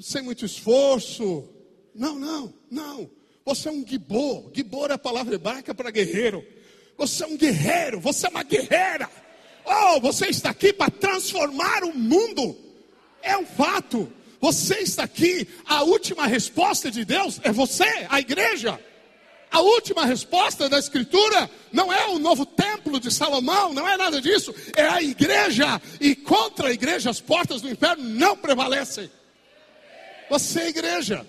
sem 0.00 0.22
muito 0.22 0.46
esforço. 0.46 1.46
Não, 1.94 2.18
não, 2.18 2.54
não. 2.70 3.10
Você 3.44 3.68
é 3.68 3.72
um 3.72 3.86
gibor. 3.86 4.50
Gibor 4.54 4.90
é 4.90 4.94
a 4.94 4.98
palavra 4.98 5.34
hebraica 5.34 5.74
para 5.74 5.90
guerreiro. 5.90 6.44
Você 6.96 7.24
é 7.24 7.26
um 7.26 7.36
guerreiro, 7.36 8.00
você 8.00 8.26
é 8.26 8.30
uma 8.30 8.42
guerreira. 8.42 9.10
Oh, 9.64 10.00
você 10.00 10.28
está 10.28 10.50
aqui 10.50 10.72
para 10.72 10.90
transformar 10.90 11.84
o 11.84 11.94
mundo. 11.94 12.56
É 13.22 13.36
um 13.36 13.44
fato. 13.44 14.10
Você 14.40 14.78
está 14.78 15.04
aqui. 15.04 15.46
A 15.66 15.82
última 15.82 16.26
resposta 16.26 16.90
de 16.90 17.04
Deus 17.04 17.40
é 17.42 17.52
você, 17.52 18.06
a 18.08 18.20
igreja. 18.20 18.80
A 19.50 19.60
última 19.60 20.04
resposta 20.04 20.68
da 20.68 20.78
Escritura 20.78 21.48
não 21.72 21.92
é 21.92 22.08
o 22.08 22.18
novo 22.18 22.44
templo 22.44 22.98
de 22.98 23.10
Salomão, 23.10 23.72
não 23.72 23.88
é 23.88 23.96
nada 23.96 24.20
disso. 24.20 24.54
É 24.74 24.86
a 24.86 25.02
igreja. 25.02 25.80
E 26.00 26.16
contra 26.16 26.68
a 26.68 26.72
igreja 26.72 27.10
as 27.10 27.20
portas 27.20 27.62
do 27.62 27.70
inferno 27.70 28.02
não 28.02 28.36
prevalecem. 28.36 29.10
Você 30.28 30.60
é 30.60 30.68
igreja. 30.70 31.26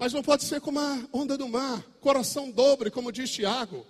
Mas 0.00 0.14
não 0.14 0.22
pode 0.22 0.44
ser 0.44 0.62
como 0.62 0.80
a 0.80 0.98
onda 1.12 1.36
do 1.36 1.46
mar, 1.46 1.84
coração 2.00 2.50
dobre, 2.50 2.90
como 2.90 3.12
diz 3.12 3.30
Tiago. 3.30 3.84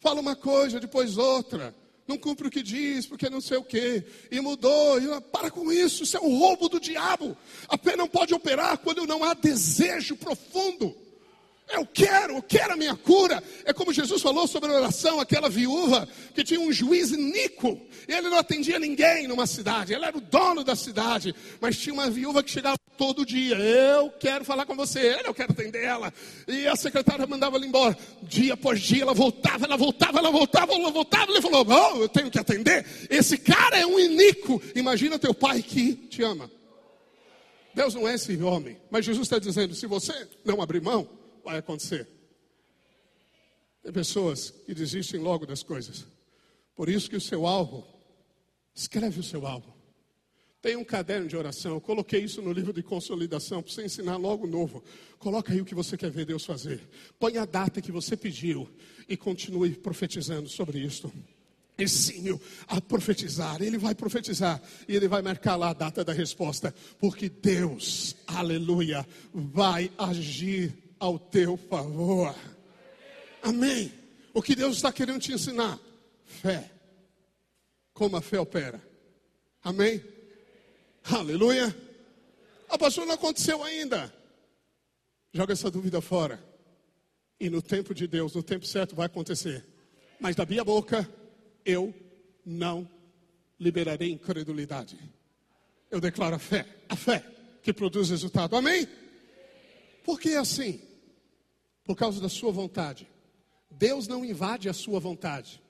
Fala 0.00 0.20
uma 0.20 0.36
coisa, 0.36 0.78
depois 0.78 1.16
outra. 1.16 1.74
Não 2.06 2.18
cumpre 2.18 2.46
o 2.46 2.50
que 2.50 2.62
diz, 2.62 3.06
porque 3.06 3.30
não 3.30 3.40
sei 3.40 3.56
o 3.56 3.64
quê. 3.64 4.04
E 4.30 4.38
mudou. 4.38 5.00
E, 5.00 5.18
para 5.32 5.50
com 5.50 5.72
isso, 5.72 6.02
isso 6.02 6.14
é 6.14 6.20
um 6.20 6.38
roubo 6.38 6.68
do 6.68 6.78
diabo. 6.78 7.34
A 7.68 7.78
pena 7.78 7.96
não 7.96 8.08
pode 8.08 8.34
operar 8.34 8.76
quando 8.76 9.06
não 9.06 9.24
há 9.24 9.32
desejo 9.32 10.14
profundo. 10.14 10.94
Eu 11.72 11.86
quero, 11.86 12.36
eu 12.36 12.42
quero 12.42 12.74
a 12.74 12.76
minha 12.76 12.94
cura. 12.94 13.42
É 13.64 13.72
como 13.72 13.94
Jesus 13.94 14.20
falou 14.20 14.46
sobre 14.46 14.70
a 14.70 14.74
oração, 14.74 15.18
aquela 15.20 15.48
viúva 15.48 16.06
que 16.34 16.44
tinha 16.44 16.60
um 16.60 16.70
juiz 16.70 17.12
iníquo. 17.12 17.80
Ele 18.06 18.28
não 18.28 18.38
atendia 18.38 18.78
ninguém 18.78 19.26
numa 19.26 19.46
cidade, 19.46 19.94
ele 19.94 20.04
era 20.04 20.16
o 20.16 20.20
dono 20.20 20.62
da 20.62 20.76
cidade. 20.76 21.34
Mas 21.60 21.78
tinha 21.78 21.94
uma 21.94 22.10
viúva 22.10 22.42
que 22.42 22.50
chegava 22.50 22.75
todo 22.96 23.24
dia. 23.24 23.56
Eu 23.56 24.10
quero 24.10 24.44
falar 24.44 24.66
com 24.66 24.74
você, 24.74 25.20
eu 25.24 25.34
quero 25.34 25.52
atender 25.52 25.84
ela. 25.84 26.12
E 26.48 26.66
a 26.66 26.76
secretária 26.76 27.26
mandava 27.26 27.56
ela 27.56 27.66
embora. 27.66 27.96
Dia 28.22 28.54
após 28.54 28.80
dia, 28.80 29.02
ela 29.02 29.14
voltava, 29.14 29.64
ela 29.64 29.76
voltava, 29.76 30.18
ela 30.18 30.30
voltava, 30.30 30.72
ela 30.72 30.90
voltava. 30.90 31.30
Ele 31.30 31.42
falou: 31.42 31.66
Oh, 31.68 32.02
eu 32.02 32.08
tenho 32.08 32.30
que 32.30 32.38
atender. 32.38 32.84
Esse 33.10 33.38
cara 33.38 33.78
é 33.78 33.86
um 33.86 33.98
iníquo. 33.98 34.60
Imagina 34.74 35.18
teu 35.18 35.34
pai 35.34 35.62
que 35.62 35.94
te 35.94 36.22
ama. 36.22 36.50
Deus 37.74 37.94
não 37.94 38.08
é 38.08 38.14
esse 38.14 38.36
homem. 38.42 38.78
Mas 38.90 39.04
Jesus 39.04 39.26
está 39.26 39.38
dizendo: 39.38 39.74
se 39.74 39.86
você 39.86 40.28
não 40.44 40.62
abrir 40.62 40.80
mão 40.80 41.08
vai 41.44 41.58
acontecer. 41.58 42.08
Tem 43.82 43.92
pessoas 43.92 44.50
que 44.50 44.74
desistem 44.74 45.20
logo 45.20 45.46
das 45.46 45.62
coisas. 45.62 46.04
Por 46.74 46.88
isso 46.88 47.08
que 47.08 47.16
o 47.16 47.20
seu 47.20 47.46
alvo, 47.46 47.86
escreve 48.74 49.20
o 49.20 49.22
seu 49.22 49.46
alvo. 49.46 49.75
Tem 50.66 50.74
um 50.74 50.82
caderno 50.82 51.28
de 51.28 51.36
oração, 51.36 51.74
eu 51.74 51.80
coloquei 51.80 52.24
isso 52.24 52.42
no 52.42 52.52
livro 52.52 52.72
de 52.72 52.82
consolidação 52.82 53.62
para 53.62 53.72
você 53.72 53.84
ensinar 53.84 54.16
logo 54.16 54.48
novo. 54.48 54.82
Coloca 55.16 55.52
aí 55.52 55.60
o 55.60 55.64
que 55.64 55.76
você 55.76 55.96
quer 55.96 56.10
ver 56.10 56.26
Deus 56.26 56.44
fazer. 56.44 56.80
Põe 57.20 57.36
a 57.36 57.44
data 57.44 57.80
que 57.80 57.92
você 57.92 58.16
pediu 58.16 58.68
e 59.08 59.16
continue 59.16 59.76
profetizando 59.76 60.48
sobre 60.48 60.80
isso. 60.80 61.12
Ensine-o 61.78 62.40
a 62.66 62.80
profetizar. 62.80 63.62
Ele 63.62 63.78
vai 63.78 63.94
profetizar 63.94 64.60
e 64.88 64.96
ele 64.96 65.06
vai 65.06 65.22
marcar 65.22 65.54
lá 65.54 65.70
a 65.70 65.72
data 65.72 66.02
da 66.02 66.12
resposta, 66.12 66.74
porque 66.98 67.28
Deus, 67.28 68.16
aleluia, 68.26 69.06
vai 69.32 69.88
agir 69.96 70.74
ao 70.98 71.16
teu 71.16 71.56
favor. 71.56 72.34
Amém. 73.40 73.92
O 74.34 74.42
que 74.42 74.56
Deus 74.56 74.74
está 74.74 74.92
querendo 74.92 75.20
te 75.20 75.32
ensinar? 75.32 75.78
Fé. 76.24 76.72
Como 77.94 78.16
a 78.16 78.20
fé 78.20 78.40
opera. 78.40 78.82
Amém? 79.62 80.15
Aleluia. 81.08 81.74
A 82.68 82.76
pastor 82.76 83.06
não 83.06 83.14
aconteceu 83.14 83.62
ainda. 83.62 84.12
Joga 85.32 85.52
essa 85.52 85.70
dúvida 85.70 86.00
fora. 86.00 86.42
E 87.38 87.48
no 87.48 87.62
tempo 87.62 87.94
de 87.94 88.08
Deus, 88.08 88.34
no 88.34 88.42
tempo 88.42 88.66
certo, 88.66 88.96
vai 88.96 89.06
acontecer. 89.06 89.64
Mas 90.18 90.34
da 90.34 90.44
minha 90.44 90.64
boca, 90.64 91.08
eu 91.64 91.94
não 92.44 92.90
liberarei 93.58 94.10
incredulidade. 94.10 94.98
Eu 95.90 96.00
declaro 96.00 96.34
a 96.34 96.38
fé, 96.40 96.66
a 96.88 96.96
fé 96.96 97.24
que 97.62 97.72
produz 97.72 98.10
resultado. 98.10 98.56
Amém? 98.56 98.88
Por 100.02 100.18
que 100.18 100.34
assim? 100.34 100.80
Por 101.84 101.94
causa 101.94 102.20
da 102.20 102.28
sua 102.28 102.50
vontade. 102.50 103.08
Deus 103.70 104.08
não 104.08 104.24
invade 104.24 104.68
a 104.68 104.72
sua 104.72 104.98
vontade. 104.98 105.62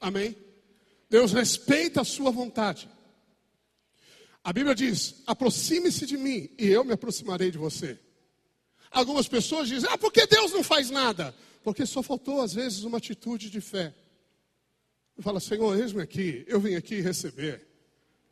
Amém? 0.00 0.34
Deus 1.08 1.32
respeita 1.32 2.00
a 2.00 2.04
sua 2.04 2.32
vontade. 2.32 2.88
A 4.46 4.52
Bíblia 4.52 4.76
diz: 4.76 5.24
aproxime-se 5.26 6.06
de 6.06 6.16
mim 6.16 6.48
e 6.56 6.68
eu 6.68 6.84
me 6.84 6.92
aproximarei 6.92 7.50
de 7.50 7.58
você. 7.58 7.98
Algumas 8.92 9.26
pessoas 9.26 9.66
dizem: 9.66 9.90
ah, 9.92 9.98
por 9.98 10.12
que 10.12 10.24
Deus 10.24 10.52
não 10.52 10.62
faz 10.62 10.88
nada? 10.88 11.34
Porque 11.64 11.84
só 11.84 12.00
faltou 12.00 12.40
às 12.40 12.54
vezes 12.54 12.84
uma 12.84 12.98
atitude 12.98 13.50
de 13.50 13.60
fé. 13.60 13.92
Fala, 15.18 15.40
Senhor, 15.40 15.76
eis-me 15.76 16.00
aqui, 16.00 16.44
eu 16.46 16.60
vim 16.60 16.76
aqui 16.76 17.00
receber. 17.00 17.66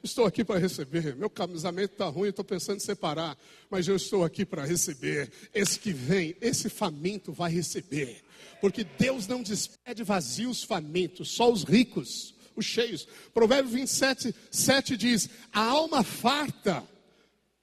Estou 0.04 0.24
aqui 0.24 0.44
para 0.44 0.60
receber. 0.60 1.16
Meu 1.16 1.28
casamento 1.28 1.94
está 1.94 2.06
ruim, 2.06 2.28
estou 2.28 2.44
pensando 2.44 2.76
em 2.76 2.80
separar, 2.80 3.36
mas 3.68 3.88
eu 3.88 3.96
estou 3.96 4.22
aqui 4.22 4.46
para 4.46 4.64
receber. 4.64 5.32
Esse 5.52 5.80
que 5.80 5.92
vem, 5.92 6.36
esse 6.40 6.68
faminto 6.68 7.32
vai 7.32 7.50
receber. 7.50 8.22
Porque 8.60 8.84
Deus 8.84 9.26
não 9.26 9.42
despede 9.42 10.04
vazios 10.04 10.62
famintos, 10.62 11.30
só 11.30 11.50
os 11.50 11.64
ricos, 11.64 12.34
os 12.57 12.64
cheios. 12.64 13.07
Provérbio 13.32 13.72
27, 13.72 14.34
7 14.50 14.96
diz: 14.96 15.28
A 15.52 15.61
alma 15.61 16.02
farta 16.02 16.84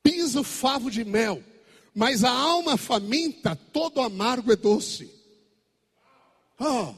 pisa 0.03 0.41
o 0.41 0.43
favo 0.43 0.89
de 0.89 1.03
mel, 1.03 1.43
mas 1.93 2.23
a 2.23 2.31
alma 2.31 2.77
faminta, 2.77 3.55
todo 3.55 4.01
amargo 4.01 4.51
é 4.51 4.55
doce. 4.55 5.11
Oh, 6.59 6.93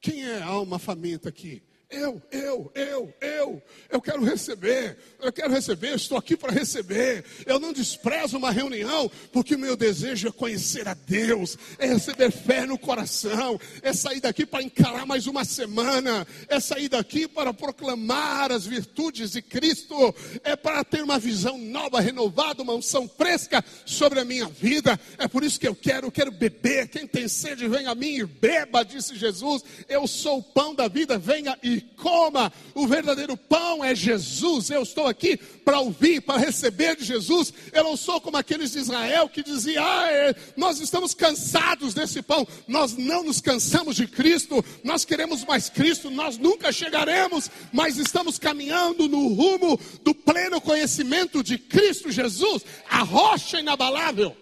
quem 0.00 0.24
é 0.24 0.38
a 0.38 0.46
alma 0.46 0.78
faminta 0.78 1.28
aqui? 1.28 1.62
Eu, 1.90 2.20
eu, 2.30 2.70
eu, 2.74 3.14
eu, 3.18 3.62
eu 3.88 4.02
quero 4.02 4.22
receber, 4.22 4.98
eu 5.22 5.32
quero 5.32 5.50
receber, 5.50 5.96
estou 5.96 6.18
aqui 6.18 6.36
para 6.36 6.52
receber. 6.52 7.24
Eu 7.46 7.58
não 7.58 7.72
desprezo 7.72 8.36
uma 8.36 8.50
reunião, 8.50 9.10
porque 9.32 9.54
o 9.54 9.58
meu 9.58 9.74
desejo 9.74 10.28
é 10.28 10.30
conhecer 10.30 10.86
a 10.86 10.92
Deus, 10.92 11.56
é 11.78 11.86
receber 11.86 12.30
fé 12.30 12.66
no 12.66 12.78
coração, 12.78 13.58
é 13.80 13.94
sair 13.94 14.20
daqui 14.20 14.44
para 14.44 14.62
encarar 14.62 15.06
mais 15.06 15.26
uma 15.26 15.46
semana, 15.46 16.26
é 16.46 16.60
sair 16.60 16.90
daqui 16.90 17.26
para 17.26 17.54
proclamar 17.54 18.52
as 18.52 18.66
virtudes 18.66 19.30
de 19.30 19.40
Cristo, 19.40 20.14
é 20.44 20.54
para 20.54 20.84
ter 20.84 21.02
uma 21.02 21.18
visão 21.18 21.56
nova, 21.56 22.02
renovada, 22.02 22.62
uma 22.62 22.74
unção 22.74 23.08
fresca 23.08 23.64
sobre 23.86 24.20
a 24.20 24.26
minha 24.26 24.46
vida. 24.46 25.00
É 25.16 25.26
por 25.26 25.42
isso 25.42 25.58
que 25.58 25.66
eu 25.66 25.74
quero, 25.74 26.08
eu 26.08 26.12
quero 26.12 26.30
beber. 26.30 26.88
Quem 26.88 27.06
tem 27.06 27.26
sede, 27.28 27.66
venha 27.66 27.92
a 27.92 27.94
mim 27.94 28.16
e 28.16 28.26
beba, 28.26 28.84
disse 28.84 29.16
Jesus. 29.16 29.64
Eu 29.88 30.06
sou 30.06 30.40
o 30.40 30.42
pão 30.42 30.74
da 30.74 30.86
vida, 30.86 31.16
venha 31.16 31.58
e 31.62 31.77
coma. 31.80 32.52
O 32.74 32.86
verdadeiro 32.86 33.36
pão 33.36 33.84
é 33.84 33.94
Jesus. 33.94 34.70
Eu 34.70 34.82
estou 34.82 35.06
aqui 35.06 35.36
para 35.36 35.80
ouvir, 35.80 36.20
para 36.20 36.38
receber 36.38 36.96
de 36.96 37.04
Jesus. 37.04 37.52
Eu 37.72 37.84
não 37.84 37.96
sou 37.96 38.20
como 38.20 38.36
aqueles 38.36 38.72
de 38.72 38.78
Israel 38.78 39.28
que 39.28 39.42
diziam: 39.42 39.84
ah, 39.84 40.06
é, 40.10 40.34
nós 40.56 40.80
estamos 40.80 41.14
cansados 41.14 41.94
desse 41.94 42.22
pão. 42.22 42.46
Nós 42.66 42.96
não 42.96 43.24
nos 43.24 43.40
cansamos 43.40 43.96
de 43.96 44.06
Cristo. 44.06 44.64
Nós 44.82 45.04
queremos 45.04 45.44
mais 45.44 45.68
Cristo. 45.68 46.10
Nós 46.10 46.38
nunca 46.38 46.72
chegaremos, 46.72 47.50
mas 47.72 47.96
estamos 47.96 48.38
caminhando 48.38 49.08
no 49.08 49.28
rumo 49.28 49.78
do 50.02 50.14
pleno 50.14 50.60
conhecimento 50.60 51.42
de 51.42 51.58
Cristo 51.58 52.10
Jesus, 52.10 52.64
a 52.88 53.02
rocha 53.02 53.60
inabalável. 53.60 54.36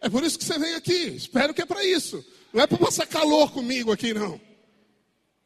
É 0.00 0.08
por 0.08 0.24
isso 0.24 0.38
que 0.38 0.44
você 0.44 0.58
vem 0.58 0.74
aqui. 0.74 1.14
Espero 1.16 1.54
que 1.54 1.62
é 1.62 1.66
para 1.66 1.84
isso. 1.84 2.24
Não 2.52 2.62
é 2.62 2.66
para 2.66 2.76
passar 2.76 3.06
calor 3.06 3.52
comigo 3.52 3.92
aqui, 3.92 4.12
não. 4.12 4.40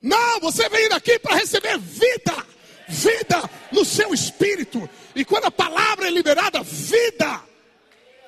Não, 0.00 0.40
você 0.40 0.68
veio 0.68 0.92
aqui 0.94 1.18
para 1.18 1.36
receber 1.36 1.78
vida, 1.78 2.46
vida 2.88 3.50
no 3.72 3.84
seu 3.84 4.12
espírito. 4.12 4.88
E 5.14 5.24
quando 5.24 5.46
a 5.46 5.50
palavra 5.50 6.06
é 6.06 6.10
liberada, 6.10 6.62
vida. 6.62 7.42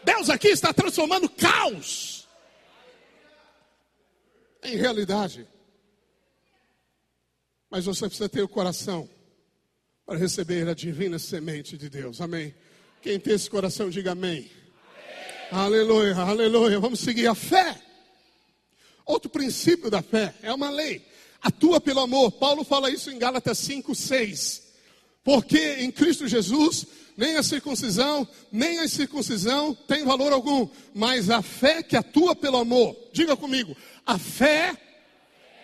Deus 0.04 0.30
aqui 0.30 0.48
está 0.48 0.72
transformando 0.72 1.28
caos 1.28 2.26
em 4.62 4.76
realidade. 4.76 5.46
Mas 7.70 7.84
você 7.84 8.06
precisa 8.06 8.28
ter 8.28 8.42
o 8.42 8.48
coração 8.48 9.08
para 10.06 10.16
receber 10.16 10.66
a 10.68 10.74
divina 10.74 11.18
semente 11.18 11.76
de 11.76 11.90
Deus. 11.90 12.20
Amém. 12.20 12.54
Quem 13.02 13.20
tem 13.20 13.34
esse 13.34 13.50
coração, 13.50 13.90
diga 13.90 14.12
amém. 14.12 14.50
amém. 15.50 15.62
Aleluia, 15.62 16.16
aleluia. 16.16 16.80
Vamos 16.80 17.00
seguir 17.00 17.26
a 17.26 17.34
fé. 17.34 17.80
Outro 19.04 19.30
princípio 19.30 19.90
da 19.90 20.02
fé 20.02 20.34
é 20.42 20.52
uma 20.52 20.70
lei 20.70 21.06
atua 21.42 21.80
pelo 21.80 22.00
amor. 22.00 22.32
Paulo 22.32 22.64
fala 22.64 22.90
isso 22.90 23.10
em 23.10 23.18
Gálatas 23.18 23.58
5, 23.58 23.94
6. 23.94 24.62
Porque 25.24 25.76
em 25.80 25.90
Cristo 25.90 26.26
Jesus, 26.26 26.86
nem 27.16 27.36
a 27.36 27.42
circuncisão, 27.42 28.26
nem 28.50 28.78
a 28.78 28.84
incircuncisão 28.84 29.74
tem 29.74 30.04
valor 30.04 30.32
algum, 30.32 30.68
mas 30.94 31.28
a 31.30 31.42
fé 31.42 31.82
que 31.82 31.96
atua 31.96 32.34
pelo 32.34 32.56
amor. 32.56 32.96
Diga 33.12 33.36
comigo, 33.36 33.76
a 34.06 34.18
fé 34.18 34.76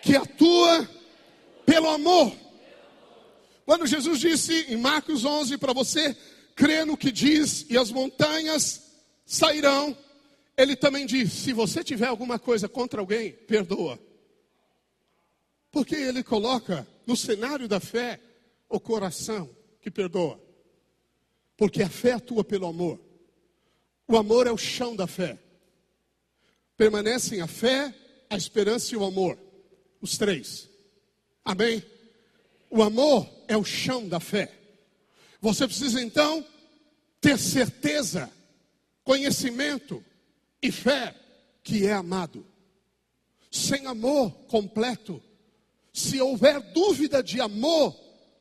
que 0.01 0.15
atua 0.15 0.87
pelo 1.65 1.89
amor. 1.89 2.35
Quando 3.65 3.87
Jesus 3.87 4.19
disse 4.19 4.65
em 4.69 4.77
Marcos 4.77 5.25
11 5.25 5.57
para 5.57 5.73
você 5.73 6.15
crer 6.55 6.85
no 6.85 6.95
que 6.95 7.11
diz 7.11 7.65
e 7.69 7.77
as 7.77 7.91
montanhas 7.91 8.83
sairão, 9.25 9.97
ele 10.57 10.75
também 10.75 11.05
diz: 11.05 11.31
se 11.31 11.51
você 11.53 11.83
tiver 11.83 12.07
alguma 12.07 12.37
coisa 12.37 12.69
contra 12.69 12.99
alguém, 12.99 13.31
perdoa. 13.31 13.99
Porque 15.75 15.93
ele 15.93 16.23
coloca 16.23 16.87
no 17.05 17.17
cenário 17.17 17.67
da 17.67 17.81
fé 17.81 18.21
o 18.69 18.79
coração 18.79 19.49
que 19.81 19.91
perdoa. 19.91 20.41
Porque 21.57 21.83
a 21.83 21.89
fé 21.89 22.13
atua 22.13 22.45
pelo 22.45 22.65
amor. 22.65 22.97
O 24.07 24.15
amor 24.15 24.47
é 24.47 24.51
o 24.53 24.57
chão 24.57 24.95
da 24.95 25.05
fé. 25.05 25.37
Permanecem 26.77 27.41
a 27.41 27.47
fé, 27.47 27.93
a 28.29 28.37
esperança 28.37 28.93
e 28.93 28.97
o 28.97 29.03
amor. 29.03 29.37
Os 29.99 30.17
três. 30.17 30.69
Amém? 31.43 31.83
O 32.69 32.81
amor 32.81 33.29
é 33.45 33.57
o 33.57 33.65
chão 33.65 34.07
da 34.07 34.21
fé. 34.21 34.57
Você 35.41 35.67
precisa 35.67 36.01
então 36.01 36.47
ter 37.19 37.37
certeza, 37.37 38.31
conhecimento 39.03 40.01
e 40.61 40.71
fé 40.71 41.13
que 41.61 41.85
é 41.85 41.91
amado. 41.91 42.47
Sem 43.51 43.85
amor 43.87 44.31
completo, 44.47 45.21
se 45.95 46.19
houver 46.19 46.59
dúvida 46.73 47.23
de 47.23 47.39
amor 47.39 47.95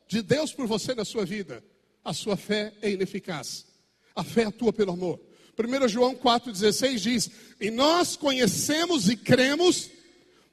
de 0.09 0.21
Deus 0.23 0.53
por 0.53 0.67
você 0.67 0.93
na 0.93 1.05
sua 1.05 1.25
vida, 1.25 1.63
a 2.05 2.13
sua 2.13 2.37
fé 2.37 2.75
é 2.83 2.91
ineficaz. 2.91 3.65
A 4.13 4.25
fé 4.25 4.43
atua 4.45 4.73
pelo 4.73 4.91
amor. 4.91 5.21
1 5.57 5.89
João 5.89 6.17
4,16 6.17 6.99
diz: 6.99 7.31
E 7.61 7.71
nós 7.71 8.17
conhecemos 8.17 9.09
e 9.09 9.17
cremos 9.17 9.89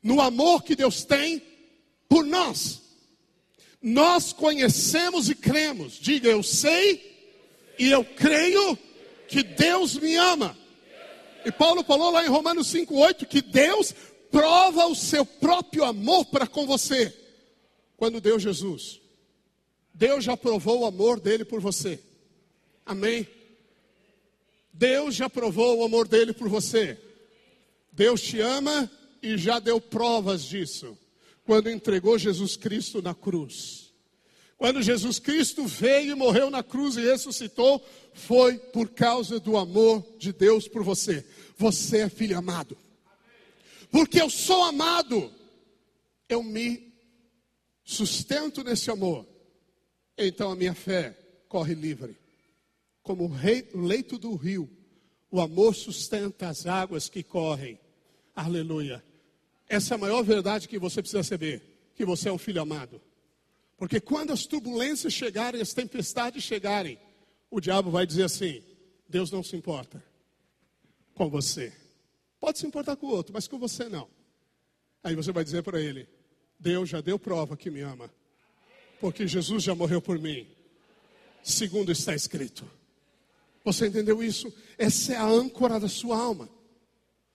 no 0.04 0.22
amor 0.22 0.62
que 0.62 0.76
Deus 0.76 1.04
tem 1.04 1.42
por 2.08 2.24
nós. 2.24 2.80
Nós 3.82 4.32
conhecemos 4.32 5.28
e 5.28 5.34
cremos. 5.34 5.94
Diga, 5.94 6.30
eu 6.30 6.44
sei 6.44 7.02
e 7.80 7.90
eu 7.90 8.06
creio 8.06 8.78
que 9.28 9.42
Deus 9.42 9.96
me 9.96 10.16
ama. 10.18 10.56
E 11.44 11.52
Paulo 11.52 11.84
falou 11.84 12.12
lá 12.12 12.24
em 12.24 12.30
Romanos 12.30 12.72
5,8 12.72 13.26
que 13.26 13.42
Deus 13.42 13.96
prova 14.32 14.88
o 14.88 14.96
seu 14.96 15.26
próprio 15.26 15.84
amor 15.84 16.26
para 16.26 16.48
com 16.48 16.66
você 16.66 17.14
quando 17.98 18.22
deu 18.22 18.40
Jesus. 18.40 19.00
Deus 19.94 20.24
já 20.24 20.38
provou 20.38 20.80
o 20.80 20.86
amor 20.86 21.20
dele 21.20 21.44
por 21.46 21.60
você. 21.60 22.00
Amém? 22.86 23.28
Deus 24.74 25.14
já 25.14 25.30
provou 25.30 25.80
o 25.80 25.84
amor 25.84 26.08
dele 26.08 26.34
por 26.34 26.48
você. 26.48 26.98
Deus 27.92 28.22
te 28.22 28.40
ama 28.40 28.90
e 29.22 29.38
já 29.38 29.60
deu 29.60 29.80
provas 29.80 30.44
disso 30.44 30.98
quando 31.44 31.70
entregou 31.70 32.18
Jesus 32.18 32.56
Cristo 32.56 33.02
na 33.02 33.14
cruz. 33.14 33.92
Quando 34.58 34.82
Jesus 34.82 35.20
Cristo 35.20 35.66
veio 35.66 36.12
e 36.12 36.16
morreu 36.16 36.50
na 36.50 36.64
cruz 36.64 36.96
e 36.96 37.02
ressuscitou, 37.02 37.84
foi 38.14 38.58
por 38.58 38.90
causa 38.90 39.40
do 39.40 39.58
amor 39.58 40.06
de 40.18 40.32
Deus 40.32 40.68
por 40.68 40.84
você. 40.84 41.26
Você 41.58 42.00
é 42.00 42.10
filho 42.10 42.38
amado 42.38 42.78
porque 43.92 44.22
eu 44.22 44.30
sou 44.30 44.64
amado, 44.64 45.32
eu 46.30 46.42
me 46.42 46.94
sustento 47.84 48.64
nesse 48.64 48.90
amor. 48.90 49.28
Então 50.18 50.52
a 50.52 50.56
minha 50.56 50.74
fé 50.74 51.18
corre 51.50 51.76
livre. 51.76 52.18
Como 53.04 53.26
o 53.26 53.82
leito 53.82 54.18
do 54.18 54.36
rio, 54.36 54.70
o 55.30 55.42
amor 55.42 55.76
sustenta 55.76 56.48
as 56.48 56.66
águas 56.66 57.10
que 57.10 57.22
correm. 57.22 57.78
Aleluia. 58.34 59.04
Essa 59.68 59.94
é 59.94 59.96
a 59.96 60.00
maior 60.00 60.24
verdade 60.24 60.68
que 60.68 60.80
você 60.80 61.02
precisa 61.02 61.24
saber: 61.24 61.92
que 61.96 62.06
você 62.06 62.30
é 62.30 62.32
um 62.32 62.38
filho 62.38 62.62
amado. 62.62 63.02
Porque 63.78 64.00
quando 64.00 64.32
as 64.32 64.46
turbulências 64.46 65.12
chegarem, 65.12 65.60
as 65.60 65.74
tempestades 65.74 66.44
chegarem, 66.44 67.00
o 67.50 67.60
diabo 67.60 67.90
vai 67.90 68.06
dizer 68.06 68.24
assim: 68.24 68.64
Deus 69.10 69.32
não 69.32 69.44
se 69.44 69.56
importa 69.56 70.02
com 71.14 71.30
você. 71.30 71.81
Pode 72.42 72.58
se 72.58 72.66
importar 72.66 72.96
com 72.96 73.06
o 73.06 73.12
outro, 73.12 73.32
mas 73.32 73.48
com 73.48 73.60
você 73.60 73.88
não. 73.88 74.10
Aí 75.04 75.16
você 75.16 75.32
vai 75.32 75.44
dizer 75.44 75.62
para 75.62 75.80
ele: 75.80 76.10
Deus 76.60 76.90
já 76.90 77.00
deu 77.00 77.20
prova 77.20 77.56
que 77.56 77.70
me 77.70 77.82
ama, 77.82 78.12
porque 79.00 79.28
Jesus 79.28 79.64
já 79.64 79.76
morreu 79.76 80.02
por 80.02 80.18
mim, 80.18 80.48
segundo 81.44 81.92
está 81.92 82.16
escrito. 82.16 82.70
Você 83.64 83.88
entendeu 83.88 84.24
isso? 84.24 84.52
Essa 84.76 85.14
é 85.14 85.18
a 85.18 85.26
âncora 85.26 85.80
da 85.80 85.88
sua 85.88 86.18
alma. 86.18 86.50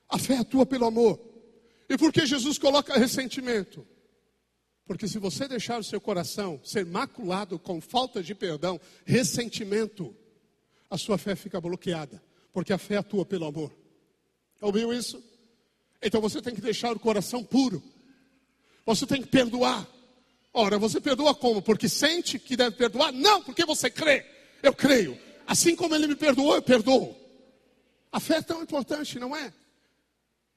A 0.09 0.18
fé 0.18 0.38
atua 0.38 0.66
pelo 0.66 0.84
amor. 0.84 1.20
E 1.88 1.96
por 1.96 2.12
que 2.12 2.26
Jesus 2.26 2.59
coloca 2.59 2.98
ressentimento? 2.98 3.86
Porque 4.84 5.07
se 5.07 5.20
você 5.20 5.46
deixar 5.46 5.78
o 5.78 5.84
seu 5.84 6.00
coração 6.00 6.61
ser 6.64 6.84
maculado 6.84 7.61
com 7.61 7.80
falta 7.80 8.24
de 8.24 8.34
perdão, 8.34 8.80
ressentimento, 9.04 10.14
a 10.90 10.98
sua 10.98 11.16
fé 11.16 11.36
fica 11.36 11.61
bloqueada. 11.61 12.20
Porque 12.52 12.72
a 12.72 12.78
fé 12.78 12.96
atua 12.96 13.24
pelo 13.24 13.46
amor. 13.46 13.72
Ouviu 14.66 14.92
isso? 14.92 15.22
Então 16.02 16.20
você 16.20 16.42
tem 16.42 16.52
que 16.52 16.60
deixar 16.60 16.90
o 16.90 16.98
coração 16.98 17.44
puro. 17.44 17.80
Você 18.84 19.06
tem 19.06 19.22
que 19.22 19.28
perdoar. 19.28 19.86
Ora, 20.52 20.76
você 20.76 21.00
perdoa 21.00 21.36
como? 21.36 21.62
Porque 21.62 21.88
sente 21.88 22.36
que 22.36 22.56
deve 22.56 22.74
perdoar? 22.74 23.12
Não, 23.12 23.40
porque 23.44 23.64
você 23.64 23.88
crê. 23.88 24.26
Eu 24.60 24.74
creio. 24.74 25.16
Assim 25.46 25.76
como 25.76 25.94
ele 25.94 26.08
me 26.08 26.16
perdoou, 26.16 26.56
eu 26.56 26.62
perdoo. 26.62 27.14
A 28.10 28.18
fé 28.18 28.38
é 28.38 28.42
tão 28.42 28.60
importante, 28.60 29.20
não 29.20 29.36
é? 29.36 29.54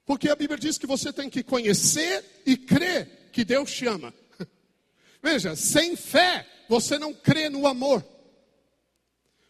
Porque 0.08 0.28
a 0.28 0.36
Bíblia 0.36 0.58
diz 0.58 0.80
que 0.80 0.88
você 0.88 1.14
tem 1.14 1.30
que 1.30 1.44
conhecer 1.44 2.42
e 2.48 2.58
crer 2.58 3.30
que 3.32 3.46
Deus 3.46 3.72
te 3.72 3.86
ama. 3.86 4.12
Veja, 5.22 5.56
sem 5.56 5.96
fé, 5.96 6.48
você 6.68 6.98
não 6.98 7.14
crê 7.14 7.48
no 7.48 7.68
amor. 7.68 8.04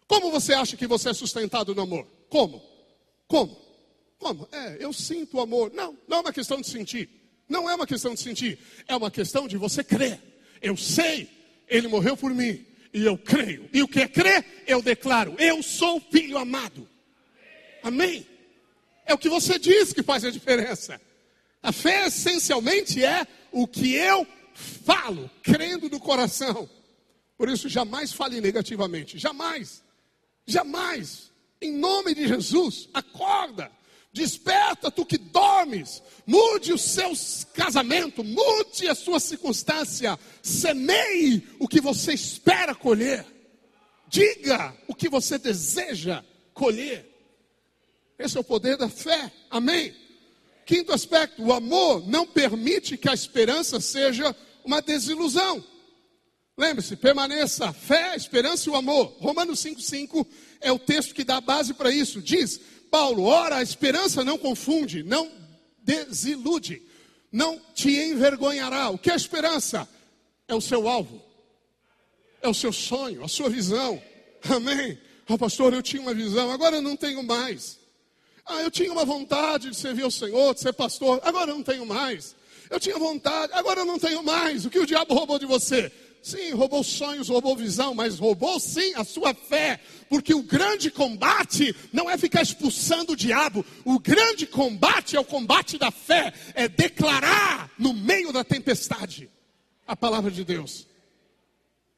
Como 0.06 0.30
você 0.32 0.54
acha 0.54 0.76
que 0.76 0.86
você 0.86 1.12
é 1.12 1.14
sustentado 1.14 1.74
no 1.74 1.82
amor? 1.82 2.06
Como? 2.28 2.62
Como? 3.26 3.69
Como? 4.20 4.48
É, 4.52 4.78
eu 4.80 4.92
sinto 4.92 5.38
o 5.38 5.42
amor. 5.42 5.72
Não, 5.74 5.98
não 6.08 6.18
é 6.18 6.20
uma 6.22 6.34
questão 6.34 6.60
de 6.60 6.68
sentir. 6.68 7.10
Não 7.48 7.70
é 7.70 7.74
uma 7.74 7.88
questão 7.88 8.14
de 8.14 8.20
sentir. 8.20 8.60
É 8.88 8.96
uma 8.96 9.10
questão 9.10 9.48
de 9.48 9.58
você 9.58 9.84
crer. 9.84 10.22
Eu 10.62 10.76
sei, 10.76 11.30
ele 11.68 11.88
morreu 11.88 12.16
por 12.18 12.34
mim. 12.34 12.66
E 12.94 13.06
eu 13.06 13.18
creio. 13.18 13.70
E 13.72 13.82
o 13.82 13.88
que 13.88 14.02
é 14.02 14.08
crer? 14.08 14.64
Eu 14.68 14.82
declaro: 14.82 15.36
eu 15.40 15.64
sou 15.64 16.02
filho 16.02 16.38
amado. 16.38 16.88
Amém? 17.82 18.28
É 19.06 19.14
o 19.14 19.18
que 19.18 19.30
você 19.30 19.58
diz 19.58 19.94
que 19.94 20.04
faz 20.04 20.26
a 20.26 20.30
diferença. 20.30 21.00
A 21.64 21.72
fé 21.72 22.08
essencialmente 22.08 23.04
é 23.04 23.26
o 23.52 23.68
que 23.68 23.96
eu 23.96 24.28
falo, 24.54 25.30
crendo 25.42 25.90
no 25.90 26.00
coração. 26.00 26.70
Por 27.38 27.50
isso, 27.50 27.70
jamais 27.70 28.12
fale 28.12 28.42
negativamente. 28.42 29.18
Jamais. 29.18 29.82
Jamais. 30.46 31.32
Em 31.62 31.72
nome 31.72 32.14
de 32.14 32.28
Jesus, 32.28 32.90
acorda. 32.94 33.72
Desperta, 34.12 34.90
tu 34.90 35.06
que 35.06 35.18
dormes. 35.18 36.02
Mude 36.26 36.74
o 36.74 36.78
seu 36.78 37.12
casamento, 37.54 38.24
mude 38.24 38.88
a 38.88 38.96
sua 38.96 39.20
circunstância. 39.20 40.18
Semeie 40.42 41.48
o 41.60 41.68
que 41.68 41.80
você 41.80 42.14
espera 42.14 42.74
colher. 42.74 43.26
Diga 44.08 44.76
o 44.88 44.96
que 44.96 45.08
você 45.08 45.38
deseja 45.38 46.24
colher. 46.54 47.08
Esse 48.18 48.38
é 48.38 48.40
o 48.40 48.44
poder 48.44 48.78
da 48.78 48.90
fé. 48.90 49.32
Amém? 49.50 49.96
Quinto 50.66 50.92
aspecto: 50.92 51.44
o 51.44 51.54
amor 51.54 52.08
não 52.08 52.26
permite 52.26 52.98
que 52.98 53.10
a 53.10 53.14
esperança 53.14 53.80
seja 53.80 54.36
uma 54.66 54.82
desilusão. 54.82 55.64
Lembre-se, 56.58 56.98
permaneça 56.98 57.70
a 57.70 57.74
fé, 57.74 58.10
a 58.10 58.16
esperança 58.18 58.68
e 58.68 58.72
o 58.72 58.76
amor. 58.76 59.16
Romanos 59.20 59.64
5,5 59.64 60.28
é 60.60 60.72
o 60.72 60.78
texto 60.78 61.16
que 61.16 61.24
dá 61.24 61.40
base 61.40 61.74
para 61.74 61.90
isso. 61.90 62.22
Diz: 62.22 62.60
Paulo, 62.90 63.24
ora, 63.24 63.58
a 63.58 63.64
esperança 63.64 64.24
não 64.24 64.38
confunde, 64.38 65.04
não 65.04 65.32
desilude, 65.84 66.82
não 67.32 67.60
te 67.74 67.90
envergonhará. 67.90 68.90
O 68.90 68.98
que 68.98 69.12
é 69.12 69.16
esperança? 69.16 69.88
É 70.48 70.56
o 70.56 70.62
seu 70.62 70.88
alvo, 70.88 71.22
é 72.42 72.48
o 72.48 72.54
seu 72.54 72.74
sonho, 72.74 73.24
a 73.24 73.28
sua 73.28 73.50
visão. 73.50 74.02
Amém? 74.50 74.98
Ah, 75.28 75.38
pastor, 75.38 75.74
eu 75.74 75.84
tinha 75.84 76.02
uma 76.02 76.14
visão, 76.14 76.52
agora 76.52 76.78
eu 76.78 76.82
não 76.82 76.96
tenho 76.96 77.22
mais. 77.22 77.78
Ah, 78.46 78.64
eu 78.64 78.72
tinha 78.72 78.92
uma 78.92 79.06
vontade 79.06 79.70
de 79.70 79.76
servir 79.76 80.04
ao 80.04 80.10
Senhor, 80.10 80.56
de 80.56 80.62
ser 80.62 80.74
pastor, 80.74 81.20
agora 81.24 81.52
eu 81.52 81.56
não 81.56 81.64
tenho 81.64 81.86
mais. 81.86 82.36
Eu 82.70 82.80
tinha 82.80 82.98
vontade, 82.98 83.54
agora 83.54 83.82
eu 83.82 83.86
não 83.86 84.00
tenho 84.00 84.24
mais. 84.24 84.66
O 84.66 84.70
que 84.70 84.80
o 84.80 84.86
diabo 84.86 85.14
roubou 85.14 85.38
de 85.38 85.46
você? 85.46 85.92
Sim, 86.22 86.52
roubou 86.52 86.84
sonhos, 86.84 87.30
roubou 87.30 87.56
visão, 87.56 87.96
mas 87.96 88.20
roubou 88.20 88.60
sim 88.60 88.94
a 88.96 89.06
sua 89.06 89.34
fé, 89.34 89.80
porque 90.10 90.34
o 90.34 90.44
grande 90.44 90.92
combate 90.92 91.74
não 91.94 92.10
é 92.10 92.18
ficar 92.18 92.42
expulsando 92.42 93.14
o 93.14 93.16
diabo, 93.16 93.66
o 93.86 93.98
grande 94.00 94.46
combate 94.46 95.16
é 95.16 95.20
o 95.20 95.26
combate 95.26 95.78
da 95.78 95.92
fé, 95.92 96.34
é 96.54 96.68
declarar 96.68 97.72
no 97.80 97.94
meio 97.94 98.34
da 98.34 98.44
tempestade 98.44 99.30
a 99.88 99.96
palavra 99.96 100.30
de 100.30 100.44
Deus. 100.44 100.88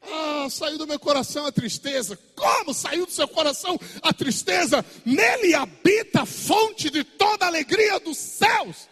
Ah, 0.00 0.48
saiu 0.50 0.78
do 0.78 0.86
meu 0.86 0.98
coração 0.98 1.46
a 1.46 1.52
tristeza. 1.52 2.18
Como 2.34 2.74
saiu 2.74 3.06
do 3.06 3.12
seu 3.12 3.28
coração 3.28 3.78
a 4.02 4.12
tristeza? 4.12 4.84
Nele 5.04 5.54
habita 5.54 6.22
a 6.22 6.26
fonte 6.26 6.90
de 6.90 7.04
toda 7.04 7.44
a 7.44 7.48
alegria 7.48 8.00
dos 8.00 8.18
céus. 8.18 8.88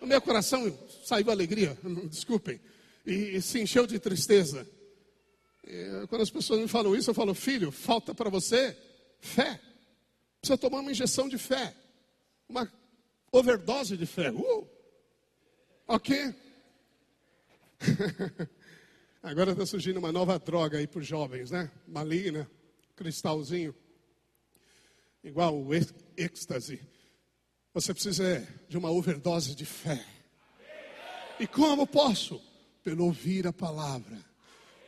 No 0.00 0.06
meu 0.06 0.20
coração 0.20 0.72
saiu 1.04 1.30
alegria, 1.30 1.76
desculpem 2.08 2.60
e, 3.06 3.40
se 3.40 3.60
encheu 3.60 3.86
de 3.86 3.98
tristeza. 3.98 4.66
E, 5.64 6.06
quando 6.08 6.22
as 6.22 6.30
pessoas 6.30 6.60
me 6.60 6.68
falam 6.68 6.94
isso, 6.94 7.10
eu 7.10 7.14
falo, 7.14 7.34
filho, 7.34 7.70
falta 7.70 8.14
para 8.14 8.30
você 8.30 8.76
fé. 9.20 9.60
Precisa 10.40 10.58
tomar 10.58 10.80
uma 10.80 10.90
injeção 10.90 11.28
de 11.28 11.38
fé. 11.38 11.74
Uma 12.48 12.70
overdose 13.30 13.96
de 13.96 14.06
fé. 14.06 14.30
Uh! 14.30 14.68
Ok? 15.86 16.34
Agora 19.22 19.52
está 19.52 19.64
surgindo 19.66 19.98
uma 19.98 20.10
nova 20.10 20.38
droga 20.38 20.78
aí 20.78 20.86
para 20.86 21.00
os 21.00 21.06
jovens, 21.06 21.50
né? 21.50 21.70
Maligna, 21.86 22.50
cristalzinho. 22.96 23.74
Igual 25.22 25.56
o 25.56 25.70
êxtase. 26.16 26.80
Você 27.72 27.94
precisa 27.94 28.46
de 28.68 28.76
uma 28.76 28.90
overdose 28.90 29.54
de 29.54 29.64
fé. 29.64 30.04
E 31.38 31.46
como 31.46 31.86
posso? 31.86 32.40
pelo 32.82 33.04
ouvir 33.04 33.46
a 33.46 33.52
palavra 33.52 34.18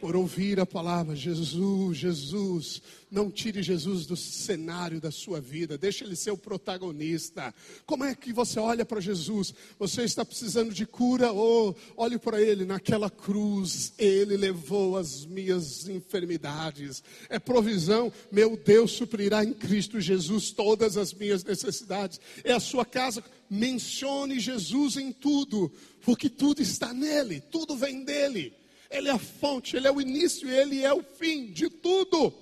por 0.04 0.16
ouvir 0.16 0.60
a 0.60 0.66
palavra, 0.66 1.16
Jesus, 1.16 1.96
Jesus, 1.96 2.82
não 3.10 3.30
tire 3.30 3.62
Jesus 3.62 4.04
do 4.04 4.14
cenário 4.14 5.00
da 5.00 5.10
sua 5.10 5.40
vida, 5.40 5.78
deixe 5.78 6.04
ele 6.04 6.14
ser 6.14 6.30
o 6.30 6.36
protagonista. 6.36 7.54
Como 7.86 8.04
é 8.04 8.14
que 8.14 8.30
você 8.30 8.60
olha 8.60 8.84
para 8.84 9.00
Jesus? 9.00 9.54
Você 9.78 10.02
está 10.02 10.22
precisando 10.22 10.74
de 10.74 10.84
cura? 10.84 11.32
Oh, 11.32 11.74
olhe 11.96 12.18
para 12.18 12.38
ele 12.38 12.66
naquela 12.66 13.08
cruz, 13.08 13.94
ele 13.96 14.36
levou 14.36 14.98
as 14.98 15.24
minhas 15.24 15.88
enfermidades. 15.88 17.02
É 17.30 17.38
provisão, 17.38 18.12
meu 18.30 18.58
Deus 18.58 18.90
suprirá 18.90 19.42
em 19.42 19.54
Cristo 19.54 20.02
Jesus 20.02 20.50
todas 20.50 20.98
as 20.98 21.14
minhas 21.14 21.42
necessidades. 21.42 22.20
É 22.44 22.52
a 22.52 22.60
sua 22.60 22.84
casa, 22.84 23.24
mencione 23.48 24.38
Jesus 24.38 24.98
em 24.98 25.10
tudo, 25.10 25.72
porque 26.02 26.28
tudo 26.28 26.60
está 26.60 26.92
nele, 26.92 27.40
tudo 27.40 27.74
vem 27.74 28.04
dele. 28.04 28.52
Ele 28.94 29.08
é 29.08 29.12
a 29.12 29.18
fonte, 29.18 29.76
Ele 29.76 29.88
é 29.88 29.92
o 29.92 30.00
início, 30.00 30.48
Ele 30.48 30.82
é 30.82 30.94
o 30.94 31.02
fim 31.02 31.46
de 31.46 31.68
tudo. 31.68 32.32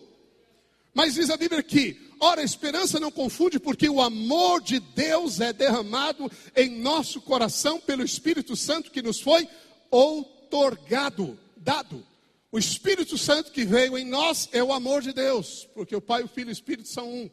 Mas 0.94 1.14
diz 1.14 1.30
a 1.30 1.36
Bíblia 1.36 1.62
que, 1.62 1.98
ora, 2.20 2.42
a 2.42 2.44
esperança 2.44 3.00
não 3.00 3.10
confunde, 3.10 3.58
porque 3.58 3.88
o 3.88 4.02
amor 4.02 4.60
de 4.60 4.78
Deus 4.78 5.40
é 5.40 5.52
derramado 5.52 6.30
em 6.54 6.68
nosso 6.80 7.20
coração 7.22 7.80
pelo 7.80 8.04
Espírito 8.04 8.54
Santo 8.54 8.90
que 8.90 9.00
nos 9.00 9.20
foi 9.20 9.48
outorgado, 9.90 11.38
dado. 11.56 12.06
O 12.50 12.58
Espírito 12.58 13.16
Santo 13.16 13.50
que 13.50 13.64
veio 13.64 13.96
em 13.96 14.04
nós 14.04 14.50
é 14.52 14.62
o 14.62 14.74
amor 14.74 15.00
de 15.00 15.14
Deus, 15.14 15.66
porque 15.74 15.96
o 15.96 16.02
Pai, 16.02 16.22
o 16.22 16.28
Filho 16.28 16.48
e 16.48 16.50
o 16.50 16.52
Espírito 16.52 16.88
são 16.88 17.10
um. 17.10 17.30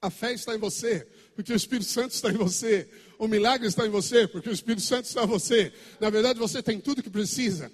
A 0.00 0.08
fé 0.08 0.32
está 0.32 0.54
em 0.54 0.58
você, 0.58 1.04
porque 1.34 1.52
o 1.52 1.56
Espírito 1.56 1.90
Santo 1.90 2.12
está 2.12 2.30
em 2.30 2.36
você. 2.36 2.88
O 3.18 3.26
milagre 3.26 3.66
está 3.66 3.84
em 3.84 3.90
você, 3.90 4.28
porque 4.28 4.48
o 4.48 4.52
Espírito 4.52 4.82
Santo 4.82 5.06
está 5.06 5.24
em 5.24 5.26
você. 5.26 5.72
Na 5.98 6.08
verdade, 6.08 6.38
você 6.38 6.62
tem 6.62 6.80
tudo 6.80 7.02
que 7.02 7.10
precisa. 7.10 7.72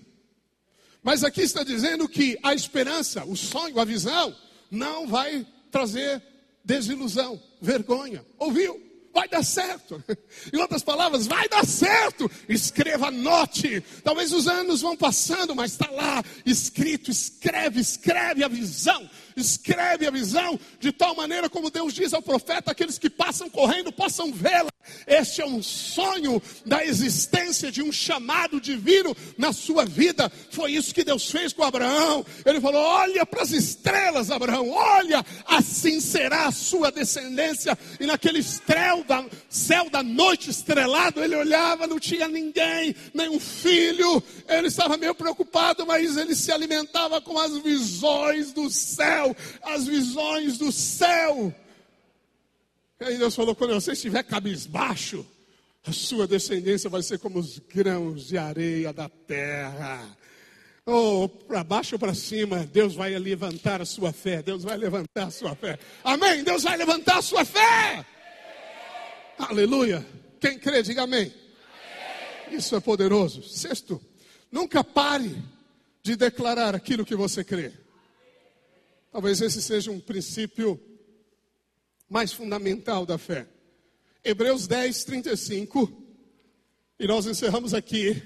Mas 1.05 1.22
aqui 1.22 1.42
está 1.42 1.62
dizendo 1.62 2.09
que 2.09 2.38
a 2.42 2.55
esperança, 2.55 3.24
o 3.26 3.36
sonho, 3.36 3.78
a 3.78 3.84
visão, 3.84 4.34
não 4.70 5.07
vai 5.07 5.46
trazer 5.70 6.22
desilusão, 6.64 7.40
vergonha. 7.61 8.24
Ouviu? 8.38 8.82
Vai 9.12 9.28
dar 9.28 9.44
certo. 9.44 10.02
Em 10.52 10.57
outras 10.57 10.82
palavras, 10.82 11.26
vai 11.26 11.46
dar 11.46 11.64
certo. 11.64 12.28
Escreva, 12.48 13.09
anote. 13.09 13.82
Talvez 14.02 14.32
os 14.32 14.48
anos 14.48 14.80
vão 14.80 14.96
passando, 14.96 15.55
mas 15.55 15.72
está 15.72 15.90
lá 15.90 16.24
escrito. 16.44 17.11
Escreve, 17.11 17.80
escreve 17.80 18.42
a 18.42 18.48
visão 18.48 19.09
escreve 19.37 20.07
a 20.07 20.11
visão 20.11 20.59
de 20.78 20.93
tal 20.93 21.14
maneira 21.14 21.49
como 21.49 21.70
Deus 21.70 21.93
diz 21.93 22.12
ao 22.12 22.22
profeta: 22.22 22.70
aqueles 22.70 22.99
que 22.99 23.11
passam 23.11 23.49
correndo 23.51 23.93
possam 23.93 24.32
vê-la. 24.32 24.70
Este 25.07 25.41
é 25.41 25.47
um 25.47 25.62
sonho 25.62 26.43
da 26.64 26.85
existência 26.85 27.72
de 27.72 27.82
um 27.82 27.91
chamado 27.91 28.61
divino 28.61 29.16
na 29.39 29.53
sua 29.53 29.85
vida. 29.85 30.30
Foi 30.51 30.72
isso 30.72 30.95
que 30.95 31.05
Deus 31.05 31.30
fez 31.30 31.53
com 31.53 31.62
Abraão. 31.62 32.24
Ele 32.45 32.61
falou: 32.61 32.82
Olha 32.82 33.24
para 33.24 33.43
as 33.43 33.51
estrelas, 33.51 34.30
Abraão, 34.30 34.70
olha, 34.70 35.24
assim 35.47 36.01
será 36.01 36.47
a 36.47 36.53
sua 36.53 36.93
descendência. 36.93 37.76
E 37.99 38.07
naquele 38.07 38.41
estrel 38.41 39.05
da, 39.05 39.24
céu 39.49 39.89
da 39.89 40.03
noite 40.03 40.51
estrelado, 40.51 41.22
ele 41.22 41.35
olhava, 41.35 41.87
não 41.87 41.99
tinha 41.99 42.28
ninguém, 42.28 42.95
nenhum 43.12 43.41
filho. 43.41 44.22
Ele 44.49 44.68
estava 44.68 44.97
meio 44.97 45.14
preocupado, 45.14 45.87
mas 45.87 46.16
ele 46.16 46.35
se 46.35 46.53
alimentava 46.53 47.20
com 47.20 47.39
as 47.39 47.57
visões 47.59 48.53
do 48.53 48.68
céu 48.68 49.24
céu, 49.25 49.37
as 49.62 49.87
visões 49.87 50.59
do 50.59 50.70
céu. 50.70 51.55
E 53.01 53.05
aí 53.05 53.18
Deus 53.18 53.35
falou: 53.35 53.55
quando 53.55 53.75
você 53.75 53.93
estiver 53.93 54.22
cabisbaixo, 54.22 55.27
a 55.87 55.93
sua 55.93 56.27
descendência 56.27 56.91
vai 56.91 57.03
ser 57.03 57.18
como 57.18 57.39
os 57.39 57.59
grãos 57.59 58.27
de 58.27 58.37
areia 58.37 58.93
da 58.93 59.09
terra. 59.09 60.16
Ou 60.87 61.25
oh, 61.25 61.29
para 61.29 61.64
baixo 61.64 61.95
ou 61.95 61.99
para 61.99 62.12
cima, 62.12 62.66
Deus 62.66 62.95
vai 62.95 63.18
levantar 63.18 63.81
a 63.81 63.87
sua 63.87 64.12
fé. 64.12 64.43
Deus 64.43 64.62
vai 64.62 64.77
levantar 64.77 65.29
a 65.29 65.31
sua 65.31 65.55
fé. 65.55 65.79
Amém? 66.03 66.45
Deus 66.45 66.62
vai 66.62 66.77
levantar 66.77 67.18
a 67.18 67.22
sua 67.22 67.43
fé. 67.45 68.05
Aleluia. 69.39 70.05
Quem 70.39 70.59
crê, 70.59 70.83
diga 70.83 71.05
amém. 71.05 71.33
amém. 72.47 72.59
Isso 72.59 72.77
é 72.77 72.81
poderoso. 72.81 73.43
Sexto, 73.43 73.99
Nunca 74.55 74.85
pare 74.85 75.37
de 76.01 76.14
declarar 76.14 76.77
aquilo 76.77 77.05
que 77.05 77.16
você 77.16 77.43
crê. 77.43 77.72
Talvez 79.14 79.40
esse 79.40 79.62
seja 79.62 79.92
um 79.92 80.00
princípio 80.00 80.76
mais 82.10 82.32
fundamental 82.32 83.06
da 83.06 83.16
fé. 83.16 83.46
Hebreus 84.24 84.66
10, 84.66 85.04
35. 85.04 86.04
E 86.98 87.06
nós 87.06 87.24
encerramos 87.24 87.74
aqui. 87.74 88.20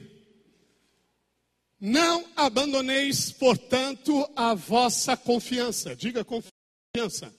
Não 1.79 2.25
abandoneis, 2.35 3.31
portanto, 3.31 4.27
a 4.35 4.55
vossa 4.55 5.15
confiança. 5.15 5.95
Diga 5.95 6.25
confiança. 6.25 7.35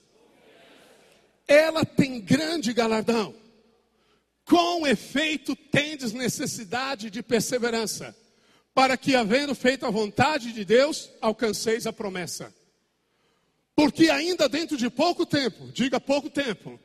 Ela 1.48 1.84
tem 1.84 2.20
grande 2.20 2.72
galardão. 2.72 3.34
Com 4.44 4.86
efeito, 4.86 5.56
tendes 5.56 6.12
necessidade 6.12 7.10
de 7.10 7.20
perseverança 7.20 8.16
para 8.72 8.96
que, 8.96 9.16
havendo 9.16 9.56
feito 9.56 9.84
a 9.86 9.90
vontade 9.90 10.52
de 10.52 10.64
Deus, 10.64 11.10
alcanceis 11.20 11.84
a 11.84 11.92
promessa. 11.92 12.54
Porque 13.80 14.10
ainda 14.10 14.46
dentro 14.46 14.76
de 14.76 14.90
pouco 14.90 15.24
tempo, 15.24 15.72
diga 15.72 15.98
pouco 15.98 16.28
tempo, 16.28 16.78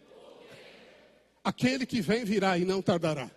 aquele 1.44 1.86
que 1.86 2.00
vem 2.00 2.24
virá 2.24 2.58
e 2.58 2.64
não 2.64 2.82
tardará. 2.82 3.30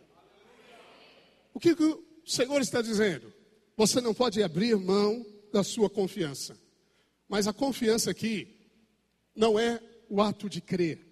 O 1.53 1.59
que, 1.59 1.73
o 1.73 2.05
Senhor 2.25 2.61
está 2.61 2.81
dizendo? 2.81 3.35
Você 3.77 4.01
não 4.01 4.15
pode 4.15 4.41
abrir 4.45 4.77
mão 4.77 5.27
da 5.53 5.65
sua 5.65 5.91
confiança. 5.91 6.57
Mas 7.29 7.49
a 7.49 7.53
confiança 7.53 8.13
aqui 8.13 8.47
não 9.35 9.59
é 9.59 9.83
o 10.09 10.23
ato 10.23 10.49
de 10.49 10.61
crer. 10.61 11.05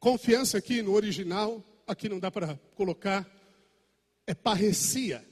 Confiança 0.00 0.58
aqui 0.58 0.82
no 0.82 0.94
original, 0.94 1.64
aqui 1.86 2.08
não 2.08 2.18
dá 2.18 2.32
para 2.32 2.58
colocar, 2.74 3.24
é 4.26 4.34
parrecia. 4.34 5.24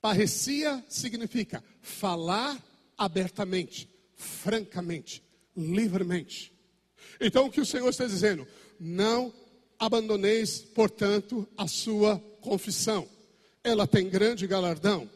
Parrecia 0.00 0.82
significa 0.88 1.62
falar 1.82 2.58
abertamente, 2.96 3.90
francamente, 4.18 5.22
livremente. 5.56 6.52
Então 7.20 7.46
o 7.46 7.50
que 7.50 7.60
o 7.60 7.66
Senhor 7.66 7.88
está 7.88 8.04
dizendo? 8.04 8.46
Não 8.78 9.32
abandoneis, 9.78 10.58
portanto, 10.58 11.48
a 11.56 11.66
sua 11.66 12.18
confissão. 12.40 13.08
Ela 13.62 13.86
tem 13.86 14.08
grande 14.08 14.46
galardão. 14.46 15.08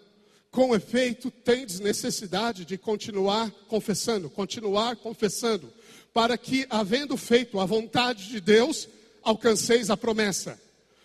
Com 0.50 0.74
efeito, 0.74 1.30
tendes 1.30 1.80
necessidade 1.80 2.64
de 2.64 2.78
continuar 2.78 3.50
confessando, 3.68 4.30
continuar 4.30 4.96
confessando, 4.96 5.72
para 6.12 6.36
que, 6.36 6.66
havendo 6.68 7.16
feito 7.16 7.58
a 7.58 7.64
vontade 7.64 8.28
de 8.28 8.40
Deus, 8.40 8.88
alcanceis 9.22 9.90
a 9.90 9.96
promessa. 9.96 10.60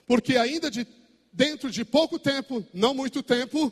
Porque 0.06 0.36
ainda 0.38 0.70
de 0.70 0.86
dentro 1.32 1.70
de 1.70 1.86
pouco 1.86 2.18
tempo, 2.18 2.66
não 2.74 2.94
muito 2.94 3.22
tempo, 3.22 3.72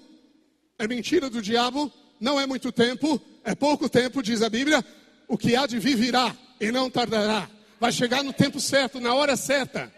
é 0.78 0.88
mentira 0.88 1.30
do 1.30 1.42
diabo, 1.42 1.92
não 2.26 2.40
é 2.40 2.48
muito 2.48 2.72
tempo, 2.72 3.22
é 3.44 3.54
pouco 3.54 3.88
tempo, 3.88 4.24
diz 4.24 4.42
a 4.42 4.50
Bíblia, 4.50 4.84
o 5.28 5.38
que 5.38 5.56
há 5.56 5.68
de 5.68 5.78
vir 5.78 5.96
virá 5.96 6.36
e 6.60 6.72
não 6.72 6.90
tardará. 6.90 7.48
Vai 7.80 7.92
chegar 7.92 8.24
no 8.24 8.34
tempo 8.34 8.60
certo, 8.60 9.00
na 9.00 9.14
hora 9.14 9.38
certa. 9.38 9.94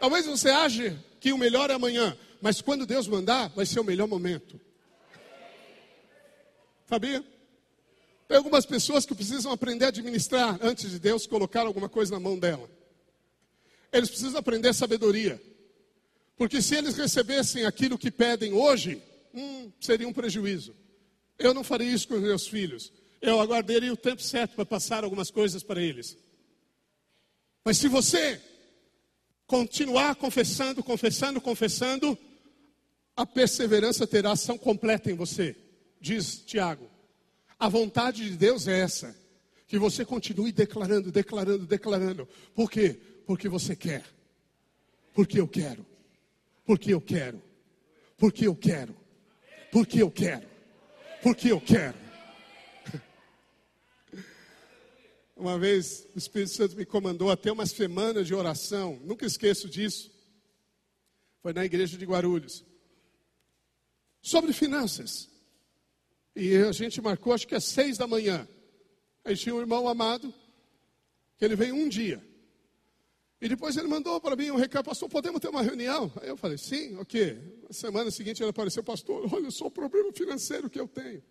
Talvez 0.00 0.26
você 0.26 0.50
ache 0.50 0.98
que 1.20 1.32
o 1.32 1.38
melhor 1.38 1.70
é 1.70 1.74
amanhã, 1.74 2.18
mas 2.42 2.60
quando 2.60 2.84
Deus 2.84 3.06
mandar, 3.06 3.50
vai 3.50 3.64
ser 3.64 3.78
o 3.78 3.84
melhor 3.84 4.08
momento. 4.08 4.60
Sabia? 6.88 7.24
Tem 8.26 8.36
algumas 8.36 8.66
pessoas 8.66 9.06
que 9.06 9.14
precisam 9.14 9.52
aprender 9.52 9.84
a 9.84 9.88
administrar 9.88 10.58
antes 10.60 10.90
de 10.90 10.98
Deus 10.98 11.28
colocar 11.28 11.60
alguma 11.60 11.88
coisa 11.88 12.12
na 12.12 12.18
mão 12.18 12.36
dela. 12.36 12.68
Eles 13.92 14.10
precisam 14.10 14.40
aprender 14.40 14.74
sabedoria. 14.74 15.40
Porque 16.36 16.60
se 16.60 16.74
eles 16.74 16.96
recebessem 16.96 17.66
aquilo 17.66 17.96
que 17.96 18.10
pedem 18.10 18.52
hoje, 18.52 19.00
hum, 19.32 19.70
seria 19.78 20.08
um 20.08 20.12
prejuízo. 20.12 20.74
Eu 21.38 21.54
não 21.54 21.62
faria 21.62 21.92
isso 21.92 22.08
com 22.08 22.14
os 22.14 22.22
meus 22.22 22.46
filhos. 22.46 22.92
Eu 23.20 23.40
aguardaria 23.40 23.92
o 23.92 23.96
tempo 23.96 24.22
certo 24.22 24.54
para 24.54 24.66
passar 24.66 25.04
algumas 25.04 25.30
coisas 25.30 25.62
para 25.62 25.80
eles. 25.80 26.16
Mas 27.64 27.78
se 27.78 27.88
você 27.88 28.40
continuar 29.46 30.14
confessando, 30.16 30.82
confessando, 30.82 31.40
confessando, 31.40 32.18
a 33.16 33.26
perseverança 33.26 34.06
terá 34.06 34.32
ação 34.32 34.56
completa 34.56 35.10
em 35.10 35.14
você, 35.14 35.56
diz 36.00 36.44
Tiago. 36.44 36.88
A 37.58 37.68
vontade 37.68 38.28
de 38.28 38.36
Deus 38.36 38.68
é 38.68 38.80
essa, 38.80 39.16
que 39.66 39.78
você 39.78 40.04
continue 40.04 40.52
declarando, 40.52 41.10
declarando, 41.10 41.66
declarando. 41.66 42.28
Por 42.54 42.70
quê? 42.70 43.00
Porque 43.26 43.48
você 43.48 43.74
quer. 43.74 44.04
Porque 45.12 45.40
eu 45.40 45.48
quero 45.48 45.84
porque 46.68 46.92
eu 46.92 47.00
quero, 47.00 47.42
porque 48.18 48.46
eu 48.46 48.54
quero, 48.54 48.94
porque 49.72 50.02
eu 50.02 50.10
quero, 50.10 50.46
porque 51.22 51.52
eu 51.52 51.60
quero. 51.60 51.96
Uma 55.36 55.58
vez 55.58 56.06
o 56.14 56.18
Espírito 56.18 56.52
Santo 56.52 56.76
me 56.76 56.84
comandou 56.84 57.30
até 57.30 57.50
uma 57.50 57.66
semana 57.66 58.24
de 58.24 58.34
oração, 58.34 59.00
nunca 59.04 59.26
esqueço 59.26 59.68
disso. 59.68 60.10
Foi 61.42 61.52
na 61.52 61.64
igreja 61.64 61.96
de 61.96 62.04
Guarulhos. 62.04 62.64
Sobre 64.20 64.52
finanças. 64.52 65.28
E 66.34 66.56
a 66.56 66.72
gente 66.72 67.00
marcou, 67.00 67.32
acho 67.32 67.46
que 67.46 67.54
às 67.54 67.64
seis 67.64 67.96
da 67.96 68.06
manhã. 68.06 68.46
Aí 69.24 69.36
tinha 69.36 69.54
um 69.54 69.60
irmão 69.60 69.88
amado, 69.88 70.32
que 71.36 71.44
ele 71.44 71.56
veio 71.56 71.74
um 71.74 71.88
dia. 71.88 72.22
E 73.40 73.48
depois 73.48 73.76
ele 73.76 73.86
mandou 73.86 74.20
para 74.20 74.34
mim 74.34 74.50
um 74.50 74.56
recado, 74.56 74.84
pastor, 74.84 75.08
podemos 75.08 75.40
ter 75.40 75.48
uma 75.48 75.62
reunião? 75.62 76.12
Aí 76.20 76.28
eu 76.28 76.36
falei, 76.36 76.58
sim, 76.58 76.96
ok. 76.96 77.62
Na 77.68 77.72
semana 77.72 78.10
seguinte 78.10 78.42
ele 78.42 78.50
apareceu, 78.50 78.82
pastor, 78.82 79.32
olha 79.32 79.50
só 79.50 79.66
o 79.66 79.70
problema 79.70 80.12
financeiro 80.12 80.68
que 80.68 80.80
eu 80.80 80.88
tenho. 80.88 81.22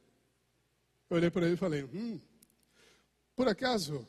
Eu 1.10 1.18
olhei 1.18 1.30
para 1.30 1.46
ele 1.46 1.56
e 1.56 1.58
falei, 1.58 1.84
hum, 1.84 2.20
por 3.36 3.48
acaso 3.48 4.08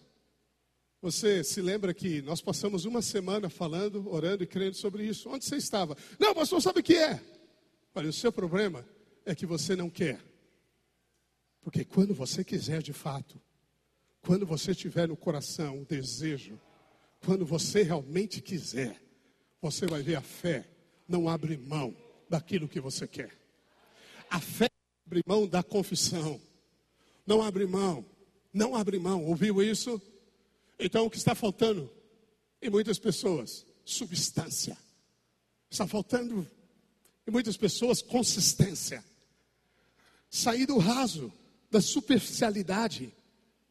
você 1.00 1.44
se 1.44 1.60
lembra 1.60 1.94
que 1.94 2.22
nós 2.22 2.40
passamos 2.40 2.84
uma 2.84 3.02
semana 3.02 3.48
falando, 3.48 4.08
orando 4.08 4.42
e 4.42 4.46
crendo 4.46 4.76
sobre 4.76 5.04
isso? 5.04 5.28
Onde 5.28 5.44
você 5.44 5.56
estava? 5.56 5.96
Não, 6.18 6.34
pastor, 6.34 6.60
sabe 6.62 6.80
o 6.80 6.82
que 6.82 6.96
é? 6.96 7.20
Olha, 7.94 8.08
o 8.08 8.12
seu 8.12 8.32
problema 8.32 8.86
é 9.24 9.34
que 9.34 9.46
você 9.46 9.74
não 9.74 9.90
quer. 9.90 10.20
Porque 11.60 11.84
quando 11.84 12.14
você 12.14 12.44
quiser 12.44 12.80
de 12.80 12.92
fato, 12.92 13.40
quando 14.22 14.46
você 14.46 14.74
tiver 14.74 15.08
no 15.08 15.16
coração 15.16 15.82
o 15.82 15.84
desejo, 15.84 16.60
quando 17.24 17.44
você 17.44 17.82
realmente 17.82 18.40
quiser, 18.40 19.00
você 19.60 19.86
vai 19.86 20.02
ver 20.02 20.16
a 20.16 20.22
fé 20.22 20.68
não 21.08 21.28
abre 21.28 21.56
mão 21.56 21.96
daquilo 22.28 22.68
que 22.68 22.80
você 22.80 23.08
quer. 23.08 23.32
A 24.28 24.38
fé 24.38 24.68
abre 25.06 25.22
mão 25.26 25.46
da 25.48 25.62
confissão. 25.62 26.40
Não 27.26 27.42
abre 27.42 27.66
mão. 27.66 28.04
Não 28.52 28.76
abre 28.76 28.98
mão. 28.98 29.24
Ouviu 29.24 29.62
isso? 29.62 30.00
Então 30.78 31.06
o 31.06 31.10
que 31.10 31.16
está 31.16 31.34
faltando 31.34 31.90
em 32.60 32.68
muitas 32.68 32.98
pessoas? 32.98 33.64
Substância. 33.84 34.76
Está 35.70 35.86
faltando 35.86 36.48
em 37.26 37.30
muitas 37.30 37.56
pessoas 37.56 38.02
consistência. 38.02 39.02
Sair 40.30 40.66
do 40.66 40.76
raso, 40.76 41.32
da 41.70 41.80
superficialidade, 41.80 43.12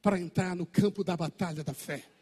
para 0.01 0.19
entrar 0.19 0.55
no 0.55 0.65
campo 0.65 1.03
da 1.03 1.15
batalha 1.15 1.63
da 1.63 1.73
fé 1.73 2.16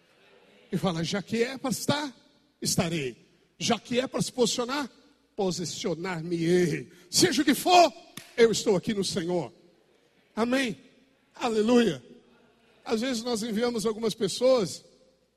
e 0.71 0.77
fala: 0.77 1.03
já 1.03 1.21
que 1.21 1.43
é 1.43 1.57
para 1.57 1.71
estar, 1.71 2.15
estarei. 2.61 3.15
Já 3.57 3.79
que 3.79 3.99
é 3.99 4.07
para 4.07 4.21
se 4.21 4.31
posicionar, 4.31 4.89
posicionar-me-ei. 5.35 6.91
Seja 7.09 7.41
o 7.41 7.45
que 7.45 7.53
for, 7.53 7.91
eu 8.35 8.51
estou 8.51 8.75
aqui 8.75 8.93
no 8.93 9.03
Senhor. 9.03 9.51
Amém. 10.35 10.77
Aleluia. 11.33 12.03
Às 12.83 13.01
vezes 13.01 13.23
nós 13.23 13.41
enviamos 13.43 13.85
algumas 13.85 14.13
pessoas 14.13 14.83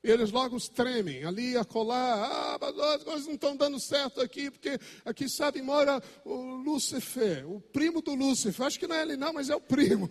e 0.03 0.09
eles 0.09 0.31
logo 0.31 0.57
tremem, 0.69 1.25
ali 1.25 1.57
a 1.57 1.65
colar, 1.65 2.23
ah, 2.23 2.57
mas 2.59 2.79
as 2.79 3.03
coisas 3.03 3.27
não 3.27 3.33
estão 3.33 3.55
dando 3.55 3.79
certo 3.79 4.21
aqui, 4.21 4.49
porque 4.49 4.79
aqui, 5.03 5.27
sabe, 5.27 5.61
mora 5.61 6.01
o 6.23 6.35
Lúcifer, 6.35 7.49
o 7.49 7.59
primo 7.59 8.01
do 8.01 8.15
Lúcifer. 8.15 8.65
Acho 8.65 8.79
que 8.79 8.87
não 8.87 8.95
é 8.95 9.01
ele 9.01 9.17
não, 9.17 9.33
mas 9.33 9.49
é 9.49 9.55
o 9.55 9.59
primo. 9.59 10.09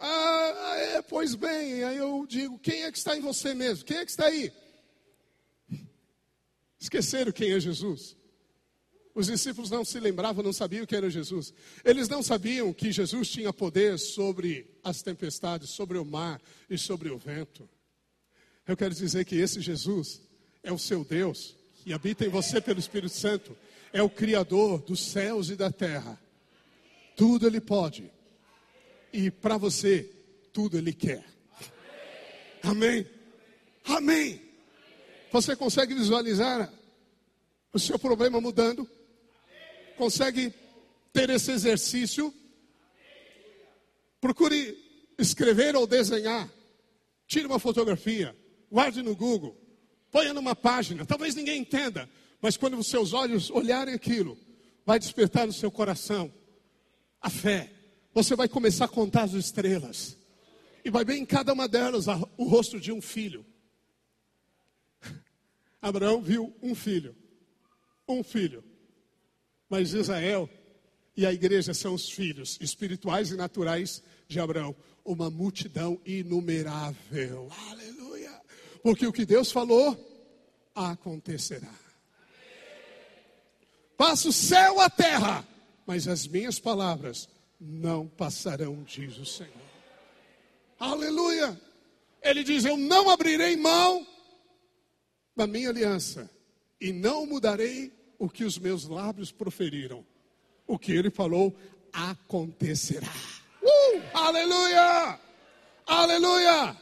Ah, 0.00 0.76
é, 0.76 1.02
pois 1.02 1.34
bem, 1.34 1.82
aí 1.82 1.96
eu 1.96 2.24
digo: 2.28 2.58
quem 2.58 2.84
é 2.84 2.92
que 2.92 2.98
está 2.98 3.16
em 3.16 3.20
você 3.20 3.54
mesmo? 3.54 3.84
Quem 3.84 3.98
é 3.98 4.04
que 4.04 4.10
está 4.10 4.26
aí? 4.26 4.52
Esqueceram 6.78 7.32
quem 7.32 7.52
é 7.52 7.58
Jesus. 7.58 8.16
Os 9.14 9.26
discípulos 9.26 9.68
não 9.68 9.84
se 9.84 9.98
lembravam, 9.98 10.44
não 10.44 10.52
sabiam 10.52 10.86
quem 10.86 10.98
era 10.98 11.10
Jesus. 11.10 11.52
Eles 11.84 12.08
não 12.08 12.22
sabiam 12.22 12.72
que 12.72 12.92
Jesus 12.92 13.28
tinha 13.28 13.52
poder 13.52 13.98
sobre 13.98 14.70
as 14.84 15.02
tempestades, 15.02 15.70
sobre 15.70 15.98
o 15.98 16.04
mar 16.04 16.40
e 16.70 16.78
sobre 16.78 17.10
o 17.10 17.18
vento. 17.18 17.68
Eu 18.66 18.76
quero 18.76 18.94
dizer 18.94 19.24
que 19.24 19.34
esse 19.34 19.60
Jesus 19.60 20.20
é 20.62 20.70
o 20.70 20.78
seu 20.78 21.04
Deus, 21.04 21.56
que 21.82 21.92
habita 21.92 22.24
em 22.24 22.28
você 22.28 22.60
pelo 22.60 22.78
Espírito 22.78 23.12
Santo, 23.12 23.56
é 23.92 24.00
o 24.00 24.10
Criador 24.10 24.80
dos 24.82 25.00
céus 25.00 25.50
e 25.50 25.56
da 25.56 25.72
terra. 25.72 26.20
Tudo 27.16 27.48
Ele 27.48 27.60
pode 27.60 28.08
e 29.12 29.30
para 29.30 29.56
você, 29.56 30.10
tudo 30.52 30.78
Ele 30.78 30.92
quer. 30.92 31.24
Amém? 32.62 33.06
Amém. 33.84 34.42
Você 35.32 35.54
consegue 35.54 35.94
visualizar 35.94 36.72
o 37.72 37.78
seu 37.78 37.98
problema 37.98 38.40
mudando? 38.40 38.88
Consegue 39.96 40.52
ter 41.12 41.30
esse 41.30 41.50
exercício 41.50 42.32
Procure 44.20 44.76
escrever 45.18 45.76
ou 45.76 45.86
desenhar. 45.86 46.48
Tire 47.26 47.46
uma 47.46 47.58
fotografia, 47.58 48.36
guarde 48.70 49.02
no 49.02 49.14
Google, 49.14 49.56
ponha 50.10 50.32
numa 50.32 50.56
página. 50.56 51.04
Talvez 51.04 51.34
ninguém 51.34 51.60
entenda, 51.60 52.08
mas 52.40 52.56
quando 52.56 52.78
os 52.78 52.88
seus 52.88 53.12
olhos 53.12 53.50
olharem 53.50 53.94
aquilo, 53.94 54.36
vai 54.84 54.98
despertar 54.98 55.46
no 55.46 55.52
seu 55.52 55.70
coração 55.70 56.32
a 57.20 57.28
fé. 57.28 57.70
Você 58.18 58.34
vai 58.34 58.48
começar 58.48 58.86
a 58.86 58.88
contar 58.88 59.22
as 59.22 59.32
estrelas. 59.32 60.18
E 60.84 60.90
vai 60.90 61.04
ver 61.04 61.14
em 61.14 61.24
cada 61.24 61.52
uma 61.52 61.68
delas 61.68 62.06
o 62.36 62.48
rosto 62.48 62.80
de 62.80 62.90
um 62.90 63.00
filho. 63.00 63.46
Abraão 65.80 66.20
viu 66.20 66.52
um 66.60 66.74
filho. 66.74 67.14
Um 68.08 68.24
filho. 68.24 68.64
Mas 69.70 69.92
Israel 69.92 70.50
e 71.16 71.24
a 71.24 71.32
igreja 71.32 71.72
são 71.72 71.94
os 71.94 72.10
filhos 72.10 72.58
espirituais 72.60 73.30
e 73.30 73.36
naturais 73.36 74.02
de 74.26 74.40
Abraão. 74.40 74.74
Uma 75.04 75.30
multidão 75.30 76.00
inumerável. 76.04 77.48
Aleluia. 77.70 78.42
Porque 78.82 79.06
o 79.06 79.12
que 79.12 79.24
Deus 79.24 79.52
falou 79.52 79.96
acontecerá. 80.74 81.72
Passa 83.96 84.28
o 84.28 84.32
céu 84.32 84.80
a 84.80 84.90
terra, 84.90 85.46
mas 85.86 86.08
as 86.08 86.26
minhas 86.26 86.58
palavras 86.58 87.28
não 87.60 88.06
passarão, 88.06 88.82
diz 88.84 89.18
o 89.18 89.24
Senhor. 89.24 89.52
Aleluia. 90.78 91.60
Ele 92.22 92.44
diz: 92.44 92.64
Eu 92.64 92.76
não 92.76 93.10
abrirei 93.10 93.56
mão 93.56 94.06
da 95.36 95.46
minha 95.46 95.70
aliança 95.70 96.30
e 96.80 96.92
não 96.92 97.26
mudarei 97.26 97.92
o 98.18 98.28
que 98.28 98.44
os 98.44 98.58
meus 98.58 98.86
lábios 98.86 99.32
proferiram. 99.32 100.04
O 100.66 100.78
que 100.78 100.92
ele 100.92 101.10
falou 101.10 101.56
acontecerá. 101.92 103.12
Uh, 103.62 104.02
aleluia! 104.12 105.18
Aleluia! 105.86 106.76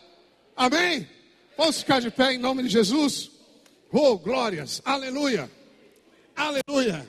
Amém? 0.56 1.08
Vamos 1.56 1.78
ficar 1.78 2.00
de 2.00 2.10
pé 2.10 2.34
em 2.34 2.38
nome 2.38 2.62
de 2.64 2.68
Jesus? 2.68 3.30
Oh, 3.92 4.18
glórias! 4.18 4.82
Aleluia! 4.84 5.50
Aleluia! 6.34 7.06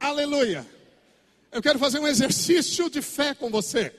Aleluia! 0.00 0.79
Eu 1.52 1.60
quero 1.60 1.80
fazer 1.80 1.98
um 1.98 2.06
exercício 2.06 2.88
de 2.88 3.02
fé 3.02 3.34
com 3.34 3.50
você. 3.50 3.92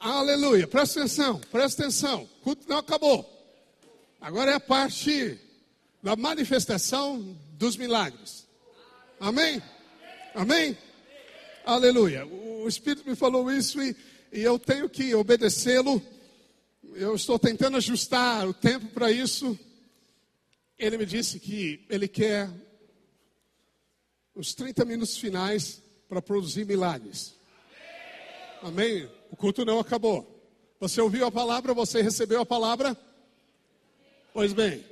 Aleluia! 0.00 0.66
Presta 0.66 0.98
atenção, 0.98 1.40
presta 1.50 1.82
atenção. 1.82 2.24
O 2.24 2.42
culto 2.42 2.68
não 2.68 2.78
acabou. 2.78 3.24
Agora 4.20 4.50
é 4.50 4.54
a 4.54 4.60
parte 4.60 5.38
da 6.02 6.16
manifestação 6.16 7.36
dos 7.52 7.76
milagres. 7.76 8.48
Amém? 9.20 9.62
Amém? 10.34 10.76
Aleluia. 11.64 12.26
O 12.26 12.66
Espírito 12.66 13.08
me 13.08 13.14
falou 13.14 13.50
isso 13.52 13.80
e, 13.80 13.94
e 14.32 14.40
eu 14.40 14.58
tenho 14.58 14.88
que 14.88 15.14
obedecê-lo. 15.14 16.02
Eu 16.94 17.14
estou 17.14 17.38
tentando 17.38 17.76
ajustar 17.76 18.48
o 18.48 18.52
tempo 18.52 18.88
para 18.88 19.12
isso. 19.12 19.56
Ele 20.76 20.98
me 20.98 21.06
disse 21.06 21.38
que 21.38 21.86
ele 21.88 22.08
quer 22.08 22.50
os 24.34 24.52
30 24.52 24.84
minutos 24.84 25.16
finais 25.16 25.80
para 26.08 26.22
produzir 26.22 26.64
milagres. 26.64 27.34
Amém? 28.62 29.08
O 29.30 29.36
culto 29.36 29.64
não 29.64 29.78
acabou. 29.78 30.38
Você 30.80 31.00
ouviu 31.00 31.26
a 31.26 31.30
palavra, 31.30 31.74
você 31.74 32.00
recebeu 32.00 32.40
a 32.40 32.46
palavra? 32.46 32.96
Pois 34.32 34.52
bem, 34.52 34.84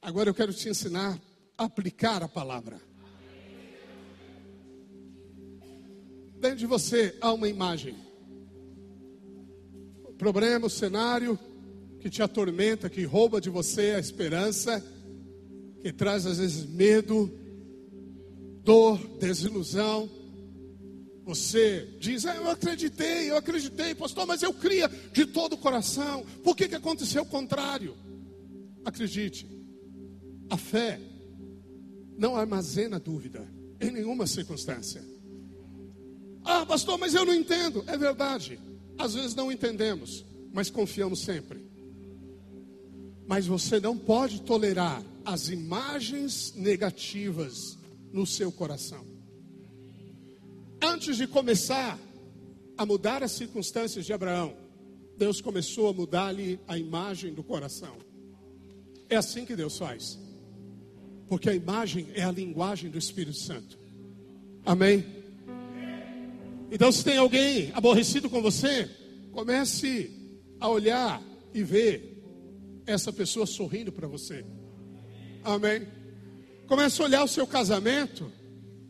agora 0.00 0.30
eu 0.30 0.34
quero 0.34 0.52
te 0.52 0.68
ensinar 0.68 1.20
a 1.58 1.64
aplicar 1.64 2.22
a 2.22 2.28
palavra. 2.28 2.80
Dentro 6.38 6.58
de 6.58 6.66
você 6.66 7.16
há 7.20 7.32
uma 7.32 7.48
imagem. 7.48 7.94
O 10.04 10.12
problema, 10.14 10.66
o 10.66 10.70
cenário 10.70 11.38
que 12.00 12.10
te 12.10 12.22
atormenta, 12.22 12.90
que 12.90 13.04
rouba 13.04 13.40
de 13.40 13.48
você 13.48 13.92
a 13.92 13.98
esperança, 13.98 14.84
que 15.82 15.92
traz 15.92 16.26
às 16.26 16.38
vezes 16.38 16.64
medo, 16.66 17.30
dor, 18.64 18.98
desilusão. 19.18 20.08
Você 21.24 21.88
diz, 22.00 22.26
ah, 22.26 22.34
eu 22.34 22.50
acreditei, 22.50 23.30
eu 23.30 23.36
acreditei, 23.36 23.94
pastor, 23.94 24.26
mas 24.26 24.42
eu 24.42 24.52
cria 24.52 24.88
de 25.12 25.24
todo 25.24 25.52
o 25.52 25.58
coração. 25.58 26.24
Por 26.42 26.56
que, 26.56 26.68
que 26.68 26.74
aconteceu 26.74 27.22
o 27.22 27.26
contrário? 27.26 27.96
Acredite, 28.84 29.46
a 30.50 30.56
fé 30.56 31.00
não 32.18 32.36
armazena 32.36 32.98
dúvida 32.98 33.46
em 33.80 33.90
nenhuma 33.90 34.26
circunstância. 34.26 35.02
Ah, 36.44 36.66
pastor, 36.66 36.98
mas 36.98 37.14
eu 37.14 37.24
não 37.24 37.34
entendo. 37.34 37.84
É 37.86 37.96
verdade, 37.96 38.58
às 38.98 39.14
vezes 39.14 39.34
não 39.34 39.52
entendemos, 39.52 40.24
mas 40.52 40.70
confiamos 40.70 41.20
sempre. 41.20 41.64
Mas 43.26 43.46
você 43.46 43.78
não 43.78 43.96
pode 43.96 44.42
tolerar 44.42 45.02
as 45.24 45.48
imagens 45.48 46.52
negativas 46.56 47.78
no 48.12 48.26
seu 48.26 48.50
coração. 48.50 49.11
Antes 50.82 51.16
de 51.16 51.28
começar 51.28 51.96
a 52.76 52.84
mudar 52.84 53.22
as 53.22 53.30
circunstâncias 53.30 54.04
de 54.04 54.12
Abraão, 54.12 54.56
Deus 55.16 55.40
começou 55.40 55.88
a 55.88 55.92
mudar-lhe 55.92 56.58
a 56.66 56.76
imagem 56.76 57.32
do 57.32 57.44
coração. 57.44 57.96
É 59.08 59.14
assim 59.14 59.44
que 59.44 59.54
Deus 59.54 59.78
faz. 59.78 60.18
Porque 61.28 61.48
a 61.48 61.54
imagem 61.54 62.08
é 62.14 62.24
a 62.24 62.32
linguagem 62.32 62.90
do 62.90 62.98
Espírito 62.98 63.38
Santo. 63.38 63.78
Amém? 64.66 65.06
Então, 66.68 66.90
se 66.90 67.04
tem 67.04 67.16
alguém 67.16 67.70
aborrecido 67.74 68.28
com 68.28 68.42
você, 68.42 68.90
comece 69.30 70.10
a 70.58 70.68
olhar 70.68 71.22
e 71.54 71.62
ver 71.62 72.20
essa 72.86 73.12
pessoa 73.12 73.46
sorrindo 73.46 73.92
para 73.92 74.08
você. 74.08 74.44
Amém? 75.44 75.86
Comece 76.66 77.00
a 77.00 77.04
olhar 77.04 77.22
o 77.22 77.28
seu 77.28 77.46
casamento. 77.46 78.32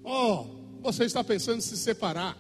Oh, 0.03 0.62
você 0.83 1.05
está 1.05 1.23
pensando 1.23 1.59
em 1.59 1.63
se 1.63 1.77
separar. 1.77 2.37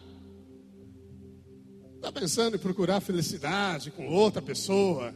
Está 1.95 2.11
pensando 2.11 2.57
em 2.57 2.59
procurar 2.59 3.01
felicidade 3.01 3.93
com 3.93 4.09
outra 4.09 4.43
pessoa. 4.43 5.14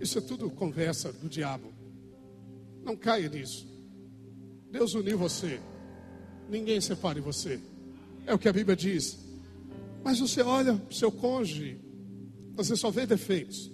Isso 0.00 0.16
é 0.16 0.20
tudo 0.22 0.50
conversa 0.50 1.12
do 1.12 1.28
diabo. 1.28 1.70
Não 2.82 2.96
caia 2.96 3.28
nisso. 3.28 3.68
Deus 4.70 4.94
uniu 4.94 5.18
você. 5.18 5.60
Ninguém 6.48 6.80
separe 6.80 7.20
você. 7.20 7.60
É 8.26 8.32
o 8.32 8.38
que 8.38 8.48
a 8.48 8.52
Bíblia 8.52 8.74
diz. 8.74 9.18
Mas 10.02 10.18
você 10.18 10.40
olha 10.40 10.74
para 10.74 10.90
o 10.90 10.94
seu 10.94 11.12
cônjuge, 11.12 11.78
você 12.54 12.74
só 12.74 12.90
vê 12.90 13.06
defeitos. 13.06 13.70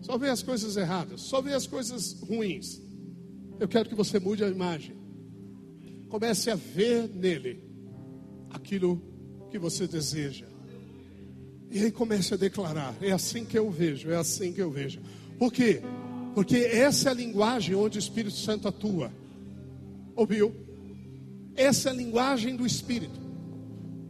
Só 0.00 0.16
vê 0.16 0.30
as 0.30 0.42
coisas 0.42 0.76
erradas, 0.76 1.20
só 1.20 1.42
vê 1.42 1.52
as 1.52 1.66
coisas 1.66 2.20
ruins. 2.22 2.80
Eu 3.60 3.68
quero 3.68 3.88
que 3.88 3.94
você 3.94 4.18
mude 4.18 4.42
a 4.42 4.48
imagem. 4.48 4.96
Comece 6.08 6.50
a 6.50 6.54
ver 6.54 7.08
nele 7.08 7.65
aquilo 8.66 9.00
que 9.48 9.58
você 9.60 9.86
deseja. 9.86 10.44
E 11.70 11.84
aí 11.84 11.92
comece 11.92 12.34
a 12.34 12.36
declarar: 12.36 12.96
é 13.00 13.12
assim 13.12 13.44
que 13.44 13.56
eu 13.56 13.70
vejo, 13.70 14.10
é 14.10 14.16
assim 14.16 14.52
que 14.52 14.60
eu 14.60 14.70
vejo. 14.70 15.00
Por 15.38 15.52
quê? 15.52 15.80
Porque 16.34 16.56
essa 16.56 17.08
é 17.08 17.12
a 17.12 17.14
linguagem 17.14 17.76
onde 17.76 17.96
o 17.96 18.00
Espírito 18.00 18.36
Santo 18.36 18.66
atua. 18.66 19.12
Ouviu? 20.16 20.52
Essa 21.54 21.90
é 21.90 21.92
a 21.92 21.94
linguagem 21.94 22.56
do 22.56 22.66
Espírito. 22.66 23.20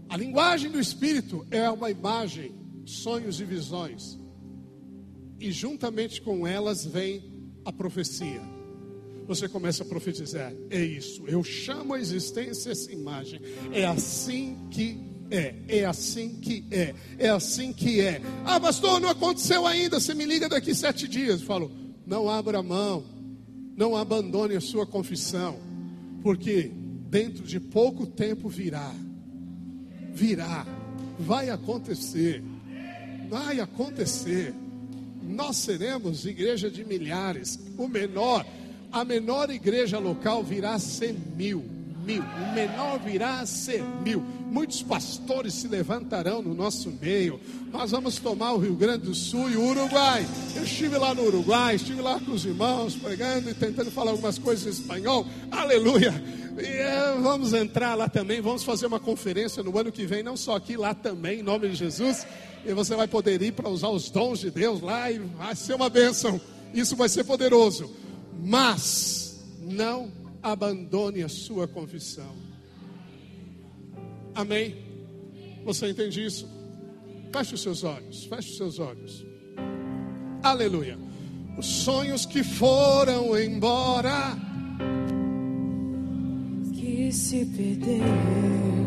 A 0.09 0.17
linguagem 0.17 0.71
do 0.71 0.81
Espírito 0.81 1.47
é 1.51 1.69
uma 1.71 1.91
imagem, 1.91 2.53
sonhos 2.87 3.41
e 3.41 3.45
visões. 3.45 4.19
E 5.39 5.53
juntamente 5.53 6.23
com 6.23 6.47
elas 6.47 6.85
vem 6.85 7.23
a 7.65 7.73
profecia. 7.73 8.41
Você 9.27 9.49
começa 9.49 9.83
a 9.83 9.87
profetizar. 9.87 10.53
É 10.71 10.83
isso. 10.83 11.25
Eu 11.27 11.43
chamo 11.43 11.95
a 11.95 12.01
existência 12.01 12.71
essa 12.71 12.93
imagem. 12.93 13.41
É 13.73 13.85
assim 13.85 14.57
que 14.71 14.99
é, 15.31 15.55
é 15.69 15.85
assim 15.85 16.37
que 16.41 16.65
é, 16.71 16.95
é 17.19 17.29
assim 17.29 17.73
que 17.73 18.01
é. 18.01 18.23
Ah, 18.45 18.61
pastor, 18.61 19.01
não 19.01 19.09
aconteceu 19.09 19.67
ainda. 19.67 19.99
Você 19.99 20.15
me 20.15 20.25
liga 20.25 20.49
daqui 20.49 20.75
sete 20.75 21.09
dias. 21.09 21.41
Eu 21.41 21.47
falo, 21.47 21.73
não 22.07 22.31
abra 22.31 22.63
mão, 22.63 23.05
não 23.77 23.97
abandone 23.97 24.55
a 24.55 24.61
sua 24.61 24.87
confissão, 24.87 25.59
porque 26.23 26.71
dentro 27.11 27.43
de 27.45 27.59
pouco 27.59 28.07
tempo 28.07 28.49
virá, 28.49 28.95
virá, 30.13 30.67
vai 31.19 31.51
acontecer, 31.51 32.43
vai 33.29 33.61
acontecer. 33.61 34.55
Nós 35.23 35.57
seremos 35.57 36.25
igreja 36.25 36.71
de 36.71 36.85
milhares, 36.85 37.59
o 37.77 37.89
menor, 37.89 38.47
a 38.93 39.05
menor 39.05 39.51
igreja 39.51 39.99
local 39.99 40.43
virá 40.43 40.75
a 40.75 40.79
ser 40.79 41.15
mil, 41.37 41.65
mil, 42.05 42.23
o 42.23 42.55
menor 42.55 42.99
virá 42.99 43.41
a 43.41 43.47
ser 43.47 43.83
mil 44.03 44.23
muitos 44.57 44.83
pastores 44.83 45.53
se 45.53 45.69
levantarão 45.69 46.41
no 46.41 46.55
nosso 46.55 46.91
meio. 46.91 47.39
Nós 47.71 47.91
vamos 47.91 48.17
tomar 48.17 48.53
o 48.53 48.59
Rio 48.59 48.75
Grande 48.75 49.05
do 49.05 49.15
Sul 49.15 49.51
e 49.51 49.57
o 49.57 49.63
Uruguai. 49.63 50.27
Eu 50.55 50.63
estive 50.63 50.97
lá 50.97 51.15
no 51.15 51.25
Uruguai, 51.25 51.75
estive 51.75 52.01
lá 52.01 52.19
com 52.19 52.33
os 52.33 52.47
irmãos, 52.47 52.97
pregando 52.97 53.51
e 53.51 53.55
tentando 53.55 53.91
falar 53.91 54.13
algumas 54.13 54.39
coisas 54.39 54.67
em 54.67 54.81
espanhol. 54.81 55.27
Aleluia! 55.51 56.15
E, 56.59 56.65
é, 56.65 57.19
vamos 57.21 57.53
entrar 57.53 57.95
lá 57.95 58.09
também, 58.09 58.41
vamos 58.41 58.65
fazer 58.65 58.87
uma 58.87 58.99
conferência 58.99 59.63
no 59.63 59.79
ano 59.79 59.93
que 59.93 60.07
vem, 60.07 60.23
não 60.23 60.39
só 60.39 60.57
aqui, 60.57 60.75
lá 60.75 60.95
também, 60.95 61.41
em 61.41 61.43
nome 61.43 61.69
de 61.69 61.75
Jesus. 61.75 62.27
E 62.65 62.73
você 62.73 62.97
vai 62.97 63.07
poder 63.07 63.43
ir 63.43 63.53
para 63.53 63.69
usar 63.69 63.91
os 63.91 64.09
dons 64.09 64.41
de 64.41 64.51
Deus 64.51 64.81
lá 64.81 65.11
e 65.11 65.19
vai 65.19 65.55
ser 65.55 65.75
uma 65.75 65.91
bênção. 65.91 66.41
Isso 66.73 66.97
vai 66.97 67.11
ser 67.11 67.25
poderoso. 67.25 67.91
Mas 68.45 69.45
não 69.61 70.11
abandone 70.43 71.23
a 71.23 71.29
sua 71.29 71.67
confissão. 71.67 72.35
Amém? 74.35 74.77
Você 75.65 75.89
entende 75.91 76.25
isso? 76.25 76.49
Feche 77.33 77.55
os 77.55 77.63
seus 77.63 77.83
olhos, 77.85 78.25
feche 78.25 78.51
os 78.51 78.57
seus 78.57 78.79
olhos. 78.79 79.27
Aleluia. 80.43 80.99
Os 81.59 81.67
sonhos 81.67 82.25
que 82.25 82.45
foram 82.45 83.37
embora 83.37 84.37
que 86.73 87.11
se 87.11 87.45
perder 87.47 88.86